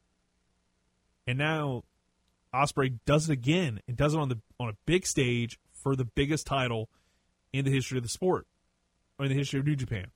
And 1.27 1.38
now 1.38 1.84
Ospreay 2.53 2.99
does 3.05 3.29
it 3.29 3.34
again 3.34 3.81
and 3.88 3.97
does 3.97 4.13
it 4.13 4.19
on 4.19 4.29
the 4.29 4.39
on 4.60 4.69
a 4.69 4.77
big 4.86 5.05
stage 5.05 5.60
for 5.73 5.95
the 5.95 6.05
biggest 6.05 6.47
title 6.47 6.89
in 7.53 7.65
the 7.65 7.71
history 7.71 7.97
of 7.97 8.03
the 8.03 8.10
sport 8.10 8.47
or 9.19 9.25
in 9.25 9.31
the 9.31 9.38
history 9.38 9.60
of 9.60 9.65
New 9.65 9.75
Japan 9.75 10.08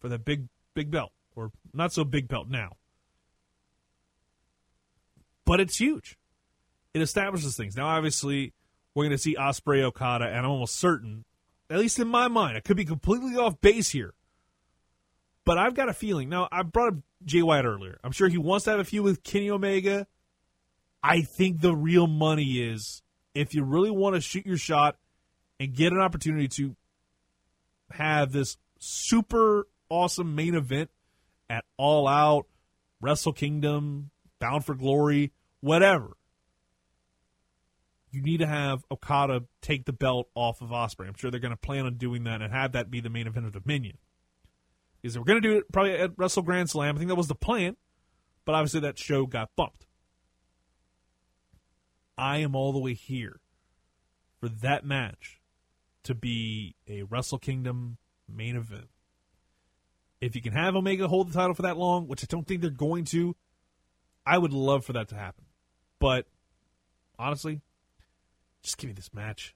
for 0.00 0.08
that 0.08 0.24
big 0.24 0.48
big 0.74 0.90
belt 0.90 1.12
or 1.34 1.50
not 1.72 1.92
so 1.92 2.04
big 2.04 2.28
belt 2.28 2.48
now. 2.48 2.76
But 5.44 5.60
it's 5.60 5.78
huge. 5.78 6.18
It 6.94 7.02
establishes 7.02 7.56
things. 7.56 7.76
Now 7.76 7.88
obviously 7.88 8.52
we're 8.94 9.04
going 9.04 9.16
to 9.16 9.18
see 9.18 9.36
Ospreay 9.36 9.82
Okada 9.82 10.26
and 10.26 10.38
I'm 10.38 10.50
almost 10.50 10.76
certain 10.76 11.24
at 11.70 11.78
least 11.78 11.98
in 11.98 12.08
my 12.08 12.28
mind 12.28 12.56
I 12.56 12.60
could 12.60 12.76
be 12.76 12.84
completely 12.84 13.36
off 13.36 13.60
base 13.60 13.90
here. 13.90 14.14
But 15.44 15.56
I've 15.56 15.74
got 15.74 15.88
a 15.88 15.94
feeling. 15.94 16.28
Now 16.28 16.48
I 16.52 16.62
brought 16.62 16.92
up 16.92 16.98
Jay 17.24 17.42
White 17.42 17.64
earlier. 17.64 17.98
I'm 18.04 18.12
sure 18.12 18.28
he 18.28 18.38
wants 18.38 18.64
to 18.64 18.70
have 18.70 18.80
a 18.80 18.84
few 18.84 19.02
with 19.02 19.22
Kenny 19.22 19.50
Omega 19.50 20.06
I 21.02 21.22
think 21.22 21.60
the 21.60 21.74
real 21.74 22.06
money 22.06 22.60
is 22.60 23.02
if 23.34 23.54
you 23.54 23.64
really 23.64 23.90
want 23.90 24.14
to 24.16 24.20
shoot 24.20 24.46
your 24.46 24.56
shot 24.56 24.96
and 25.60 25.74
get 25.74 25.92
an 25.92 26.00
opportunity 26.00 26.48
to 26.48 26.76
have 27.92 28.32
this 28.32 28.56
super 28.78 29.66
awesome 29.90 30.34
main 30.34 30.54
event 30.54 30.90
at 31.50 31.64
All 31.76 32.06
Out, 32.08 32.46
Wrestle 33.00 33.32
Kingdom, 33.32 34.10
Bound 34.38 34.64
for 34.64 34.74
Glory, 34.74 35.32
whatever. 35.60 36.16
You 38.10 38.22
need 38.22 38.38
to 38.38 38.46
have 38.46 38.84
Okada 38.90 39.44
take 39.60 39.84
the 39.84 39.92
belt 39.92 40.28
off 40.34 40.62
of 40.62 40.70
Ospreay. 40.70 41.08
I'm 41.08 41.14
sure 41.14 41.30
they're 41.30 41.40
going 41.40 41.50
to 41.50 41.56
plan 41.56 41.84
on 41.84 41.94
doing 41.94 42.24
that 42.24 42.40
and 42.40 42.52
have 42.52 42.72
that 42.72 42.90
be 42.90 43.00
the 43.00 43.10
main 43.10 43.26
event 43.26 43.46
of 43.46 43.52
Dominion. 43.52 43.98
Because 45.00 45.14
they 45.14 45.20
were 45.20 45.26
going 45.26 45.42
to 45.42 45.48
do 45.48 45.58
it 45.58 45.70
probably 45.72 45.92
at 45.92 46.12
Wrestle 46.16 46.42
Grand 46.42 46.70
Slam. 46.70 46.96
I 46.96 46.98
think 46.98 47.08
that 47.08 47.14
was 47.16 47.28
the 47.28 47.34
plan. 47.34 47.76
but 48.48 48.54
obviously 48.54 48.80
that 48.80 48.98
show 48.98 49.26
got 49.26 49.54
bumped. 49.56 49.86
I 52.16 52.38
am 52.38 52.56
all 52.56 52.72
the 52.72 52.78
way 52.78 52.94
here 52.94 53.40
for 54.40 54.48
that 54.48 54.86
match 54.86 55.38
to 56.04 56.14
be 56.14 56.74
a 56.88 57.02
Wrestle 57.02 57.38
Kingdom 57.38 57.98
main 58.26 58.56
event. 58.56 58.88
If 60.20 60.34
you 60.34 60.42
can 60.42 60.52
have 60.52 60.74
Omega 60.74 61.06
hold 61.06 61.30
the 61.30 61.34
title 61.34 61.54
for 61.54 61.62
that 61.62 61.76
long, 61.76 62.08
which 62.08 62.24
I 62.24 62.26
don't 62.28 62.46
think 62.46 62.60
they're 62.60 62.70
going 62.70 63.04
to, 63.06 63.36
I 64.26 64.38
would 64.38 64.52
love 64.52 64.84
for 64.84 64.92
that 64.94 65.08
to 65.08 65.14
happen. 65.14 65.44
But 65.98 66.26
honestly, 67.18 67.60
just 68.62 68.78
give 68.78 68.88
me 68.88 68.94
this 68.94 69.14
match. 69.14 69.54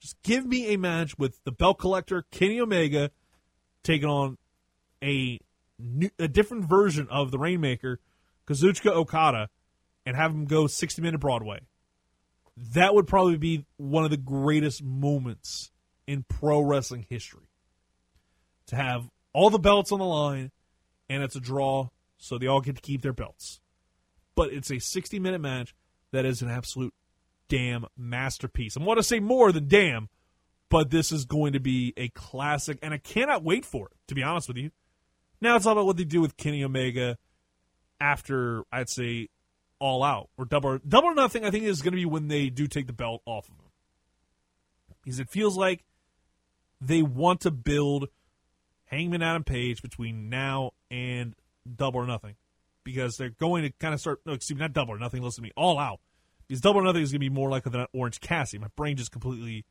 Just 0.00 0.20
give 0.22 0.44
me 0.44 0.74
a 0.74 0.78
match 0.78 1.18
with 1.18 1.42
the 1.44 1.52
belt 1.52 1.78
collector 1.78 2.24
Kenny 2.30 2.60
Omega 2.60 3.10
taking 3.82 4.08
on 4.08 4.36
a 5.02 5.38
new, 5.78 6.10
a 6.18 6.28
different 6.28 6.64
version 6.68 7.08
of 7.10 7.30
the 7.30 7.38
Rainmaker, 7.38 8.00
Kazuchika 8.46 8.90
Okada, 8.90 9.48
and 10.04 10.16
have 10.16 10.32
him 10.32 10.44
go 10.44 10.66
60 10.66 11.00
minute 11.02 11.20
Broadway. 11.20 11.60
That 12.56 12.94
would 12.94 13.06
probably 13.06 13.38
be 13.38 13.64
one 13.76 14.04
of 14.04 14.10
the 14.10 14.16
greatest 14.16 14.82
moments 14.82 15.70
in 16.06 16.24
pro 16.28 16.60
wrestling 16.60 17.06
history. 17.08 17.48
To 18.66 18.76
have 18.76 19.08
all 19.32 19.50
the 19.50 19.58
belts 19.58 19.92
on 19.92 19.98
the 19.98 20.04
line, 20.04 20.50
and 21.08 21.22
it's 21.22 21.36
a 21.36 21.40
draw, 21.40 21.88
so 22.18 22.38
they 22.38 22.46
all 22.46 22.60
get 22.60 22.76
to 22.76 22.82
keep 22.82 23.02
their 23.02 23.12
belts. 23.12 23.60
But 24.34 24.52
it's 24.52 24.70
a 24.70 24.78
60 24.78 25.18
minute 25.18 25.40
match 25.40 25.74
that 26.12 26.24
is 26.24 26.42
an 26.42 26.50
absolute 26.50 26.94
damn 27.48 27.86
masterpiece. 27.96 28.76
I 28.76 28.82
want 28.82 28.98
to 28.98 29.02
say 29.02 29.20
more 29.20 29.52
than 29.52 29.68
damn, 29.68 30.08
but 30.68 30.90
this 30.90 31.12
is 31.12 31.24
going 31.24 31.52
to 31.52 31.60
be 31.60 31.92
a 31.96 32.08
classic, 32.08 32.78
and 32.82 32.94
I 32.94 32.98
cannot 32.98 33.44
wait 33.44 33.64
for 33.64 33.86
it, 33.86 33.92
to 34.08 34.14
be 34.14 34.22
honest 34.22 34.48
with 34.48 34.56
you. 34.56 34.70
Now 35.40 35.56
it's 35.56 35.66
all 35.66 35.72
about 35.72 35.86
what 35.86 35.96
they 35.96 36.04
do 36.04 36.20
with 36.20 36.36
Kenny 36.36 36.64
Omega 36.64 37.18
after, 38.00 38.64
I'd 38.72 38.88
say, 38.88 39.28
All 39.78 40.02
Out 40.02 40.30
or 40.38 40.44
Double 40.44 40.78
Double 40.86 41.08
or 41.08 41.14
Nothing. 41.14 41.44
I 41.44 41.50
think 41.50 41.64
is 41.64 41.82
going 41.82 41.92
to 41.92 41.96
be 41.96 42.06
when 42.06 42.28
they 42.28 42.48
do 42.48 42.66
take 42.66 42.86
the 42.86 42.92
belt 42.92 43.22
off 43.26 43.48
of 43.48 43.56
him, 43.56 43.70
because 45.04 45.20
it 45.20 45.28
feels 45.28 45.56
like 45.56 45.84
they 46.80 47.02
want 47.02 47.40
to 47.42 47.50
build 47.50 48.08
Hangman 48.92 49.22
Adam 49.22 49.42
Page 49.42 49.80
between 49.80 50.28
now 50.28 50.72
and 50.90 51.34
Double 51.76 52.00
or 52.00 52.06
Nothing, 52.06 52.36
because 52.84 53.16
they're 53.16 53.30
going 53.30 53.62
to 53.62 53.70
kind 53.70 53.94
of 53.94 54.00
start. 54.00 54.20
No, 54.26 54.34
excuse 54.34 54.58
me, 54.58 54.60
not 54.60 54.74
Double 54.74 54.94
or 54.94 54.98
Nothing. 54.98 55.22
Listen 55.22 55.42
to 55.42 55.48
me, 55.48 55.52
All 55.56 55.78
Out. 55.78 55.98
Because 56.46 56.60
Double 56.60 56.80
or 56.80 56.84
Nothing 56.84 57.02
is 57.02 57.10
going 57.10 57.20
to 57.20 57.30
be 57.30 57.34
more 57.34 57.48
like 57.48 57.64
an 57.64 57.86
Orange 57.94 58.20
Cassidy. 58.20 58.60
My 58.60 58.68
brain 58.76 58.98
just 58.98 59.10
completely 59.10 59.64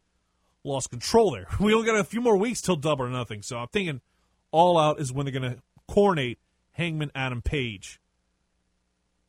lost 0.63 0.89
control 0.89 1.31
there. 1.31 1.45
We 1.59 1.73
only 1.73 1.85
got 1.85 1.99
a 1.99 2.03
few 2.03 2.19
more 2.19 2.35
weeks 2.35 2.61
till 2.61 2.75
Double 2.75 3.05
or 3.05 3.09
Nothing, 3.09 3.43
so 3.43 3.57
I'm 3.57 3.67
thinking 3.67 4.01
All 4.49 4.79
Out 4.79 4.99
is 4.99 5.13
when 5.13 5.25
they're 5.27 5.39
going 5.39 5.53
to 5.53 5.61
coronate 5.87 6.39
Hangman 6.71 7.11
Adam 7.13 7.43
Page. 7.43 8.01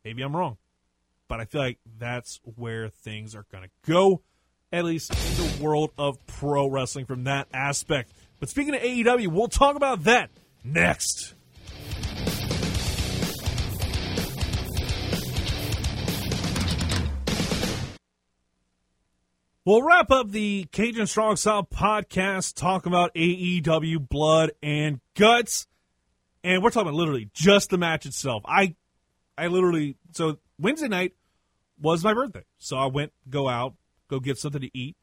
Maybe 0.07 0.23
I'm 0.23 0.35
wrong, 0.35 0.57
but 1.29 1.39
I 1.39 1.45
feel 1.45 1.61
like 1.61 1.79
that's 1.99 2.41
where 2.57 2.89
things 2.89 3.35
are 3.35 3.45
going 3.53 3.65
to 3.65 3.91
go, 3.91 4.23
at 4.73 4.87
least 4.87 5.13
in 5.13 5.37
the 5.37 5.63
world 5.63 5.91
of 5.99 6.25
pro 6.27 6.67
wrestling 6.67 7.05
from 7.05 7.25
that 7.25 7.49
aspect. 7.53 8.11
But 8.43 8.49
speaking 8.49 8.75
of 8.75 8.83
AEW, 8.83 9.29
we'll 9.29 9.47
talk 9.47 9.77
about 9.77 10.03
that 10.03 10.29
next. 10.65 11.35
We'll 19.65 19.85
wrap 19.85 20.11
up 20.11 20.33
the 20.33 20.67
Cajun 20.73 21.07
Strong 21.07 21.37
Style 21.37 21.63
podcast 21.63 22.57
talking 22.57 22.93
about 22.93 23.15
AEW 23.15 24.09
Blood 24.09 24.51
and 24.61 24.99
Guts. 25.15 25.69
And 26.43 26.65
we're 26.65 26.71
talking 26.71 26.89
about 26.89 26.95
literally 26.99 27.31
just 27.33 27.71
the 27.71 27.79
match 27.79 28.07
itself. 28.07 28.43
I 28.45 28.75
I 29.39 29.47
literally 29.47 29.99
so 30.15 30.41
Wednesday 30.59 30.89
night 30.89 31.13
was 31.81 32.03
my 32.03 32.13
birthday. 32.13 32.43
So 32.59 32.77
I 32.77 32.87
went 32.87 33.13
go 33.31 33.49
out, 33.49 33.75
go 34.09 34.19
get 34.19 34.37
something 34.37 34.63
to 34.63 34.71
eat. 34.77 34.97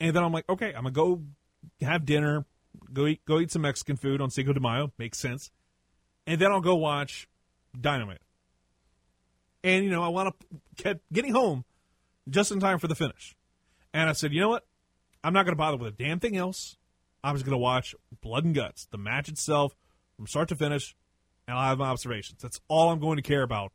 And 0.00 0.14
then 0.14 0.22
I'm 0.22 0.32
like, 0.32 0.46
okay, 0.50 0.74
I'm 0.76 0.82
gonna 0.82 0.90
go 0.90 1.22
have 1.80 2.04
dinner, 2.04 2.44
go 2.94 3.06
eat 3.06 3.24
go 3.26 3.40
eat 3.40 3.50
some 3.50 3.62
Mexican 3.62 3.96
food 3.96 4.20
on 4.20 4.30
Cinco 4.30 4.52
de 4.52 4.60
Mayo. 4.60 4.92
Makes 4.98 5.18
sense. 5.18 5.50
And 6.26 6.40
then 6.40 6.50
I'll 6.50 6.60
go 6.60 6.76
watch 6.76 7.28
Dynamite. 7.78 8.22
And 9.62 9.84
you 9.84 9.90
know, 9.90 10.02
I 10.02 10.08
want 10.08 10.34
to 10.38 10.46
get 10.82 11.00
getting 11.12 11.32
home 11.32 11.64
just 12.28 12.50
in 12.50 12.60
time 12.60 12.78
for 12.78 12.88
the 12.88 12.94
finish. 12.94 13.36
And 13.92 14.08
I 14.08 14.12
said, 14.12 14.32
you 14.32 14.40
know 14.40 14.48
what? 14.48 14.66
I'm 15.22 15.32
not 15.32 15.44
going 15.44 15.52
to 15.52 15.58
bother 15.58 15.76
with 15.76 15.94
a 15.94 15.96
damn 15.96 16.20
thing 16.20 16.36
else. 16.36 16.76
I'm 17.22 17.34
just 17.34 17.46
going 17.46 17.54
to 17.54 17.58
watch 17.58 17.94
Blood 18.20 18.44
and 18.44 18.54
Guts, 18.54 18.86
the 18.90 18.98
match 18.98 19.28
itself, 19.28 19.74
from 20.16 20.26
start 20.26 20.48
to 20.50 20.56
finish, 20.56 20.94
and 21.48 21.56
I'll 21.56 21.68
have 21.68 21.78
my 21.78 21.86
observations. 21.86 22.42
That's 22.42 22.60
all 22.68 22.90
I'm 22.90 23.00
going 23.00 23.16
to 23.16 23.22
care 23.22 23.42
about 23.42 23.72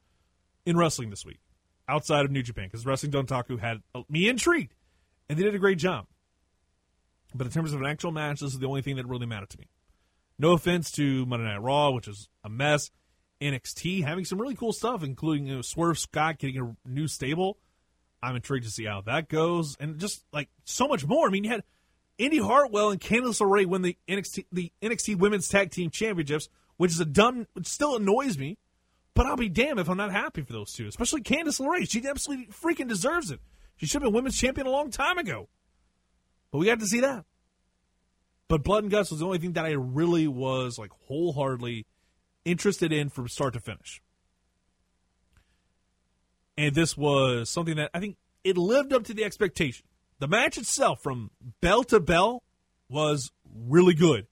in 0.65 0.78
wrestling 0.78 1.09
this 1.09 1.26
week, 1.26 1.39
outside 1.88 2.26
of 2.26 2.32
New 2.32 2.43
Japan, 2.43 2.65
because 2.65 2.86
Wrestling 2.86 3.11
Dontaku 3.11 3.59
had 3.59 3.82
uh, 3.95 4.03
me 4.07 4.30
intrigued, 4.30 4.76
and 5.28 5.39
they 5.39 5.43
did 5.43 5.55
a 5.55 5.59
great 5.59 5.80
job. 5.80 6.05
But 7.34 7.47
in 7.47 7.53
terms 7.53 7.73
of 7.73 7.82
an 7.82 7.88
actual 7.88 8.11
match, 8.11 8.39
this 8.39 8.53
is 8.53 8.59
the 8.59 8.67
only 8.67 8.82
thing 8.82 8.95
that 8.95 9.07
really 9.07 9.25
mattered 9.25 9.49
to 9.51 9.59
me. 9.59 9.67
No 10.38 10.53
offense 10.53 10.91
to 10.93 11.25
Monday 11.25 11.45
Night 11.45 11.61
Raw, 11.61 11.91
which 11.91 12.07
is 12.07 12.30
a 12.43 12.49
mess. 12.49 12.91
NXT 13.41 14.03
having 14.03 14.25
some 14.25 14.39
really 14.39 14.55
cool 14.55 14.73
stuff, 14.73 15.03
including 15.03 15.47
you 15.47 15.55
know, 15.55 15.61
Swerve 15.61 15.97
Scott 15.97 16.39
getting 16.39 16.59
a 16.59 16.89
new 16.89 17.07
stable. 17.07 17.57
I'm 18.21 18.36
intrigued 18.36 18.65
to 18.65 18.71
see 18.71 18.86
how 18.86 19.01
that 19.01 19.30
goes, 19.30 19.77
and 19.80 19.97
just 19.97 20.25
like 20.34 20.49
so 20.65 20.88
much 20.88 21.05
more. 21.05 21.27
I 21.27 21.32
mean, 21.32 21.45
you 21.45 21.51
had 21.51 21.63
Indi 22.17 22.39
Hartwell 22.39 22.91
and 22.91 22.99
Candice 22.99 23.39
LeRae 23.39 23.65
win 23.65 23.82
the 23.82 23.97
NXT 24.09 24.45
the 24.51 24.73
NXT 24.82 25.17
Women's 25.17 25.47
Tag 25.47 25.71
Team 25.71 25.89
Championships, 25.89 26.49
which 26.75 26.91
is 26.91 26.99
a 26.99 27.05
dumb, 27.05 27.47
which 27.53 27.67
still 27.67 27.95
annoys 27.95 28.38
me. 28.38 28.57
But 29.13 29.25
I'll 29.25 29.38
be 29.38 29.49
damned 29.49 29.80
if 29.80 29.89
I'm 29.89 29.97
not 29.97 30.11
happy 30.11 30.41
for 30.41 30.53
those 30.53 30.73
two, 30.73 30.88
especially 30.88 31.21
Candice 31.21 31.61
LeRae. 31.61 31.89
She 31.89 32.05
absolutely 32.05 32.47
freaking 32.47 32.88
deserves 32.88 33.32
it. 33.32 33.39
She 33.77 33.86
should 33.86 34.01
have 34.01 34.07
been 34.07 34.13
women's 34.13 34.38
champion 34.38 34.67
a 34.67 34.71
long 34.71 34.91
time 34.91 35.17
ago. 35.17 35.47
But 36.51 36.59
we 36.59 36.65
got 36.65 36.79
to 36.79 36.87
see 36.87 37.01
that. 37.01 37.25
But 38.47 38.63
Blood 38.63 38.83
and 38.83 38.91
Guts 38.91 39.11
was 39.11 39.19
the 39.19 39.25
only 39.25 39.37
thing 39.37 39.53
that 39.53 39.65
I 39.65 39.71
really 39.71 40.27
was 40.27 40.79
like 40.79 40.91
wholeheartedly 41.07 41.85
interested 42.45 42.91
in 42.91 43.09
from 43.09 43.27
start 43.27 43.53
to 43.53 43.59
finish 43.59 44.01
and 46.59 46.75
this 46.75 46.97
was 46.97 47.49
something 47.49 47.77
that 47.77 47.89
I 47.93 48.01
think 48.01 48.17
it 48.43 48.57
lived 48.57 48.91
up 48.91 49.05
to 49.05 49.13
the 49.13 49.23
expectation. 49.23 49.85
The 50.19 50.27
match 50.27 50.57
itself, 50.57 51.01
from 51.01 51.31
bell 51.61 51.85
to 51.85 52.01
bell, 52.01 52.43
was 52.89 53.31
really 53.49 53.93
good. 53.93 54.27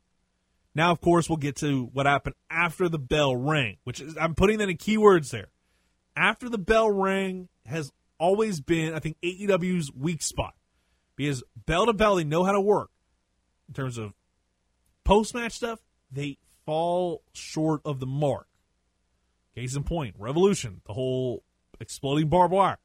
Now, 0.75 0.91
of 0.91 0.99
course, 0.99 1.29
we'll 1.29 1.37
get 1.37 1.55
to 1.57 1.89
what 1.93 2.05
happened 2.05 2.35
after 2.49 2.89
the 2.89 2.99
bell 2.99 3.33
rang, 3.33 3.77
which 3.85 4.01
is, 4.01 4.17
I'm 4.17 4.35
putting 4.35 4.57
that 4.57 4.67
in 4.67 4.75
keywords 4.75 5.31
there. 5.31 5.47
After 6.17 6.49
the 6.49 6.57
bell 6.57 6.91
rang 6.91 7.47
has 7.65 7.93
always 8.19 8.59
been, 8.59 8.93
I 8.93 8.99
think, 8.99 9.15
AEW's 9.23 9.93
weak 9.95 10.21
spot 10.21 10.53
because 11.17 11.43
bell 11.65 11.87
to 11.87 11.93
bell, 11.93 12.15
they 12.15 12.23
know 12.23 12.45
how 12.45 12.53
to 12.53 12.61
work 12.61 12.89
in 13.67 13.73
terms 13.73 13.97
of 13.97 14.13
post 15.03 15.35
match 15.35 15.53
stuff. 15.53 15.79
They 16.09 16.37
fall 16.65 17.23
short 17.33 17.81
of 17.83 17.99
the 17.99 18.05
mark. 18.05 18.47
Case 19.55 19.75
in 19.75 19.83
point, 19.83 20.15
Revolution, 20.17 20.81
the 20.85 20.93
whole 20.93 21.43
exploding 21.81 22.29
barbed 22.29 22.53
wire. 22.53 22.77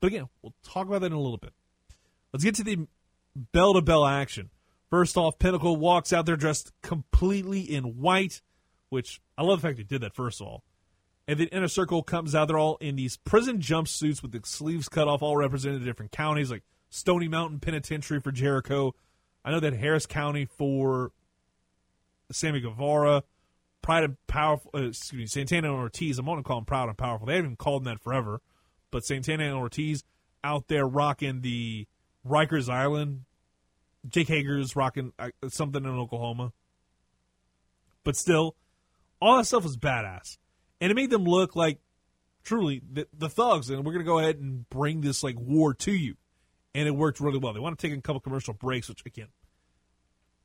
But 0.00 0.08
again, 0.08 0.28
we'll 0.42 0.54
talk 0.62 0.86
about 0.86 1.00
that 1.00 1.06
in 1.06 1.12
a 1.14 1.20
little 1.20 1.38
bit. 1.38 1.52
Let's 2.32 2.44
get 2.44 2.54
to 2.56 2.64
the 2.64 2.86
bell 3.34 3.74
to 3.74 3.80
bell 3.80 4.04
action. 4.04 4.50
First 4.90 5.16
off, 5.16 5.38
Pinnacle 5.38 5.76
walks 5.76 6.12
out 6.12 6.26
there 6.26 6.36
dressed 6.36 6.72
completely 6.82 7.60
in 7.60 7.98
white, 7.98 8.42
which 8.90 9.20
I 9.36 9.42
love 9.42 9.60
the 9.60 9.68
fact 9.68 9.78
they 9.78 9.82
did 9.82 10.02
that, 10.02 10.14
first 10.14 10.40
of 10.40 10.46
all. 10.46 10.62
And 11.26 11.38
then 11.38 11.48
Inner 11.48 11.68
Circle 11.68 12.04
comes 12.04 12.34
out, 12.34 12.48
they're 12.48 12.58
all 12.58 12.76
in 12.76 12.96
these 12.96 13.18
prison 13.18 13.58
jumpsuits 13.58 14.22
with 14.22 14.32
the 14.32 14.40
sleeves 14.44 14.88
cut 14.88 15.08
off, 15.08 15.22
all 15.22 15.36
representing 15.36 15.84
different 15.84 16.12
counties, 16.12 16.50
like 16.50 16.62
Stony 16.90 17.28
Mountain 17.28 17.60
Penitentiary 17.60 18.20
for 18.20 18.32
Jericho. 18.32 18.94
I 19.44 19.50
know 19.50 19.60
that 19.60 19.74
Harris 19.74 20.06
County 20.06 20.44
for 20.44 21.12
Sammy 22.30 22.60
Guevara. 22.60 23.22
Pride 23.82 24.04
and 24.04 24.16
Powerful, 24.26 24.70
uh, 24.74 24.88
excuse 24.88 25.18
me, 25.18 25.26
Santana 25.26 25.68
and 25.68 25.78
Ortiz. 25.78 26.18
I'm 26.18 26.26
going 26.26 26.38
to 26.38 26.42
call 26.42 26.58
them 26.58 26.64
Proud 26.64 26.88
and 26.88 26.98
Powerful. 26.98 27.26
They 27.26 27.34
haven't 27.34 27.46
even 27.46 27.56
called 27.56 27.84
them 27.84 27.94
that 27.94 28.02
forever, 28.02 28.40
but 28.90 29.04
Santana 29.04 29.44
and 29.44 29.54
Ortiz 29.54 30.04
out 30.42 30.68
there 30.68 30.86
rocking 30.86 31.40
the 31.40 31.86
Rikers 32.26 32.68
Island. 32.68 33.24
Jake 34.08 34.28
Hager's 34.28 34.76
rocking 34.76 35.12
uh, 35.18 35.30
something 35.48 35.84
in 35.84 35.90
Oklahoma, 35.90 36.52
but 38.04 38.16
still, 38.16 38.56
all 39.20 39.36
that 39.36 39.44
stuff 39.44 39.64
was 39.64 39.76
badass, 39.76 40.38
and 40.80 40.90
it 40.90 40.94
made 40.94 41.10
them 41.10 41.24
look 41.24 41.56
like 41.56 41.78
truly 42.44 42.80
the, 42.90 43.06
the 43.16 43.28
thugs. 43.28 43.70
And 43.70 43.84
we're 43.84 43.92
going 43.92 44.04
to 44.04 44.10
go 44.10 44.18
ahead 44.18 44.36
and 44.36 44.68
bring 44.70 45.00
this 45.00 45.22
like 45.22 45.38
war 45.38 45.74
to 45.74 45.92
you, 45.92 46.16
and 46.78 46.86
it 46.86 46.92
worked 46.92 47.18
really 47.18 47.38
well. 47.38 47.52
They 47.52 47.58
want 47.58 47.76
to 47.76 47.88
take 47.88 47.96
a 47.96 48.00
couple 48.00 48.20
commercial 48.20 48.54
breaks, 48.54 48.88
which 48.88 49.04
again, 49.04 49.26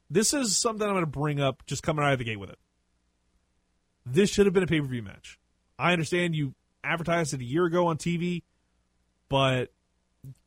this 0.09 0.34
is 0.34 0.57
something 0.57 0.86
I'm 0.86 0.95
going 0.95 1.03
to 1.03 1.05
bring 1.05 1.39
up 1.39 1.63
just 1.67 1.84
coming 1.84 2.03
out 2.03 2.11
of 2.11 2.17
the 2.17 2.25
gate 2.25 2.39
with 2.39 2.49
it. 2.49 2.57
This 4.03 4.31
should 4.31 4.47
have 4.47 4.53
been 4.53 4.63
a 4.63 4.67
pay 4.67 4.81
per 4.81 4.88
view 4.88 5.03
match. 5.03 5.38
I 5.77 5.93
understand 5.93 6.36
you 6.36 6.55
advertised 6.84 7.36
it 7.36 7.41
a 7.41 7.43
year 7.43 7.65
ago 7.65 7.86
on 7.86 7.97
TV, 7.97 8.41
but 9.29 9.71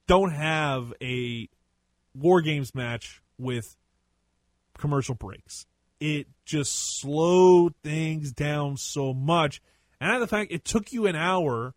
don't 0.09 0.33
have 0.33 0.93
a 1.01 1.49
War 2.17 2.41
Games 2.41 2.75
match 2.75 3.23
with 3.39 3.77
commercial 4.77 5.15
breaks. 5.15 5.67
It 6.01 6.27
just 6.45 6.99
slowed 7.01 7.75
things 7.85 8.33
down 8.33 8.77
so 8.77 9.15
much. 9.15 9.63
And 10.01 10.21
the 10.21 10.27
fact 10.27 10.51
it 10.51 10.65
took 10.65 10.93
you 10.93 11.07
an 11.07 11.15
hour 11.15 11.75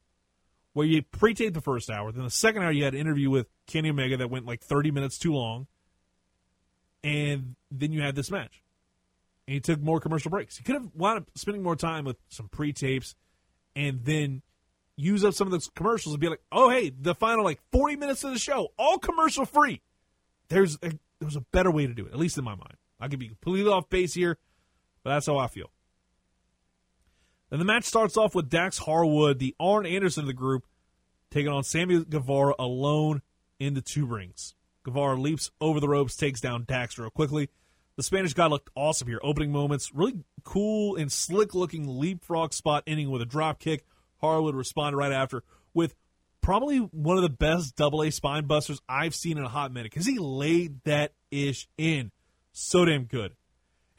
where 0.73 0.85
you 0.85 1.01
pre-taped 1.01 1.53
the 1.53 1.61
first 1.61 1.89
hour, 1.89 2.11
then 2.11 2.23
the 2.23 2.29
second 2.29 2.63
hour 2.63 2.71
you 2.71 2.83
had 2.83 2.93
an 2.93 2.99
interview 2.99 3.29
with 3.29 3.47
Kenny 3.67 3.89
Omega 3.89 4.17
that 4.17 4.29
went 4.29 4.45
like 4.45 4.61
30 4.61 4.91
minutes 4.91 5.17
too 5.17 5.33
long, 5.33 5.67
and 7.03 7.55
then 7.71 7.91
you 7.91 8.01
had 8.01 8.15
this 8.15 8.29
match. 8.29 8.61
And 9.47 9.55
you 9.55 9.59
took 9.61 9.81
more 9.81 9.99
commercial 9.99 10.29
breaks. 10.29 10.59
You 10.59 10.63
could 10.63 10.75
have 10.75 10.89
wound 10.93 11.19
up 11.19 11.29
spending 11.35 11.63
more 11.63 11.75
time 11.75 12.05
with 12.05 12.17
some 12.29 12.49
pre-tapes 12.49 13.15
and 13.75 14.03
then 14.03 14.43
use 14.95 15.23
up 15.23 15.33
some 15.33 15.47
of 15.47 15.51
those 15.51 15.69
commercials 15.75 16.13
and 16.13 16.21
be 16.21 16.27
like, 16.27 16.41
oh, 16.51 16.69
hey, 16.69 16.91
the 16.91 17.15
final 17.15 17.43
like 17.43 17.59
40 17.71 17.95
minutes 17.95 18.23
of 18.23 18.31
the 18.31 18.39
show, 18.39 18.69
all 18.77 18.97
commercial 18.97 19.45
free. 19.45 19.81
There's 20.49 20.77
a, 20.83 20.91
there's 21.19 21.35
a 21.35 21.41
better 21.51 21.71
way 21.71 21.87
to 21.87 21.93
do 21.93 22.05
it, 22.05 22.11
at 22.11 22.19
least 22.19 22.37
in 22.37 22.43
my 22.43 22.55
mind. 22.55 22.75
I 22.99 23.07
could 23.07 23.19
be 23.19 23.29
completely 23.29 23.71
off 23.71 23.89
base 23.89 24.13
here, 24.13 24.37
but 25.03 25.11
that's 25.11 25.25
how 25.25 25.37
I 25.37 25.47
feel. 25.47 25.71
Then 27.49 27.59
the 27.59 27.65
match 27.65 27.85
starts 27.85 28.17
off 28.17 28.35
with 28.35 28.49
Dax 28.49 28.77
Harwood, 28.77 29.39
the 29.39 29.55
Arn 29.59 29.85
Anderson 29.85 30.21
of 30.21 30.27
the 30.27 30.33
group, 30.33 30.65
taking 31.31 31.51
on 31.51 31.63
Sammy 31.63 32.03
Guevara 32.03 32.53
alone 32.59 33.21
in 33.59 33.73
the 33.73 33.81
two 33.81 34.05
rings. 34.05 34.53
Guevara 34.83 35.19
leaps 35.19 35.51
over 35.59 35.79
the 35.79 35.89
ropes, 35.89 36.15
takes 36.15 36.41
down 36.41 36.65
Dax 36.67 36.97
real 36.97 37.09
quickly. 37.09 37.49
The 37.95 38.03
Spanish 38.03 38.33
guy 38.33 38.45
looked 38.45 38.69
awesome 38.75 39.07
here. 39.07 39.19
Opening 39.23 39.51
moments, 39.51 39.93
really 39.93 40.23
cool 40.43 40.95
and 40.95 41.11
slick 41.11 41.53
looking 41.53 41.85
leapfrog 41.87 42.53
spot 42.53 42.83
ending 42.87 43.09
with 43.09 43.21
a 43.21 43.25
drop 43.25 43.59
kick. 43.59 43.85
Harwood 44.21 44.55
responded 44.55 44.97
right 44.97 45.11
after 45.11 45.43
with 45.73 45.95
probably 46.41 46.77
one 46.77 47.17
of 47.17 47.23
the 47.23 47.29
best 47.29 47.75
double 47.75 48.03
A 48.03 48.11
spine 48.11 48.45
busters 48.45 48.81
I've 48.87 49.15
seen 49.15 49.37
in 49.37 49.43
a 49.43 49.49
hot 49.49 49.73
minute 49.73 49.91
because 49.91 50.05
he 50.05 50.17
laid 50.17 50.83
that 50.85 51.13
ish 51.31 51.67
in 51.77 52.11
so 52.51 52.85
damn 52.85 53.03
good. 53.03 53.33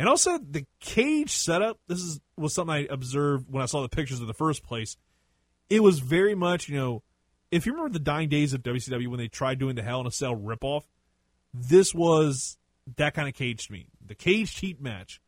And 0.01 0.09
also 0.09 0.39
the 0.39 0.65
cage 0.81 1.31
setup. 1.31 1.79
This 1.87 1.99
is 1.99 2.21
was 2.35 2.55
something 2.55 2.75
I 2.75 2.87
observed 2.89 3.45
when 3.51 3.63
I 3.63 3.67
saw 3.67 3.83
the 3.83 3.89
pictures 3.91 4.19
in 4.19 4.27
the 4.27 4.33
first 4.33 4.63
place. 4.63 4.97
It 5.69 5.83
was 5.83 5.99
very 5.99 6.35
much, 6.35 6.71
you 6.71 6.77
know, 6.79 7.03
if 7.51 7.67
you 7.67 7.73
remember 7.73 7.93
the 7.93 7.99
dying 7.99 8.31
days 8.31 8.55
of 8.55 8.63
WCW 8.63 9.09
when 9.09 9.19
they 9.19 9.29
tried 9.29 9.59
doing 9.59 9.77
the 9.77 9.83
Hell 9.83 10.01
in 10.01 10.07
a 10.07 10.11
Cell 10.11 10.35
ripoff, 10.35 10.85
this 11.53 11.95
was 11.95 12.57
that 12.97 13.13
kind 13.13 13.29
of 13.29 13.35
cage 13.35 13.67
to 13.67 13.75
me. 13.75 13.89
The 14.05 14.15
cage 14.15 14.59
heat 14.59 14.81
match, 14.81 15.21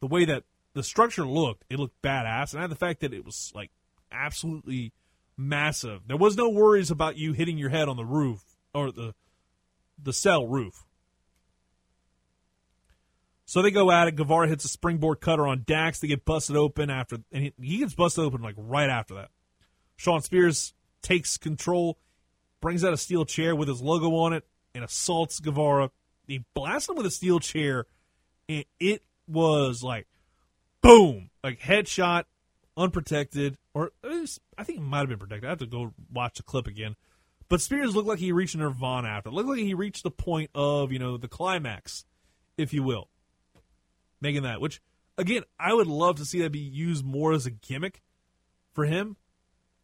the 0.00 0.08
way 0.08 0.24
that 0.24 0.42
the 0.74 0.82
structure 0.82 1.24
looked, 1.24 1.64
it 1.70 1.78
looked 1.78 2.02
badass, 2.02 2.60
and 2.60 2.72
the 2.72 2.76
fact 2.76 3.02
that 3.02 3.14
it 3.14 3.24
was 3.24 3.52
like 3.54 3.70
absolutely 4.10 4.92
massive. 5.36 6.08
There 6.08 6.16
was 6.16 6.36
no 6.36 6.48
worries 6.48 6.90
about 6.90 7.18
you 7.18 7.34
hitting 7.34 7.56
your 7.56 7.70
head 7.70 7.88
on 7.88 7.96
the 7.96 8.04
roof 8.04 8.42
or 8.74 8.90
the 8.90 9.14
the 9.96 10.12
cell 10.12 10.44
roof. 10.44 10.86
So 13.52 13.60
they 13.60 13.70
go 13.70 13.90
at 13.90 14.08
it. 14.08 14.16
Guevara 14.16 14.48
hits 14.48 14.64
a 14.64 14.68
springboard 14.68 15.20
cutter 15.20 15.46
on 15.46 15.64
Dax. 15.66 16.00
They 16.00 16.08
get 16.08 16.24
busted 16.24 16.56
open 16.56 16.88
after, 16.88 17.18
and 17.30 17.52
he, 17.60 17.76
gets 17.76 17.94
busted 17.94 18.24
open 18.24 18.40
like 18.40 18.54
right 18.56 18.88
after 18.88 19.16
that. 19.16 19.28
Shawn 19.96 20.22
Spears 20.22 20.72
takes 21.02 21.36
control, 21.36 21.98
brings 22.62 22.82
out 22.82 22.94
a 22.94 22.96
steel 22.96 23.26
chair 23.26 23.54
with 23.54 23.68
his 23.68 23.82
logo 23.82 24.14
on 24.14 24.32
it, 24.32 24.46
and 24.74 24.82
assaults 24.82 25.38
Guevara. 25.38 25.90
He 26.26 26.46
blasts 26.54 26.88
him 26.88 26.96
with 26.96 27.04
a 27.04 27.10
steel 27.10 27.40
chair, 27.40 27.84
and 28.48 28.64
it 28.80 29.02
was 29.28 29.82
like 29.82 30.06
boom, 30.80 31.28
like 31.44 31.60
headshot, 31.60 32.24
unprotected, 32.74 33.58
or 33.74 33.92
was, 34.02 34.40
I 34.56 34.64
think 34.64 34.78
it 34.78 34.82
might 34.82 35.00
have 35.00 35.08
been 35.10 35.18
protected. 35.18 35.44
I 35.44 35.50
have 35.50 35.58
to 35.58 35.66
go 35.66 35.92
watch 36.10 36.38
the 36.38 36.42
clip 36.42 36.66
again. 36.66 36.96
But 37.50 37.60
Spears 37.60 37.94
looked 37.94 38.08
like 38.08 38.18
he 38.18 38.32
reached 38.32 38.56
Nirvana 38.56 39.08
after. 39.08 39.28
It 39.28 39.34
looked 39.34 39.50
like 39.50 39.58
he 39.58 39.74
reached 39.74 40.04
the 40.04 40.10
point 40.10 40.48
of, 40.54 40.90
you 40.90 40.98
know, 40.98 41.18
the 41.18 41.28
climax, 41.28 42.06
if 42.56 42.72
you 42.72 42.82
will. 42.82 43.10
Making 44.22 44.44
that, 44.44 44.60
which, 44.60 44.80
again, 45.18 45.42
I 45.58 45.74
would 45.74 45.88
love 45.88 46.16
to 46.16 46.24
see 46.24 46.40
that 46.42 46.52
be 46.52 46.60
used 46.60 47.04
more 47.04 47.32
as 47.32 47.44
a 47.44 47.50
gimmick 47.50 48.00
for 48.72 48.84
him 48.86 49.16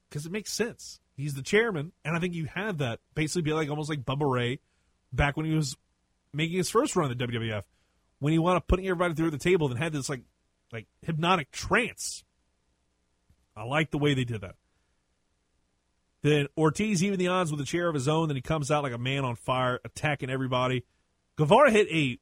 because 0.09 0.25
it 0.25 0.33
makes 0.33 0.53
sense. 0.53 1.01
He's 1.17 1.35
the 1.35 1.43
chairman, 1.43 1.91
and 2.05 2.17
I 2.17 2.21
think 2.21 2.35
you 2.35 2.47
had 2.47 2.79
that 2.79 3.01
basically 3.15 3.43
be 3.43 3.53
like 3.53 3.69
almost 3.69 3.91
like 3.91 4.05
Bubba 4.05 4.31
Ray 4.31 4.61
back 5.13 5.37
when 5.37 5.47
he 5.47 5.55
was 5.55 5.77
making 6.33 6.57
his 6.57 6.71
first 6.71 6.95
run 6.95 7.11
in 7.11 7.19
the 7.19 7.27
WWF, 7.27 7.65
when 8.21 8.33
he 8.33 8.39
wound 8.39 8.57
up 8.57 8.69
putting 8.69 8.87
everybody 8.87 9.15
through 9.15 9.33
the 9.33 9.39
table 9.39 9.69
and 9.69 9.77
had 9.77 9.93
this 9.93 10.09
like 10.09 10.23
like 10.73 10.87
hypnotic 11.03 11.51
trance. 11.51 12.23
I 13.57 13.65
like 13.65 13.91
the 13.91 13.99
way 13.99 14.15
they 14.15 14.25
did 14.25 14.43
that. 14.43 14.55
Then 16.23 16.47
Ortiz 16.57 17.03
even 17.03 17.19
the 17.19 17.29
odds 17.29 17.51
with 17.51 17.61
a 17.61 17.65
chair 17.65 17.89
of 17.89 17.95
his 17.95 18.07
own. 18.09 18.29
Then 18.29 18.37
he 18.37 18.43
comes 18.43 18.71
out 18.71 18.83
like 18.85 18.93
a 18.93 18.99
man 18.99 19.25
on 19.25 19.35
fire, 19.35 19.81
attacking 19.85 20.31
everybody. 20.31 20.85
Guevara 21.37 21.71
hit 21.71 21.89
a 21.91 22.19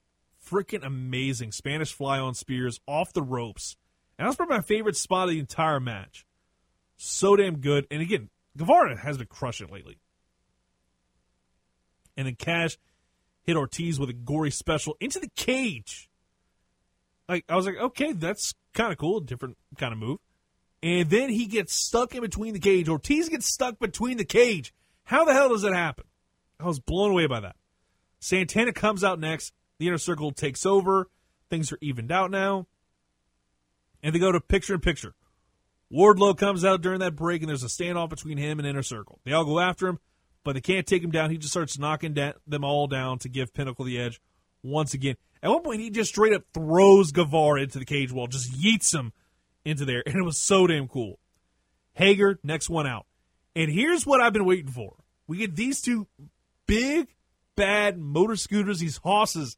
freaking 0.48 0.84
amazing 0.84 1.52
Spanish 1.52 1.92
fly 1.92 2.18
on 2.18 2.34
Spears 2.34 2.80
off 2.86 3.12
the 3.12 3.22
ropes. 3.22 3.76
And 4.18 4.24
that 4.24 4.28
was 4.28 4.36
probably 4.36 4.56
my 4.56 4.62
favorite 4.62 4.96
spot 4.96 5.24
of 5.24 5.30
the 5.30 5.38
entire 5.38 5.80
match. 5.80 6.26
So 6.96 7.36
damn 7.36 7.58
good. 7.58 7.86
And 7.90 8.00
again, 8.00 8.30
Guevara 8.56 8.98
has 8.98 9.18
been 9.18 9.26
crushing 9.26 9.68
lately. 9.68 9.98
And 12.16 12.26
then 12.26 12.36
Cash 12.36 12.78
hit 13.42 13.56
Ortiz 13.56 13.98
with 13.98 14.08
a 14.08 14.14
gory 14.14 14.50
special 14.50 14.96
into 15.00 15.20
the 15.20 15.30
cage. 15.36 16.08
Like 17.28 17.44
I 17.48 17.56
was 17.56 17.66
like, 17.66 17.76
okay, 17.76 18.12
that's 18.12 18.54
kind 18.72 18.92
of 18.92 18.98
cool, 18.98 19.20
different 19.20 19.58
kind 19.76 19.92
of 19.92 19.98
move. 19.98 20.18
And 20.82 21.10
then 21.10 21.30
he 21.30 21.46
gets 21.46 21.74
stuck 21.74 22.14
in 22.14 22.20
between 22.20 22.54
the 22.54 22.60
cage. 22.60 22.88
Ortiz 22.88 23.28
gets 23.28 23.46
stuck 23.46 23.78
between 23.78 24.18
the 24.18 24.24
cage. 24.24 24.72
How 25.04 25.24
the 25.24 25.32
hell 25.32 25.48
does 25.48 25.62
that 25.62 25.74
happen? 25.74 26.04
I 26.60 26.64
was 26.64 26.80
blown 26.80 27.10
away 27.10 27.26
by 27.26 27.40
that. 27.40 27.56
Santana 28.20 28.72
comes 28.72 29.04
out 29.04 29.20
next. 29.20 29.52
The 29.78 29.88
inner 29.88 29.98
circle 29.98 30.32
takes 30.32 30.64
over. 30.64 31.08
Things 31.50 31.72
are 31.72 31.78
evened 31.80 32.12
out 32.12 32.30
now. 32.30 32.66
And 34.02 34.14
they 34.14 34.18
go 34.18 34.32
to 34.32 34.40
picture 34.40 34.74
in 34.74 34.80
picture. 34.80 35.14
Wardlow 35.92 36.36
comes 36.36 36.64
out 36.64 36.82
during 36.82 37.00
that 37.00 37.14
break, 37.14 37.42
and 37.42 37.48
there's 37.48 37.62
a 37.62 37.68
standoff 37.68 38.10
between 38.10 38.38
him 38.38 38.58
and 38.58 38.66
Inner 38.66 38.82
Circle. 38.82 39.20
They 39.24 39.32
all 39.32 39.44
go 39.44 39.60
after 39.60 39.86
him, 39.86 40.00
but 40.42 40.54
they 40.54 40.60
can't 40.60 40.86
take 40.86 41.02
him 41.02 41.12
down. 41.12 41.30
He 41.30 41.38
just 41.38 41.52
starts 41.52 41.78
knocking 41.78 42.14
da- 42.14 42.32
them 42.46 42.64
all 42.64 42.88
down 42.88 43.18
to 43.20 43.28
give 43.28 43.54
Pinnacle 43.54 43.84
the 43.84 43.98
edge 43.98 44.20
once 44.62 44.94
again. 44.94 45.16
At 45.42 45.50
one 45.50 45.62
point, 45.62 45.80
he 45.80 45.90
just 45.90 46.10
straight 46.10 46.32
up 46.32 46.42
throws 46.52 47.12
Guevara 47.12 47.62
into 47.62 47.78
the 47.78 47.84
cage 47.84 48.10
wall, 48.10 48.26
just 48.26 48.52
yeets 48.52 48.92
him 48.92 49.12
into 49.64 49.84
there, 49.84 50.02
and 50.06 50.16
it 50.16 50.24
was 50.24 50.38
so 50.38 50.66
damn 50.66 50.88
cool. 50.88 51.20
Hager, 51.94 52.38
next 52.42 52.68
one 52.68 52.86
out. 52.86 53.06
And 53.54 53.70
here's 53.70 54.04
what 54.04 54.20
I've 54.20 54.32
been 54.32 54.44
waiting 54.44 54.70
for. 54.70 54.96
We 55.28 55.38
get 55.38 55.56
these 55.56 55.80
two 55.80 56.08
big, 56.66 57.08
bad 57.54 57.98
motor 57.98 58.36
scooters, 58.36 58.80
these 58.80 58.98
hosses, 58.98 59.56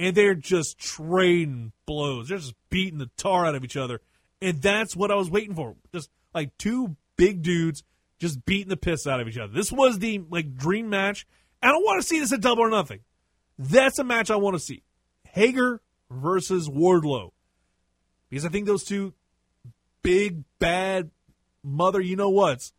and 0.00 0.16
they're 0.16 0.34
just 0.34 0.78
trading 0.78 1.72
blows. 1.84 2.28
They're 2.28 2.38
just 2.38 2.54
beating 2.70 2.98
the 2.98 3.10
tar 3.18 3.44
out 3.44 3.54
of 3.54 3.62
each 3.62 3.76
other. 3.76 4.00
And 4.40 4.62
that's 4.62 4.96
what 4.96 5.10
I 5.10 5.14
was 5.14 5.30
waiting 5.30 5.54
for. 5.54 5.76
Just 5.94 6.08
like 6.34 6.56
two 6.56 6.96
big 7.16 7.42
dudes 7.42 7.82
just 8.18 8.44
beating 8.46 8.70
the 8.70 8.76
piss 8.78 9.06
out 9.06 9.20
of 9.20 9.28
each 9.28 9.36
other. 9.36 9.52
This 9.52 9.70
was 9.70 9.98
the 9.98 10.22
like 10.30 10.56
dream 10.56 10.88
match. 10.88 11.26
I 11.62 11.68
don't 11.68 11.84
want 11.84 12.00
to 12.00 12.06
see 12.06 12.18
this 12.18 12.32
at 12.32 12.40
double 12.40 12.62
or 12.62 12.70
nothing. 12.70 13.00
That's 13.58 13.98
a 13.98 14.04
match 14.04 14.30
I 14.30 14.36
want 14.36 14.56
to 14.56 14.60
see. 14.60 14.82
Hager 15.24 15.82
versus 16.10 16.68
Wardlow. 16.68 17.32
Because 18.30 18.46
I 18.46 18.48
think 18.48 18.66
those 18.66 18.84
two 18.84 19.12
big 20.02 20.44
bad 20.58 21.10
mother 21.62 22.00
you 22.00 22.16
know 22.16 22.30
what's 22.30 22.72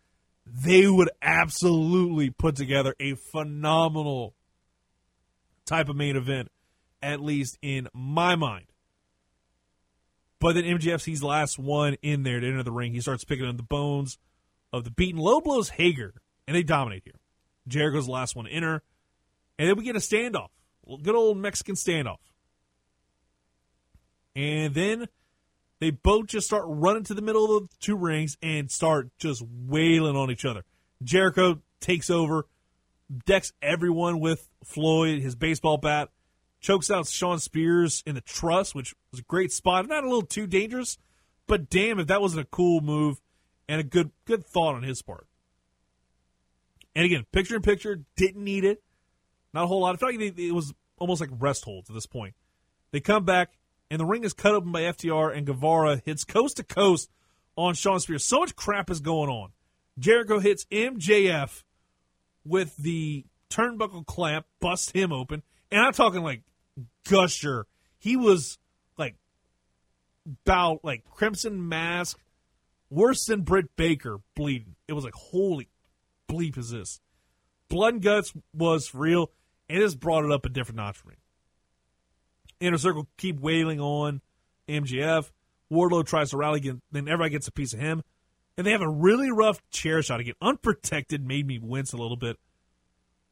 they 0.43 0.88
would 0.88 1.11
absolutely 1.22 2.32
put 2.32 2.55
together 2.55 2.95
a 2.99 3.13
phenomenal 3.13 4.34
type 5.65 5.88
of 5.88 5.95
main 5.95 6.15
event, 6.15 6.49
at 7.02 7.22
least 7.22 7.58
in 7.62 7.88
my 7.93 8.36
mind. 8.36 8.66
But 10.39 10.54
then 10.54 10.64
the 10.64 11.28
last 11.28 11.60
one 11.60 11.97
in 12.02 12.24
there 12.24 12.39
to 12.39 12.47
enter 12.47 12.64
the 12.64 12.72
ring. 12.72 12.93
He 12.93 13.02
starts 13.02 13.24
picking 13.24 13.45
up 13.45 13.58
the 13.58 13.64
bones 13.64 14.18
of 14.74 14.84
the 14.84 14.91
beaten 14.91 15.22
low 15.22 15.39
blows 15.39 15.70
Hager, 15.70 16.16
and 16.47 16.56
they 16.56 16.64
dominate 16.64 17.04
here. 17.04 17.20
Jericho's 17.68 18.08
the 18.08 18.12
last 18.12 18.36
one 18.36 18.45
to 18.45 18.52
enter, 18.52 18.82
and 19.60 19.70
then 19.70 19.78
we 19.78 19.84
get 19.84 19.95
a 19.95 19.99
standoff, 19.99 20.49
good 21.04 21.14
old 21.14 21.38
Mexican 21.38 21.76
standoff. 21.76 22.18
And 24.36 24.74
then 24.74 25.08
they 25.80 25.91
both 25.91 26.28
just 26.28 26.47
start 26.47 26.64
running 26.68 27.04
to 27.04 27.14
the 27.14 27.22
middle 27.22 27.58
of 27.58 27.70
the 27.70 27.76
two 27.80 27.95
rings 27.95 28.38
and 28.41 28.72
start 28.72 29.10
just 29.20 29.43
wailing 29.43 30.16
on 30.16 30.32
each 30.32 30.45
other. 30.45 30.64
Jericho 31.04 31.62
takes 31.80 32.10
over, 32.10 32.47
decks 33.26 33.54
everyone 33.62 34.20
with 34.20 34.49
Floyd, 34.64 35.22
his 35.22 35.36
baseball 35.36 35.78
bat 35.78 36.10
chokes 36.62 36.89
out 36.89 37.07
Shawn 37.07 37.39
Spears 37.39 38.03
in 38.05 38.16
the 38.16 38.22
truss, 38.22 38.74
which 38.74 38.95
was 39.12 39.20
a 39.20 39.24
great 39.24 39.51
spot. 39.51 39.88
Not 39.88 40.03
a 40.03 40.07
little 40.07 40.22
too 40.22 40.47
dangerous, 40.47 40.97
but 41.47 41.70
damn 41.70 41.99
if 41.99 42.07
that 42.07 42.22
wasn't 42.22 42.45
a 42.45 42.49
cool 42.49 42.82
move 42.82 43.20
and 43.68 43.82
a 43.82 43.84
good 43.84 44.12
good 44.26 44.45
thought 44.45 44.76
on 44.76 44.84
his 44.84 45.01
part. 45.01 45.28
And 46.95 47.05
again, 47.05 47.26
picture 47.32 47.55
in 47.55 47.62
picture, 47.62 48.01
didn't 48.16 48.43
need 48.43 48.64
it. 48.64 48.84
Not 49.53 49.64
a 49.66 49.68
whole 49.68 49.82
lot. 49.82 49.95
I 49.95 49.97
felt 49.97 50.14
like 50.16 50.38
it 50.38 50.51
was 50.53 50.74
almost 50.97 51.22
like 51.22 51.30
rest 51.39 51.66
holds 51.66 51.89
at 51.89 51.93
this 51.93 52.05
point. 52.05 52.36
They 52.91 52.99
come 52.99 53.26
back, 53.26 53.57
and 53.89 53.99
the 53.99 54.05
ring 54.05 54.24
is 54.24 54.34
cut 54.34 54.53
open 54.53 54.72
by 54.72 54.82
FTR, 54.82 55.36
and 55.36 55.45
Guevara 55.45 56.01
hits 56.05 56.24
coast 56.24 56.57
to 56.57 56.64
coast 56.64 57.09
on 57.55 57.74
Shawn 57.74 57.99
Spears. 57.99 58.26
So 58.26 58.39
much 58.39 58.55
crap 58.55 58.89
is 58.89 58.99
going 58.99 59.30
on. 59.30 59.51
Jericho 59.99 60.39
hits 60.39 60.66
MJF 60.66 61.64
with 62.45 62.76
the 62.78 63.26
turnbuckle 63.49 64.05
clamp, 64.05 64.45
busts 64.59 64.91
him 64.91 65.12
open. 65.12 65.43
And 65.72 65.82
I'm 65.82 65.93
talking 65.93 66.24
like 66.24 66.43
gusher. 67.08 67.68
He 67.99 68.16
was 68.16 68.58
like 68.97 69.16
about 70.45 70.84
like 70.84 71.04
Crimson 71.10 71.68
Mask 71.68 72.18
worse 72.89 73.26
than 73.26 73.41
Britt 73.41 73.76
Baker 73.76 74.20
bleeding. 74.36 74.76
It 74.88 74.93
was 74.93 75.04
like, 75.04 75.14
holy 75.14 75.70
bleep 76.30 76.58
is 76.58 76.70
this? 76.70 76.99
Blood 77.70 77.95
and 77.95 78.04
guts 78.04 78.34
was 78.54 78.93
real. 78.93 79.32
and 79.70 79.80
just 79.80 79.99
brought 79.99 80.26
it 80.26 80.32
up 80.32 80.45
a 80.45 80.49
different 80.49 80.78
notch 80.78 80.97
for 80.97 81.10
me. 81.10 81.16
Inner 82.60 82.78
Circle 82.78 83.08
keep 83.18 83.39
wailing 83.39 83.80
on 83.80 84.22
MJF. 84.68 85.32
Wardlow 85.72 86.06
tries 86.06 86.32
to 86.32 86.38
rally, 86.38 86.58
again, 86.58 86.82
then 86.91 87.08
everybody 87.08 87.32
gets 87.32 87.47
a 87.47 87.52
piece 87.52 87.74
of 87.74 87.80
him. 87.80 88.04
And 88.58 88.68
they 88.68 88.72
have 88.72 88.82
a 88.82 88.89
really 88.89 89.32
rough 89.32 89.62
chair 89.72 90.04
shot 90.04 90.20
again. 90.20 90.36
Unprotected 90.41 91.26
made 91.26 91.47
me 91.47 91.58
wince 91.58 91.93
a 91.93 91.97
little 91.97 92.18
bit. 92.18 92.38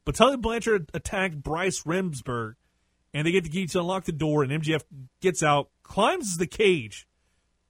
But 0.04 0.14
Tully 0.14 0.38
Blanchard 0.38 0.90
attacked 0.94 1.42
Bryce 1.42 1.82
Remsburg, 1.82 2.54
and 3.12 3.26
they 3.26 3.32
get 3.32 3.44
the 3.44 3.50
key 3.50 3.66
to 3.66 3.80
unlock 3.80 4.04
the 4.04 4.12
door, 4.12 4.42
and 4.42 4.52
MJF 4.52 4.82
gets 5.20 5.42
out, 5.42 5.68
climbs 5.82 6.36
the 6.36 6.46
cage. 6.46 7.06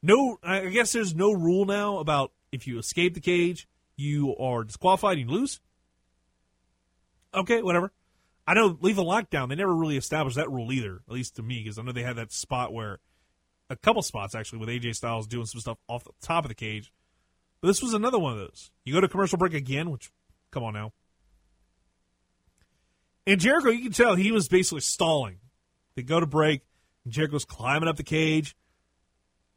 No, 0.02 0.38
I 0.42 0.66
guess 0.66 0.92
there's 0.92 1.14
no 1.14 1.32
rule 1.32 1.66
now 1.66 1.98
about 1.98 2.32
if 2.52 2.66
you 2.66 2.78
escape 2.78 3.14
the 3.14 3.20
cage, 3.20 3.68
you 3.96 4.34
are 4.36 4.64
disqualified 4.64 5.18
and 5.18 5.30
you 5.30 5.36
lose. 5.36 5.60
Okay, 7.34 7.62
whatever. 7.62 7.92
I 8.46 8.54
know 8.54 8.76
lethal 8.80 9.04
lockdown. 9.04 9.48
They 9.48 9.54
never 9.54 9.74
really 9.74 9.96
established 9.96 10.36
that 10.36 10.50
rule 10.50 10.72
either, 10.72 11.02
at 11.06 11.14
least 11.14 11.36
to 11.36 11.42
me, 11.42 11.62
because 11.62 11.78
I 11.78 11.82
know 11.82 11.92
they 11.92 12.02
had 12.02 12.16
that 12.16 12.32
spot 12.32 12.72
where 12.72 12.98
a 13.68 13.76
couple 13.76 14.02
spots 14.02 14.34
actually 14.34 14.58
with 14.58 14.68
AJ 14.68 14.96
Styles 14.96 15.26
doing 15.26 15.46
some 15.46 15.60
stuff 15.60 15.78
off 15.86 16.04
the 16.04 16.10
top 16.20 16.44
of 16.44 16.48
the 16.48 16.54
cage. 16.54 16.92
But 17.60 17.68
this 17.68 17.82
was 17.82 17.94
another 17.94 18.18
one 18.18 18.32
of 18.32 18.38
those. 18.38 18.70
You 18.84 18.94
go 18.94 19.00
to 19.00 19.08
commercial 19.08 19.38
break 19.38 19.54
again, 19.54 19.90
which 19.90 20.10
come 20.50 20.64
on 20.64 20.74
now. 20.74 20.92
And 23.30 23.40
Jericho, 23.40 23.70
you 23.70 23.82
can 23.84 23.92
tell 23.92 24.16
he 24.16 24.32
was 24.32 24.48
basically 24.48 24.80
stalling. 24.80 25.38
They 25.94 26.02
go 26.02 26.18
to 26.18 26.26
break. 26.26 26.62
and 27.04 27.12
Jericho's 27.12 27.44
climbing 27.44 27.88
up 27.88 27.96
the 27.96 28.02
cage, 28.02 28.56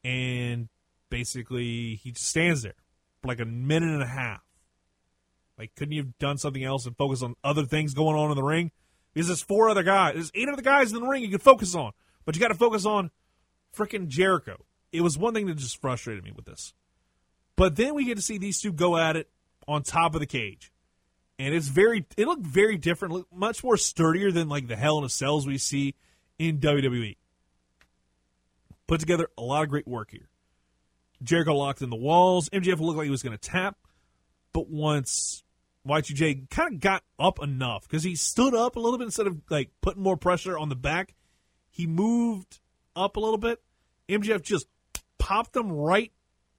and 0.03 0.69
basically 1.09 1.95
he 1.95 2.11
just 2.11 2.27
stands 2.27 2.61
there 2.61 2.75
for 3.19 3.29
like 3.29 3.39
a 3.39 3.45
minute 3.45 3.89
and 3.89 4.03
a 4.03 4.07
half. 4.07 4.41
Like, 5.57 5.73
couldn't 5.73 5.93
you 5.93 6.03
have 6.03 6.19
done 6.19 6.37
something 6.37 6.63
else 6.63 6.85
and 6.85 6.95
focus 6.95 7.23
on 7.23 7.33
other 7.43 7.65
things 7.65 7.95
going 7.95 8.15
on 8.15 8.29
in 8.29 8.35
the 8.35 8.43
ring? 8.43 8.69
Because 9.11 9.25
there's 9.25 9.41
four 9.41 9.69
other 9.69 9.81
guys, 9.81 10.13
there's 10.13 10.31
eight 10.35 10.49
other 10.49 10.61
guys 10.61 10.93
in 10.93 11.01
the 11.01 11.07
ring 11.07 11.23
you 11.23 11.31
could 11.31 11.41
focus 11.41 11.73
on, 11.73 11.93
but 12.25 12.35
you 12.35 12.41
got 12.41 12.49
to 12.49 12.53
focus 12.53 12.85
on 12.85 13.09
freaking 13.75 14.07
Jericho. 14.07 14.65
It 14.91 15.01
was 15.01 15.17
one 15.17 15.33
thing 15.33 15.47
that 15.47 15.57
just 15.57 15.81
frustrated 15.81 16.23
me 16.23 16.31
with 16.31 16.45
this. 16.45 16.75
But 17.55 17.75
then 17.75 17.95
we 17.95 18.05
get 18.05 18.17
to 18.17 18.21
see 18.21 18.37
these 18.37 18.61
two 18.61 18.71
go 18.71 18.97
at 18.97 19.15
it 19.15 19.31
on 19.67 19.81
top 19.81 20.13
of 20.13 20.19
the 20.19 20.27
cage. 20.27 20.72
And 21.39 21.53
it's 21.53 21.67
very 21.67 22.05
it 22.15 22.27
looked 22.27 22.45
very 22.45 22.77
different, 22.77 23.25
much 23.33 23.63
more 23.63 23.77
sturdier 23.77 24.31
than 24.31 24.49
like 24.49 24.67
the 24.67 24.75
Hell 24.75 24.99
in 24.99 25.03
a 25.03 25.09
Cells 25.09 25.47
we 25.47 25.57
see 25.57 25.95
in 26.37 26.59
WWE. 26.59 27.17
Put 28.87 28.99
together 28.99 29.27
a 29.37 29.41
lot 29.41 29.63
of 29.63 29.69
great 29.69 29.87
work 29.87 30.11
here. 30.11 30.29
Jericho 31.23 31.55
locked 31.55 31.81
in 31.81 31.89
the 31.89 31.95
walls. 31.95 32.49
MJF 32.49 32.79
looked 32.79 32.97
like 32.97 33.05
he 33.05 33.11
was 33.11 33.23
going 33.23 33.37
to 33.37 33.49
tap, 33.49 33.77
but 34.51 34.69
once 34.69 35.43
Y2J 35.87 36.49
kind 36.49 36.75
of 36.75 36.79
got 36.79 37.03
up 37.19 37.41
enough 37.41 37.87
because 37.87 38.03
he 38.03 38.15
stood 38.15 38.53
up 38.53 38.75
a 38.75 38.79
little 38.79 38.97
bit 38.97 39.05
instead 39.05 39.27
of 39.27 39.41
like 39.49 39.71
putting 39.81 40.03
more 40.03 40.17
pressure 40.17 40.57
on 40.57 40.69
the 40.69 40.75
back, 40.75 41.13
he 41.69 41.87
moved 41.87 42.59
up 42.95 43.15
a 43.15 43.19
little 43.19 43.37
bit. 43.37 43.61
MJF 44.07 44.41
just 44.41 44.67
popped 45.17 45.55
him 45.55 45.71
right 45.71 46.11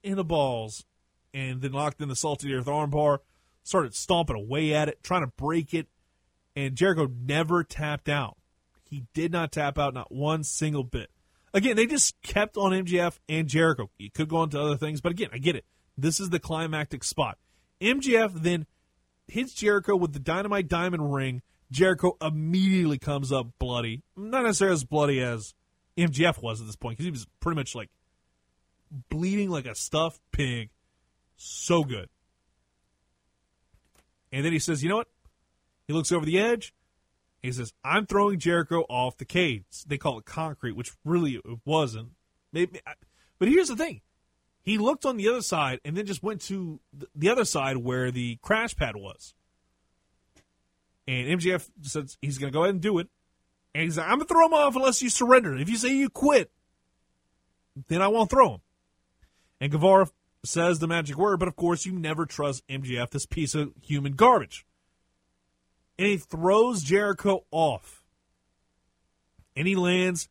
in 0.02 0.16
the 0.16 0.24
balls 0.24 0.84
and 1.32 1.60
then 1.60 1.72
locked 1.72 2.00
in 2.00 2.08
the 2.08 2.16
salted 2.16 2.50
earth 2.52 2.66
armbar, 2.66 3.18
started 3.64 3.94
stomping 3.94 4.36
away 4.36 4.72
at 4.74 4.88
it, 4.88 5.02
trying 5.02 5.22
to 5.22 5.32
break 5.36 5.74
it, 5.74 5.88
and 6.54 6.76
Jericho 6.76 7.08
never 7.26 7.64
tapped 7.64 8.08
out. 8.08 8.36
He 8.84 9.04
did 9.14 9.32
not 9.32 9.50
tap 9.50 9.78
out, 9.78 9.94
not 9.94 10.12
one 10.12 10.44
single 10.44 10.84
bit. 10.84 11.10
Again, 11.52 11.76
they 11.76 11.86
just 11.86 12.20
kept 12.22 12.56
on 12.56 12.72
MJF 12.72 13.18
and 13.28 13.48
Jericho. 13.48 13.90
He 13.98 14.10
could 14.10 14.28
go 14.28 14.38
on 14.38 14.50
to 14.50 14.60
other 14.60 14.76
things, 14.76 15.00
but 15.00 15.12
again, 15.12 15.30
I 15.32 15.38
get 15.38 15.56
it. 15.56 15.64
This 15.96 16.20
is 16.20 16.30
the 16.30 16.38
climactic 16.38 17.02
spot. 17.02 17.38
MJF 17.80 18.34
then 18.42 18.66
hits 19.26 19.54
Jericho 19.54 19.96
with 19.96 20.12
the 20.12 20.18
dynamite 20.18 20.68
diamond 20.68 21.12
ring. 21.12 21.42
Jericho 21.70 22.16
immediately 22.20 22.98
comes 22.98 23.32
up 23.32 23.48
bloody. 23.58 24.02
Not 24.16 24.44
necessarily 24.44 24.74
as 24.74 24.84
bloody 24.84 25.20
as 25.20 25.54
MJF 25.96 26.42
was 26.42 26.60
at 26.60 26.66
this 26.66 26.76
point, 26.76 26.98
because 26.98 27.06
he 27.06 27.10
was 27.10 27.26
pretty 27.40 27.56
much 27.56 27.74
like 27.74 27.90
bleeding 29.08 29.50
like 29.50 29.66
a 29.66 29.74
stuffed 29.74 30.20
pig. 30.32 30.70
So 31.36 31.84
good. 31.84 32.08
And 34.34 34.44
then 34.44 34.52
he 34.52 34.58
says, 34.58 34.82
you 34.82 34.88
know 34.88 34.96
what? 34.96 35.08
He 35.86 35.92
looks 35.92 36.10
over 36.10 36.26
the 36.26 36.40
edge. 36.40 36.74
He 37.40 37.52
says, 37.52 37.72
I'm 37.84 38.04
throwing 38.04 38.40
Jericho 38.40 38.80
off 38.90 39.16
the 39.16 39.24
cage. 39.24 39.62
They 39.86 39.96
call 39.96 40.18
it 40.18 40.24
concrete, 40.24 40.72
which 40.72 40.90
really 41.04 41.36
it 41.36 41.60
wasn't. 41.64 42.08
Maybe, 42.52 42.80
but 43.38 43.46
here's 43.46 43.68
the 43.68 43.76
thing. 43.76 44.00
He 44.60 44.76
looked 44.76 45.04
on 45.06 45.18
the 45.18 45.28
other 45.28 45.40
side 45.40 45.78
and 45.84 45.96
then 45.96 46.04
just 46.04 46.24
went 46.24 46.40
to 46.42 46.80
the 47.14 47.28
other 47.28 47.44
side 47.44 47.76
where 47.76 48.10
the 48.10 48.38
crash 48.42 48.74
pad 48.74 48.96
was. 48.96 49.34
And 51.06 51.40
MJF 51.40 51.70
says 51.82 52.18
he's 52.20 52.38
going 52.38 52.52
to 52.52 52.56
go 52.56 52.64
ahead 52.64 52.74
and 52.74 52.82
do 52.82 52.98
it. 52.98 53.06
And 53.72 53.84
he's 53.84 53.98
like, 53.98 54.06
I'm 54.06 54.18
going 54.18 54.26
to 54.26 54.34
throw 54.34 54.46
him 54.46 54.54
off 54.54 54.74
unless 54.74 55.00
you 55.00 55.10
surrender. 55.10 55.56
If 55.56 55.68
you 55.68 55.76
say 55.76 55.90
you 55.90 56.08
quit, 56.08 56.50
then 57.86 58.02
I 58.02 58.08
won't 58.08 58.30
throw 58.30 58.54
him. 58.54 58.60
And 59.60 59.70
Guevara 59.70 60.08
says 60.44 60.78
the 60.78 60.86
magic 60.86 61.16
word, 61.16 61.38
but 61.38 61.48
of 61.48 61.56
course, 61.56 61.86
you 61.86 61.92
never 61.92 62.26
trust 62.26 62.66
MJF, 62.68 63.10
this 63.10 63.26
piece 63.26 63.54
of 63.54 63.72
human 63.82 64.12
garbage. 64.12 64.66
And 65.98 66.08
he 66.08 66.16
throws 66.16 66.82
Jericho 66.82 67.44
off. 67.50 68.02
And 69.56 69.66
he 69.66 69.76
lands 69.76 70.28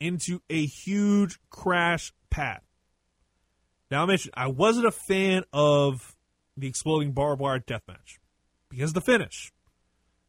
into 0.00 0.40
a 0.50 0.66
huge 0.66 1.38
crash 1.50 2.12
pad. 2.30 2.60
Now, 3.90 4.02
I 4.02 4.06
mentioned 4.06 4.34
I 4.36 4.48
wasn't 4.48 4.86
a 4.86 4.92
fan 4.92 5.44
of 5.52 6.16
the 6.56 6.68
exploding 6.68 7.12
barbed 7.12 7.40
wire 7.40 7.58
death 7.58 7.82
match 7.88 8.18
because 8.68 8.92
the 8.92 9.00
finish, 9.00 9.52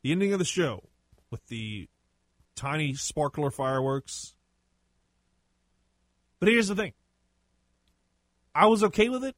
the 0.02 0.12
ending 0.12 0.32
of 0.32 0.40
the 0.40 0.46
show 0.46 0.84
with 1.30 1.46
the 1.48 1.90
tiny 2.56 2.94
sparkler 2.94 3.52
fireworks. 3.52 4.34
But 6.40 6.50
here's 6.50 6.68
the 6.68 6.76
thing 6.76 6.94
I 8.54 8.68
was 8.68 8.84
okay 8.84 9.10
with 9.10 9.24
it. 9.24 9.36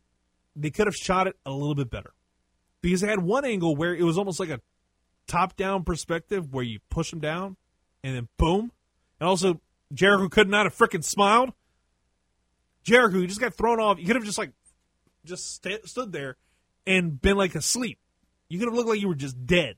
They 0.56 0.70
could 0.70 0.88
have 0.88 0.96
shot 0.96 1.28
it 1.28 1.36
a 1.46 1.52
little 1.52 1.76
bit 1.76 1.90
better 1.90 2.14
because 2.82 3.02
they 3.02 3.08
had 3.08 3.22
one 3.22 3.46
angle 3.46 3.76
where 3.76 3.96
it 3.96 4.04
was 4.04 4.18
almost 4.18 4.40
like 4.40 4.50
a 4.50 4.60
top 5.28 5.56
down 5.56 5.84
perspective 5.84 6.54
where 6.54 6.64
you 6.64 6.80
push 6.90 7.14
him 7.14 7.20
down 7.20 7.56
and 8.04 8.16
then 8.16 8.28
boom. 8.38 8.72
And 9.20 9.30
also, 9.30 9.62
Jericho 9.94 10.30
could 10.30 10.50
not 10.50 10.66
have 10.66 10.76
freaking 10.76 11.04
smiled. 11.04 11.54
Jericho, 12.84 13.20
you 13.20 13.28
just 13.28 13.40
got 13.40 13.54
thrown 13.54 13.80
off. 13.80 14.00
You 14.00 14.06
could 14.06 14.16
have 14.16 14.26
just 14.26 14.38
like 14.38 14.52
just 15.24 15.56
st- 15.56 15.88
stood 15.88 16.12
there 16.12 16.38
and 16.88 17.22
been 17.22 17.38
like 17.38 17.56
asleep. 17.56 18.00
You 18.50 18.60
could 18.60 18.68
have 18.68 18.74
looked 18.74 18.90
like 18.90 19.00
you 19.00 19.08
were 19.08 19.16
just 19.16 19.46
dead 19.46 19.76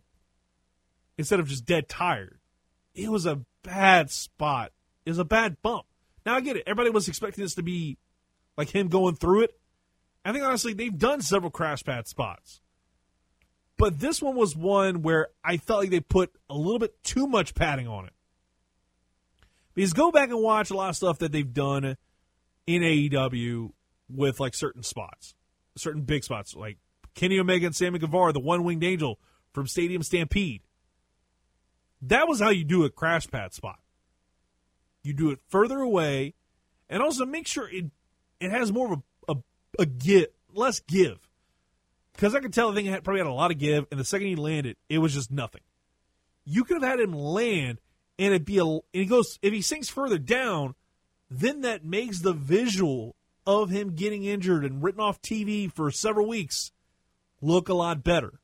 instead 1.18 1.40
of 1.40 1.48
just 1.48 1.66
dead 1.66 1.90
tired. 1.90 2.40
It 2.96 3.10
was 3.10 3.26
a 3.26 3.42
bad 3.64 4.10
spot. 4.10 4.72
It 5.06 5.10
was 5.10 5.20
a 5.20 5.26
bad 5.26 5.62
bump. 5.62 5.86
Now 6.26 6.36
I 6.36 6.42
get 6.42 6.56
it. 6.56 6.64
Everybody 6.66 6.90
was 6.90 7.08
expecting 7.08 7.44
this 7.44 7.56
to 7.56 7.64
be 7.64 7.98
like 8.58 8.70
him 8.70 8.88
going 8.88 9.16
through 9.16 9.44
it. 9.44 9.60
I 10.26 10.32
think 10.32 10.44
honestly 10.44 10.74
they've 10.74 10.98
done 10.98 11.22
several 11.22 11.52
crash 11.52 11.84
pad 11.84 12.08
spots. 12.08 12.62
But 13.78 14.00
this 14.00 14.22
one 14.22 14.36
was 14.36 14.56
one 14.56 15.02
where 15.02 15.30
I 15.44 15.58
felt 15.58 15.82
like 15.82 15.90
they 15.90 16.00
put 16.00 16.32
a 16.50 16.56
little 16.56 16.80
bit 16.80 17.04
too 17.04 17.28
much 17.28 17.56
padding 17.56 17.88
on 17.88 18.06
it. 18.06 18.14
Because 19.74 19.94
go 19.94 20.12
back 20.12 20.30
and 20.30 20.42
watch 20.42 20.70
a 20.70 20.76
lot 20.76 20.90
of 20.90 20.96
stuff 20.96 21.20
that 21.20 21.32
they've 21.32 21.54
done 21.54 21.98
in 22.68 22.82
AEW 22.82 23.72
with 24.10 24.40
like 24.40 24.54
certain 24.54 24.84
spots, 24.84 25.34
certain 25.76 26.04
big 26.04 26.24
spots, 26.24 26.56
like 26.56 26.78
Kenny 27.16 27.40
Omega 27.40 27.66
and 27.66 27.76
Sammy 27.76 28.00
Guevara, 28.00 28.34
the 28.34 28.40
one 28.40 28.64
winged 28.64 28.84
angel 28.84 29.20
from 29.54 29.68
Stadium 29.68 30.04
Stampede. 30.04 30.62
That 32.02 32.28
was 32.28 32.40
how 32.40 32.50
you 32.50 32.64
do 32.64 32.84
a 32.84 32.90
crash 32.90 33.28
pad 33.28 33.54
spot. 33.54 33.80
You 35.04 35.14
do 35.14 35.32
it 35.32 35.40
further 35.50 35.80
away, 35.80 36.36
and 36.90 37.02
also 37.02 37.26
make 37.26 37.48
sure 37.48 37.68
it 37.70 37.86
it 38.40 38.52
has 38.52 38.72
more 38.72 38.94
of 38.94 39.00
a 39.00 39.04
a, 39.34 39.36
a 39.80 39.86
give, 39.86 40.28
less 40.54 40.80
give. 40.80 41.20
Because 42.14 42.36
I 42.36 42.40
could 42.40 42.54
tell 42.54 42.70
the 42.70 42.76
thing 42.76 42.86
had, 42.86 43.04
probably 43.04 43.20
had 43.20 43.28
a 43.28 43.34
lot 43.34 43.52
of 43.52 43.58
give, 43.58 43.88
and 43.90 44.00
the 44.00 44.06
second 44.06 44.28
he 44.28 44.36
landed, 44.36 44.78
it 44.90 45.00
was 45.00 45.14
just 45.14 45.32
nothing. 45.32 45.62
You 46.46 46.64
could 46.64 46.82
have 46.82 46.90
had 46.90 47.00
him 47.00 47.14
land, 47.14 47.80
and 48.20 48.34
it 48.34 48.46
be 48.46 48.60
a. 48.60 48.66
And 48.66 48.82
he 48.92 49.06
goes 49.06 49.40
if 49.42 49.54
he 49.54 49.62
sinks 49.62 49.90
further 49.90 50.18
down, 50.18 50.76
then 51.30 51.62
that 51.62 51.84
makes 51.84 52.20
the 52.20 52.34
visual 52.34 53.16
of 53.46 53.70
him 53.70 53.96
getting 53.96 54.24
injured 54.24 54.64
and 54.64 54.84
written 54.84 55.02
off 55.02 55.22
TV 55.22 55.72
for 55.72 55.90
several 55.92 56.28
weeks 56.28 56.72
look 57.42 57.68
a 57.68 57.74
lot 57.74 58.04
better. 58.04 58.40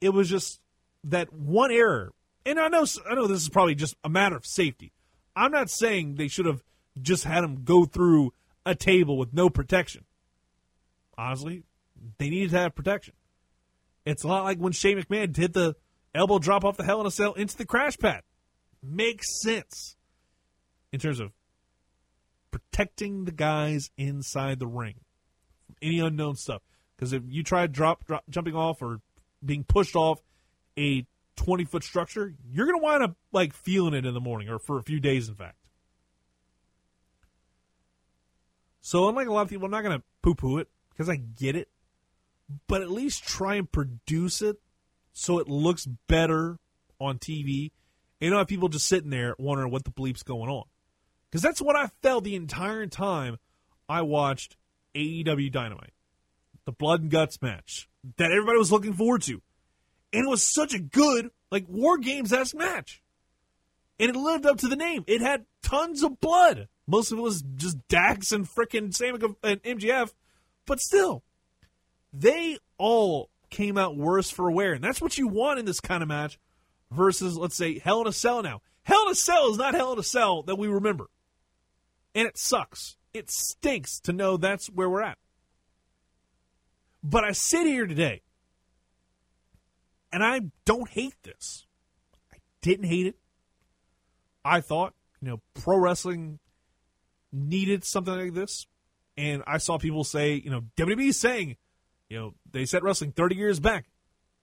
It 0.00 0.10
was 0.10 0.28
just 0.28 0.60
that 1.04 1.32
one 1.32 1.70
error, 1.70 2.12
and 2.46 2.60
I 2.60 2.68
know 2.68 2.84
I 3.08 3.14
know 3.14 3.26
this 3.26 3.42
is 3.42 3.48
probably 3.48 3.74
just 3.74 3.96
a 4.04 4.08
matter 4.08 4.36
of 4.36 4.46
safety. 4.46 4.92
I'm 5.34 5.50
not 5.50 5.70
saying 5.70 6.14
they 6.14 6.28
should 6.28 6.46
have 6.46 6.62
just 7.00 7.24
had 7.24 7.42
him 7.42 7.64
go 7.64 7.86
through 7.86 8.32
a 8.64 8.74
table 8.74 9.18
with 9.18 9.32
no 9.32 9.50
protection. 9.50 10.04
Honestly, 11.16 11.64
they 12.18 12.30
needed 12.30 12.50
to 12.50 12.58
have 12.58 12.74
protection. 12.74 13.14
It's 14.04 14.24
a 14.24 14.28
lot 14.28 14.44
like 14.44 14.58
when 14.58 14.72
Shane 14.72 15.00
McMahon 15.00 15.32
did 15.32 15.52
the 15.52 15.76
elbow 16.14 16.38
drop 16.38 16.64
off 16.64 16.76
the 16.76 16.84
Hell 16.84 17.00
in 17.00 17.06
a 17.06 17.10
Cell 17.10 17.34
into 17.34 17.56
the 17.56 17.66
crash 17.66 17.96
pad. 17.98 18.22
Makes 18.82 19.40
sense 19.42 19.96
in 20.92 20.98
terms 20.98 21.20
of 21.20 21.32
protecting 22.50 23.24
the 23.24 23.32
guys 23.32 23.90
inside 23.96 24.58
the 24.58 24.66
ring 24.66 24.96
from 25.66 25.76
any 25.80 26.00
unknown 26.00 26.36
stuff. 26.36 26.62
Because 26.96 27.12
if 27.12 27.22
you 27.26 27.42
try 27.42 27.66
drop, 27.66 28.04
drop 28.04 28.24
jumping 28.28 28.54
off 28.54 28.82
or 28.82 29.00
being 29.44 29.64
pushed 29.64 29.96
off 29.96 30.20
a 30.78 31.06
20 31.36 31.64
foot 31.64 31.84
structure, 31.84 32.34
you're 32.50 32.66
going 32.66 32.78
to 32.78 32.82
wind 32.82 33.02
up 33.02 33.16
like 33.32 33.52
feeling 33.52 33.94
it 33.94 34.04
in 34.04 34.14
the 34.14 34.20
morning 34.20 34.48
or 34.48 34.58
for 34.58 34.78
a 34.78 34.82
few 34.82 35.00
days, 35.00 35.28
in 35.28 35.34
fact. 35.34 35.56
So, 38.82 39.08
unlike 39.08 39.28
a 39.28 39.32
lot 39.32 39.42
of 39.42 39.48
people, 39.48 39.64
I'm 39.64 39.70
not 39.70 39.84
going 39.84 39.98
to 39.98 40.04
poo 40.22 40.34
poo 40.34 40.58
it 40.58 40.68
because 40.90 41.08
I 41.08 41.16
get 41.16 41.54
it, 41.54 41.68
but 42.66 42.82
at 42.82 42.90
least 42.90 43.24
try 43.24 43.54
and 43.54 43.70
produce 43.70 44.42
it 44.42 44.56
so 45.12 45.38
it 45.38 45.48
looks 45.48 45.86
better 45.86 46.58
on 47.00 47.18
TV. 47.18 47.70
And 48.20 48.26
you 48.26 48.30
don't 48.30 48.40
have 48.40 48.48
people 48.48 48.68
just 48.68 48.88
sitting 48.88 49.10
there 49.10 49.36
wondering 49.38 49.70
what 49.70 49.84
the 49.84 49.90
bleep's 49.90 50.24
going 50.24 50.50
on. 50.50 50.64
Because 51.30 51.42
that's 51.42 51.62
what 51.62 51.76
I 51.76 51.90
felt 52.02 52.24
the 52.24 52.34
entire 52.34 52.86
time 52.86 53.38
I 53.88 54.02
watched 54.02 54.56
AEW 54.96 55.50
Dynamite, 55.50 55.94
the 56.64 56.72
blood 56.72 57.02
and 57.02 57.10
guts 57.10 57.40
match 57.40 57.88
that 58.16 58.32
everybody 58.32 58.58
was 58.58 58.72
looking 58.72 58.92
forward 58.94 59.22
to. 59.22 59.40
And 60.12 60.26
it 60.26 60.28
was 60.28 60.42
such 60.42 60.74
a 60.74 60.78
good, 60.78 61.30
like, 61.50 61.66
War 61.68 61.98
Games 61.98 62.32
esque 62.32 62.56
match. 62.56 63.00
And 63.98 64.10
it 64.10 64.16
lived 64.16 64.44
up 64.44 64.58
to 64.58 64.68
the 64.68 64.76
name. 64.76 65.04
It 65.06 65.20
had 65.20 65.46
tons 65.62 66.02
of 66.02 66.20
blood. 66.20 66.68
Most 66.86 67.12
of 67.12 67.18
it 67.18 67.22
was 67.22 67.42
just 67.56 67.76
Dax 67.88 68.32
and 68.32 68.48
frickin' 68.48 68.94
Sam 68.94 69.18
and 69.42 69.62
MJF, 69.62 70.12
But 70.66 70.80
still, 70.80 71.22
they 72.12 72.58
all 72.78 73.30
came 73.50 73.78
out 73.78 73.96
worse 73.96 74.30
for 74.30 74.50
wear. 74.50 74.72
And 74.72 74.82
that's 74.82 75.00
what 75.00 75.18
you 75.18 75.28
want 75.28 75.58
in 75.58 75.64
this 75.64 75.80
kind 75.80 76.02
of 76.02 76.08
match 76.08 76.38
versus, 76.90 77.36
let's 77.36 77.56
say, 77.56 77.78
Hell 77.78 78.00
in 78.00 78.06
a 78.06 78.12
Cell 78.12 78.42
now. 78.42 78.62
Hell 78.82 79.06
in 79.06 79.12
a 79.12 79.14
Cell 79.14 79.50
is 79.50 79.58
not 79.58 79.74
Hell 79.74 79.92
in 79.92 79.98
a 79.98 80.02
Cell 80.04 80.42
that 80.42 80.58
we 80.58 80.68
remember. 80.68 81.06
And 82.14 82.26
it 82.26 82.36
sucks. 82.36 82.96
It 83.14 83.30
stinks 83.30 84.00
to 84.00 84.12
know 84.12 84.36
that's 84.36 84.66
where 84.66 84.88
we're 84.88 85.02
at. 85.02 85.18
But 87.04 87.24
I 87.24 87.32
sit 87.32 87.66
here 87.66 87.86
today 87.86 88.22
and 90.12 90.22
I 90.22 90.40
don't 90.64 90.88
hate 90.88 91.16
this. 91.22 91.66
I 92.32 92.36
didn't 92.60 92.86
hate 92.86 93.06
it. 93.06 93.16
I 94.44 94.60
thought, 94.60 94.94
you 95.20 95.28
know, 95.28 95.40
pro 95.54 95.78
wrestling 95.78 96.38
needed 97.32 97.84
something 97.84 98.14
like 98.14 98.34
this. 98.34 98.66
And 99.16 99.42
I 99.46 99.58
saw 99.58 99.78
people 99.78 100.04
say, 100.04 100.34
you 100.34 100.50
know, 100.50 100.62
WWE 100.76 101.14
saying, 101.14 101.56
you 102.08 102.18
know, 102.18 102.34
they 102.50 102.64
set 102.64 102.82
wrestling 102.82 103.12
30 103.12 103.36
years 103.36 103.60
back 103.60 103.86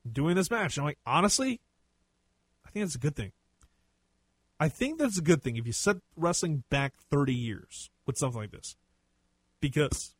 doing 0.10 0.36
this 0.36 0.52
match. 0.52 0.78
And 0.78 0.84
I'm 0.84 0.88
like, 0.88 1.00
honestly, 1.06 1.60
I 2.66 2.70
think 2.70 2.86
that's 2.86 2.96
a 2.96 3.00
good 3.00 3.16
thing. 3.16 3.32
I 4.60 4.70
think 4.70 5.00
that's 5.00 5.18
a 5.18 5.22
good 5.22 5.42
thing 5.42 5.56
if 5.56 5.66
you 5.66 5.72
set 5.72 5.98
wrestling 6.16 6.64
back 6.70 6.94
30 7.10 7.34
years 7.34 7.90
with 8.06 8.18
something 8.18 8.42
like 8.42 8.52
this. 8.52 8.76
Because 9.62 10.14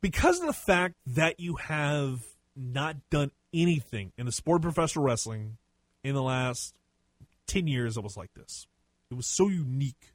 because 0.00 0.40
of 0.40 0.46
the 0.46 0.52
fact 0.52 0.94
that 1.06 1.40
you 1.40 1.56
have 1.56 2.20
not 2.56 2.96
done 3.10 3.30
anything 3.54 4.12
in 4.16 4.26
the 4.26 4.32
sport 4.32 4.58
of 4.58 4.62
professional 4.62 5.04
wrestling 5.04 5.56
in 6.02 6.14
the 6.14 6.22
last 6.22 6.74
10 7.48 7.66
years 7.66 7.96
that 7.96 8.02
was 8.02 8.16
like 8.16 8.32
this. 8.34 8.66
It 9.10 9.14
was 9.14 9.26
so 9.26 9.48
unique. 9.48 10.14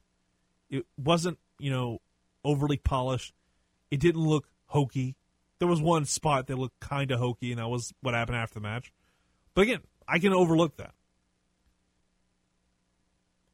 It 0.70 0.86
wasn't, 0.96 1.38
you 1.58 1.70
know, 1.70 1.98
overly 2.44 2.76
polished. 2.78 3.34
It 3.90 4.00
didn't 4.00 4.22
look 4.22 4.48
hokey. 4.66 5.16
There 5.58 5.68
was 5.68 5.80
one 5.80 6.04
spot 6.04 6.46
that 6.46 6.58
looked 6.58 6.80
kind 6.80 7.10
of 7.10 7.18
hokey, 7.18 7.52
and 7.52 7.60
that 7.60 7.68
was 7.68 7.92
what 8.00 8.14
happened 8.14 8.38
after 8.38 8.54
the 8.54 8.60
match. 8.60 8.92
But 9.54 9.62
again, 9.62 9.80
I 10.08 10.18
can 10.18 10.32
overlook 10.32 10.76
that. 10.78 10.94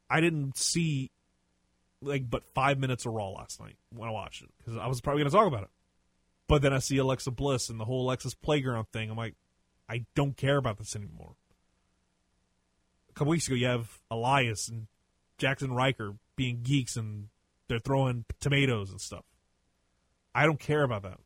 I 0.09 0.21
didn't 0.21 0.57
see 0.57 1.11
like 2.03 2.29
but 2.29 2.43
five 2.55 2.79
minutes 2.79 3.07
of 3.07 3.13
Raw 3.13 3.31
last 3.31 3.61
night 3.61 3.77
when 3.91 4.09
I 4.09 4.13
watched 4.13 4.43
it 4.43 4.51
because 4.59 4.77
I 4.77 4.87
was 4.87 5.01
probably 5.01 5.23
going 5.23 5.31
to 5.31 5.37
talk 5.37 5.47
about 5.47 5.63
it. 5.65 5.71
But 6.49 6.63
then 6.63 6.73
I 6.73 6.81
see 6.81 6.97
Alexa 6.97 7.31
Bliss 7.31 7.69
and 7.69 7.79
the 7.79 7.85
whole 7.85 8.07
Alexa's 8.07 8.35
Playground 8.35 8.87
thing. 8.93 9.11
I'm 9.11 9.17
like, 9.17 9.37
I 9.89 10.07
don't 10.17 10.37
care 10.37 10.57
about 10.57 10.79
this 10.79 10.97
anymore. 10.97 11.37
Couple 13.21 13.33
weeks 13.33 13.49
ago, 13.49 13.55
you 13.55 13.67
have 13.67 13.99
Elias 14.11 14.71
and 14.71 14.87
Jackson 15.37 15.75
Ryker 15.75 16.15
being 16.37 16.61
geeks 16.63 16.97
and 16.97 17.29
they're 17.69 17.79
throwing 17.79 18.25
tomatoes 18.41 18.91
and 18.91 18.99
stuff. 18.99 19.27
I 20.35 20.47
don't 20.47 20.59
care 20.59 20.83
about 20.83 21.03
that. 21.03 21.19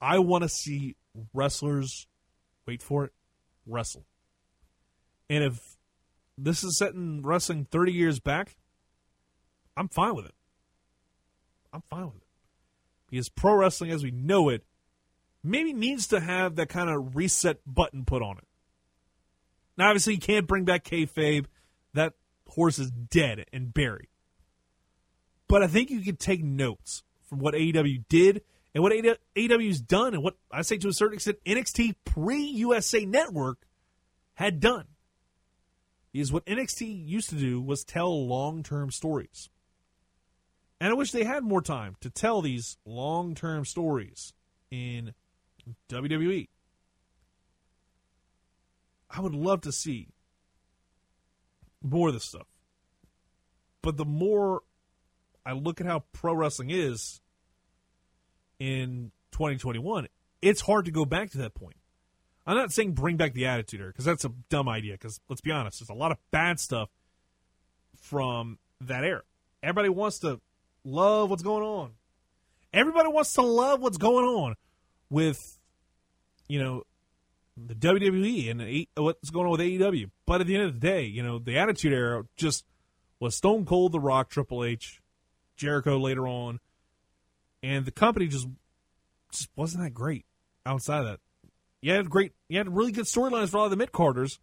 I 0.00 0.20
want 0.20 0.40
to 0.40 0.48
see 0.48 0.96
wrestlers, 1.34 2.06
wait 2.66 2.80
for 2.80 3.04
it, 3.04 3.12
wrestle. 3.66 4.06
And 5.28 5.44
if 5.44 5.76
this 6.38 6.64
is 6.64 6.78
setting 6.78 7.20
wrestling 7.22 7.66
30 7.70 7.92
years 7.92 8.18
back, 8.18 8.56
I'm 9.76 9.88
fine 9.88 10.14
with 10.14 10.24
it. 10.24 10.34
I'm 11.70 11.82
fine 11.90 12.06
with 12.06 12.16
it 12.16 12.28
because 13.10 13.28
pro 13.28 13.56
wrestling 13.56 13.90
as 13.90 14.02
we 14.02 14.10
know 14.10 14.48
it 14.48 14.64
maybe 15.42 15.74
needs 15.74 16.06
to 16.06 16.20
have 16.20 16.56
that 16.56 16.70
kind 16.70 16.88
of 16.88 17.14
reset 17.14 17.58
button 17.66 18.06
put 18.06 18.22
on 18.22 18.38
it. 18.38 18.48
Now, 19.76 19.88
obviously, 19.88 20.14
you 20.14 20.20
can't 20.20 20.46
bring 20.46 20.64
back 20.64 20.84
kayfabe. 20.84 21.46
That 21.94 22.14
horse 22.48 22.78
is 22.78 22.90
dead 22.90 23.46
and 23.52 23.72
buried. 23.72 24.08
But 25.48 25.62
I 25.62 25.66
think 25.66 25.90
you 25.90 26.00
can 26.00 26.16
take 26.16 26.42
notes 26.42 27.02
from 27.28 27.38
what 27.38 27.54
AEW 27.54 28.04
did 28.08 28.42
and 28.74 28.82
what 28.82 28.92
AEW's 28.92 29.80
done, 29.80 30.14
and 30.14 30.22
what 30.22 30.36
I 30.50 30.62
say 30.62 30.76
to 30.78 30.88
a 30.88 30.92
certain 30.92 31.14
extent 31.14 31.38
NXT 31.46 31.94
pre 32.04 32.38
USA 32.38 33.04
Network 33.04 33.58
had 34.34 34.60
done. 34.60 34.86
Is 36.12 36.32
what 36.32 36.46
NXT 36.46 37.08
used 37.08 37.30
to 37.30 37.36
do 37.36 37.60
was 37.60 37.84
tell 37.84 38.26
long 38.26 38.62
term 38.62 38.90
stories. 38.90 39.48
And 40.80 40.90
I 40.90 40.94
wish 40.94 41.10
they 41.10 41.24
had 41.24 41.42
more 41.42 41.62
time 41.62 41.96
to 42.00 42.10
tell 42.10 42.40
these 42.40 42.76
long 42.84 43.34
term 43.34 43.64
stories 43.64 44.32
in 44.70 45.14
WWE. 45.88 46.48
I 49.16 49.20
would 49.20 49.34
love 49.34 49.62
to 49.62 49.72
see 49.72 50.08
more 51.82 52.08
of 52.08 52.14
this 52.14 52.24
stuff. 52.24 52.46
But 53.82 53.96
the 53.96 54.04
more 54.04 54.62
I 55.46 55.52
look 55.52 55.80
at 55.80 55.86
how 55.86 56.04
pro 56.12 56.34
wrestling 56.34 56.70
is 56.70 57.20
in 58.58 59.12
2021, 59.32 60.08
it's 60.42 60.62
hard 60.62 60.86
to 60.86 60.90
go 60.90 61.04
back 61.04 61.30
to 61.30 61.38
that 61.38 61.54
point. 61.54 61.76
I'm 62.46 62.56
not 62.56 62.72
saying 62.72 62.92
bring 62.92 63.16
back 63.16 63.34
the 63.34 63.46
attitude 63.46 63.80
era 63.80 63.90
because 63.90 64.04
that's 64.04 64.24
a 64.24 64.32
dumb 64.50 64.68
idea. 64.68 64.94
Because 64.94 65.20
let's 65.28 65.40
be 65.40 65.50
honest, 65.50 65.80
there's 65.80 65.90
a 65.90 65.94
lot 65.94 66.12
of 66.12 66.18
bad 66.30 66.58
stuff 66.58 66.90
from 67.96 68.58
that 68.80 69.04
era. 69.04 69.22
Everybody 69.62 69.88
wants 69.88 70.18
to 70.20 70.40
love 70.84 71.30
what's 71.30 71.42
going 71.42 71.64
on. 71.64 71.92
Everybody 72.72 73.08
wants 73.08 73.32
to 73.34 73.42
love 73.42 73.80
what's 73.80 73.96
going 73.96 74.24
on 74.24 74.56
with, 75.08 75.58
you 76.48 76.58
know, 76.58 76.82
the 77.56 77.74
WWE 77.74 78.50
and 78.50 78.86
what's 78.96 79.30
going 79.30 79.46
on 79.46 79.52
with 79.52 79.60
AEW. 79.60 80.10
But 80.26 80.40
at 80.40 80.46
the 80.46 80.56
end 80.56 80.64
of 80.64 80.74
the 80.74 80.86
day, 80.86 81.04
you 81.04 81.22
know, 81.22 81.38
the 81.38 81.58
Attitude 81.58 81.92
Era 81.92 82.24
just 82.36 82.64
was 83.20 83.36
Stone 83.36 83.64
Cold, 83.64 83.92
The 83.92 84.00
Rock, 84.00 84.28
Triple 84.28 84.64
H, 84.64 85.00
Jericho 85.56 85.98
later 85.98 86.26
on, 86.26 86.60
and 87.62 87.84
the 87.84 87.92
company 87.92 88.26
just 88.26 88.48
just 89.30 89.48
wasn't 89.56 89.82
that 89.82 89.90
great 89.90 90.24
outside 90.66 91.00
of 91.00 91.06
that. 91.06 91.20
You 91.80 91.92
had 91.92 92.08
great, 92.08 92.32
you 92.48 92.58
had 92.58 92.74
really 92.74 92.92
good 92.92 93.04
storylines 93.04 93.50
for 93.50 93.58
a 93.58 93.60
lot 93.60 93.64
of 93.66 93.70
the 93.70 93.76
mid 93.76 93.92
carders, 93.92 94.38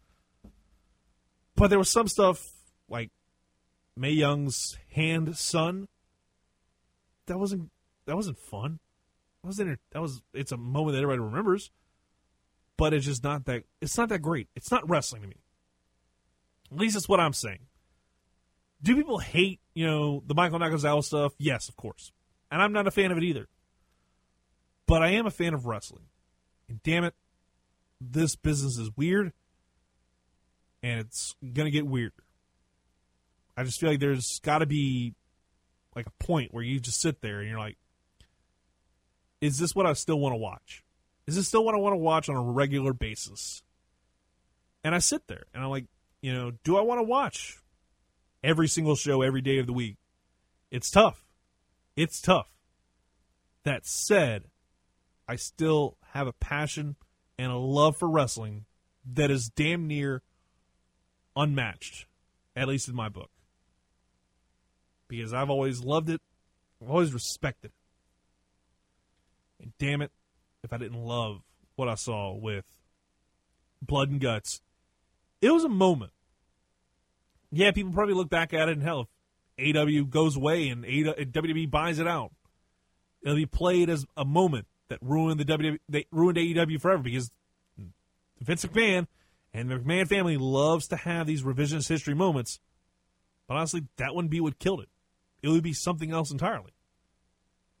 but 1.56 1.68
there 1.68 1.78
was 1.78 1.90
some 1.90 2.08
stuff 2.08 2.52
like 2.88 3.10
Mae 3.96 4.12
Young's 4.12 4.78
hand 4.94 5.36
son 5.36 5.88
that 7.26 7.38
wasn't 7.38 7.70
that 8.06 8.16
wasn't 8.16 8.38
fun. 8.38 8.78
That 9.42 9.48
wasn't 9.48 9.80
that 9.92 10.00
was 10.00 10.22
it's 10.32 10.52
a 10.52 10.56
moment 10.56 10.94
that 10.94 11.02
everybody 11.02 11.20
remembers, 11.20 11.70
but 12.82 12.92
it's 12.92 13.06
just 13.06 13.22
not 13.22 13.44
that 13.44 13.62
it's 13.80 13.96
not 13.96 14.08
that 14.08 14.18
great. 14.18 14.48
It's 14.56 14.72
not 14.72 14.90
wrestling 14.90 15.22
to 15.22 15.28
me. 15.28 15.36
At 16.72 16.78
least 16.78 16.94
that's 16.94 17.08
what 17.08 17.20
I'm 17.20 17.32
saying. 17.32 17.60
Do 18.82 18.96
people 18.96 19.18
hate 19.18 19.60
you 19.72 19.86
know 19.86 20.24
the 20.26 20.34
Michael 20.34 20.58
Nakazawa 20.58 21.04
stuff? 21.04 21.32
Yes, 21.38 21.68
of 21.68 21.76
course, 21.76 22.10
and 22.50 22.60
I'm 22.60 22.72
not 22.72 22.88
a 22.88 22.90
fan 22.90 23.12
of 23.12 23.18
it 23.18 23.22
either. 23.22 23.46
But 24.88 25.00
I 25.00 25.10
am 25.10 25.26
a 25.26 25.30
fan 25.30 25.54
of 25.54 25.64
wrestling, 25.64 26.06
and 26.68 26.82
damn 26.82 27.04
it, 27.04 27.14
this 28.00 28.34
business 28.34 28.76
is 28.76 28.90
weird, 28.96 29.32
and 30.82 30.98
it's 30.98 31.36
gonna 31.52 31.70
get 31.70 31.86
weirder. 31.86 32.24
I 33.56 33.62
just 33.62 33.78
feel 33.78 33.90
like 33.90 34.00
there's 34.00 34.40
got 34.40 34.58
to 34.58 34.66
be 34.66 35.14
like 35.94 36.08
a 36.08 36.24
point 36.24 36.52
where 36.52 36.64
you 36.64 36.80
just 36.80 37.00
sit 37.00 37.20
there 37.20 37.38
and 37.38 37.48
you're 37.48 37.60
like, 37.60 37.78
is 39.40 39.56
this 39.56 39.72
what 39.72 39.86
I 39.86 39.92
still 39.92 40.18
want 40.18 40.32
to 40.32 40.38
watch? 40.38 40.81
Is 41.26 41.36
this 41.36 41.48
still 41.48 41.64
what 41.64 41.74
I 41.74 41.78
want 41.78 41.94
to 41.94 41.98
watch 41.98 42.28
on 42.28 42.36
a 42.36 42.42
regular 42.42 42.92
basis? 42.92 43.62
And 44.84 44.94
I 44.94 44.98
sit 44.98 45.28
there 45.28 45.44
and 45.54 45.62
I'm 45.62 45.70
like, 45.70 45.86
you 46.20 46.32
know, 46.32 46.52
do 46.64 46.76
I 46.76 46.80
want 46.80 46.98
to 46.98 47.04
watch 47.04 47.58
every 48.42 48.68
single 48.68 48.96
show 48.96 49.22
every 49.22 49.40
day 49.40 49.58
of 49.58 49.66
the 49.66 49.72
week? 49.72 49.96
It's 50.70 50.90
tough. 50.90 51.24
It's 51.96 52.20
tough. 52.20 52.48
That 53.64 53.86
said, 53.86 54.44
I 55.28 55.36
still 55.36 55.96
have 56.12 56.26
a 56.26 56.32
passion 56.32 56.96
and 57.38 57.52
a 57.52 57.56
love 57.56 57.96
for 57.96 58.08
wrestling 58.10 58.64
that 59.14 59.30
is 59.30 59.48
damn 59.48 59.86
near 59.86 60.22
unmatched, 61.36 62.06
at 62.56 62.68
least 62.68 62.88
in 62.88 62.94
my 62.94 63.08
book 63.08 63.30
because 65.12 65.34
I've 65.34 65.50
always 65.50 65.84
loved 65.84 66.08
it. 66.08 66.22
I've 66.80 66.88
always 66.88 67.12
respected 67.12 67.70
it. 69.60 69.62
And 69.62 69.72
damn 69.78 70.00
it, 70.00 70.10
if 70.62 70.72
I 70.72 70.78
didn't 70.78 71.02
love 71.02 71.42
what 71.76 71.88
I 71.88 71.94
saw 71.94 72.34
with 72.34 72.64
Blood 73.80 74.10
and 74.10 74.20
Guts, 74.20 74.60
it 75.40 75.50
was 75.50 75.64
a 75.64 75.68
moment. 75.68 76.12
Yeah, 77.50 77.72
people 77.72 77.92
probably 77.92 78.14
look 78.14 78.30
back 78.30 78.54
at 78.54 78.68
it 78.68 78.72
and 78.72 78.82
hell, 78.82 79.08
if 79.56 79.74
AEW 79.74 80.08
goes 80.08 80.36
away 80.36 80.68
and 80.68 80.84
WWE 80.84 81.70
buys 81.70 81.98
it 81.98 82.06
out, 82.08 82.32
it'll 83.22 83.36
be 83.36 83.46
played 83.46 83.90
as 83.90 84.06
a 84.16 84.24
moment 84.24 84.66
that 84.88 84.98
ruined 85.02 85.38
the 85.40 85.44
WWE, 85.44 85.78
they 85.88 86.06
ruined 86.10 86.38
AEW 86.38 86.80
forever 86.80 87.02
because 87.02 87.30
Vince 88.40 88.64
McMahon 88.64 89.06
and 89.52 89.70
the 89.70 89.76
McMahon 89.76 90.08
family 90.08 90.36
loves 90.36 90.88
to 90.88 90.96
have 90.96 91.26
these 91.26 91.42
revisionist 91.42 91.88
history 91.88 92.14
moments. 92.14 92.58
But 93.48 93.56
honestly, 93.56 93.84
that 93.96 94.14
wouldn't 94.14 94.30
be 94.30 94.40
what 94.40 94.58
killed 94.58 94.80
it. 94.80 94.88
It 95.42 95.48
would 95.48 95.62
be 95.62 95.72
something 95.72 96.12
else 96.12 96.30
entirely. 96.30 96.72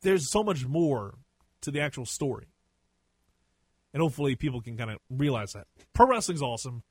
There's 0.02 0.30
so 0.30 0.42
much 0.42 0.66
more 0.66 1.14
to 1.62 1.70
the 1.70 1.80
actual 1.80 2.04
story. 2.04 2.48
And 3.92 4.00
hopefully 4.00 4.36
people 4.36 4.60
can 4.60 4.76
kind 4.76 4.90
of 4.90 4.98
realize 5.10 5.52
that. 5.52 5.66
Pro 5.92 6.06
wrestling's 6.06 6.42
awesome. 6.42 6.82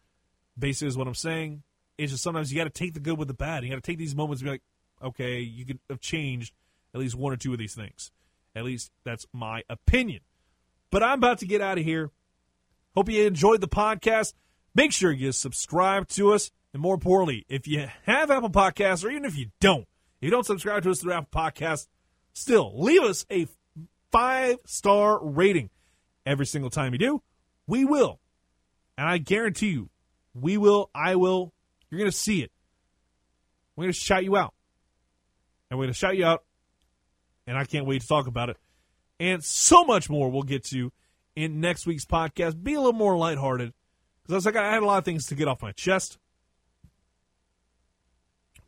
Basically 0.57 0.87
is 0.87 0.97
what 0.97 1.07
I'm 1.07 1.15
saying. 1.15 1.63
It's 1.97 2.11
just 2.11 2.23
sometimes 2.23 2.51
you 2.51 2.57
got 2.57 2.65
to 2.65 2.69
take 2.69 2.93
the 2.93 2.99
good 2.99 3.17
with 3.17 3.27
the 3.27 3.33
bad. 3.33 3.63
You 3.63 3.69
got 3.69 3.75
to 3.75 3.81
take 3.81 3.97
these 3.97 4.15
moments 4.15 4.41
and 4.41 4.47
be 4.47 4.51
like, 4.51 4.61
okay, 5.03 5.39
you 5.39 5.65
could 5.65 5.79
have 5.89 5.99
changed 5.99 6.53
at 6.93 6.99
least 6.99 7.15
one 7.15 7.33
or 7.33 7.37
two 7.37 7.53
of 7.53 7.59
these 7.59 7.75
things. 7.75 8.11
At 8.55 8.65
least 8.65 8.91
that's 9.03 9.25
my 9.33 9.63
opinion. 9.69 10.21
But 10.91 11.03
I'm 11.03 11.19
about 11.19 11.39
to 11.39 11.45
get 11.45 11.61
out 11.61 11.77
of 11.77 11.83
here. 11.83 12.11
Hope 12.95 13.09
you 13.09 13.25
enjoyed 13.25 13.61
the 13.61 13.67
podcast. 13.67 14.33
Make 14.75 14.91
sure 14.91 15.11
you 15.11 15.31
subscribe 15.31 16.07
to 16.09 16.33
us. 16.33 16.51
And 16.73 16.81
more 16.81 16.93
importantly, 16.93 17.45
if 17.49 17.67
you 17.67 17.87
have 18.05 18.31
Apple 18.31 18.49
Podcasts, 18.49 19.03
or 19.03 19.09
even 19.09 19.25
if 19.25 19.37
you 19.37 19.47
don't, 19.59 19.87
if 20.21 20.25
you 20.25 20.29
don't 20.29 20.45
subscribe 20.45 20.83
to 20.83 20.91
us 20.91 21.01
through 21.01 21.13
Apple 21.13 21.41
Podcasts, 21.41 21.87
still 22.33 22.73
leave 22.81 23.01
us 23.01 23.25
a 23.31 23.47
five 24.11 24.57
star 24.65 25.23
rating. 25.23 25.69
Every 26.25 26.45
single 26.45 26.69
time 26.69 26.93
you 26.93 26.99
do, 26.99 27.21
we 27.67 27.85
will. 27.85 28.19
And 28.97 29.07
I 29.07 29.17
guarantee 29.17 29.69
you, 29.69 29.89
we 30.33 30.57
will, 30.57 30.89
I 30.93 31.15
will, 31.15 31.53
you're 31.89 31.99
going 31.99 32.11
to 32.11 32.17
see 32.17 32.41
it. 32.43 32.51
We're 33.75 33.85
going 33.85 33.93
to 33.93 33.99
shout 33.99 34.23
you 34.23 34.37
out. 34.37 34.53
And 35.69 35.79
we're 35.79 35.85
going 35.85 35.93
to 35.93 35.99
shout 35.99 36.17
you 36.17 36.25
out. 36.25 36.43
And 37.47 37.57
I 37.57 37.65
can't 37.65 37.85
wait 37.85 38.01
to 38.01 38.07
talk 38.07 38.27
about 38.27 38.49
it. 38.49 38.57
And 39.19 39.43
so 39.43 39.83
much 39.83 40.09
more 40.09 40.29
we'll 40.29 40.43
get 40.43 40.63
to 40.65 40.91
in 41.35 41.59
next 41.59 41.85
week's 41.85 42.05
podcast. 42.05 42.61
Be 42.61 42.73
a 42.73 42.77
little 42.77 42.93
more 42.93 43.17
lighthearted. 43.17 43.73
Because 44.21 44.33
I 44.33 44.35
was 44.35 44.45
like, 44.45 44.55
I 44.55 44.71
had 44.71 44.83
a 44.83 44.85
lot 44.85 44.99
of 44.99 45.05
things 45.05 45.25
to 45.27 45.35
get 45.35 45.47
off 45.47 45.61
my 45.61 45.71
chest. 45.71 46.17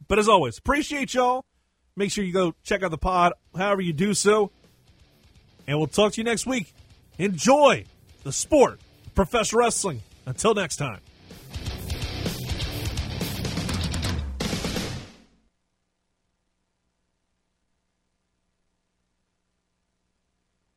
But 0.07 0.19
as 0.19 0.27
always, 0.27 0.57
appreciate 0.57 1.13
y'all. 1.13 1.45
Make 1.95 2.11
sure 2.11 2.23
you 2.23 2.33
go 2.33 2.55
check 2.63 2.81
out 2.83 2.91
the 2.91 2.97
pod, 2.97 3.33
however 3.55 3.81
you 3.81 3.93
do 3.93 4.13
so. 4.13 4.51
And 5.67 5.77
we'll 5.77 5.87
talk 5.87 6.13
to 6.13 6.17
you 6.21 6.23
next 6.23 6.45
week. 6.45 6.73
Enjoy 7.19 7.85
the 8.23 8.31
sport, 8.31 8.79
professional 9.13 9.59
wrestling. 9.61 10.01
Until 10.25 10.53
next 10.53 10.77
time. 10.77 10.99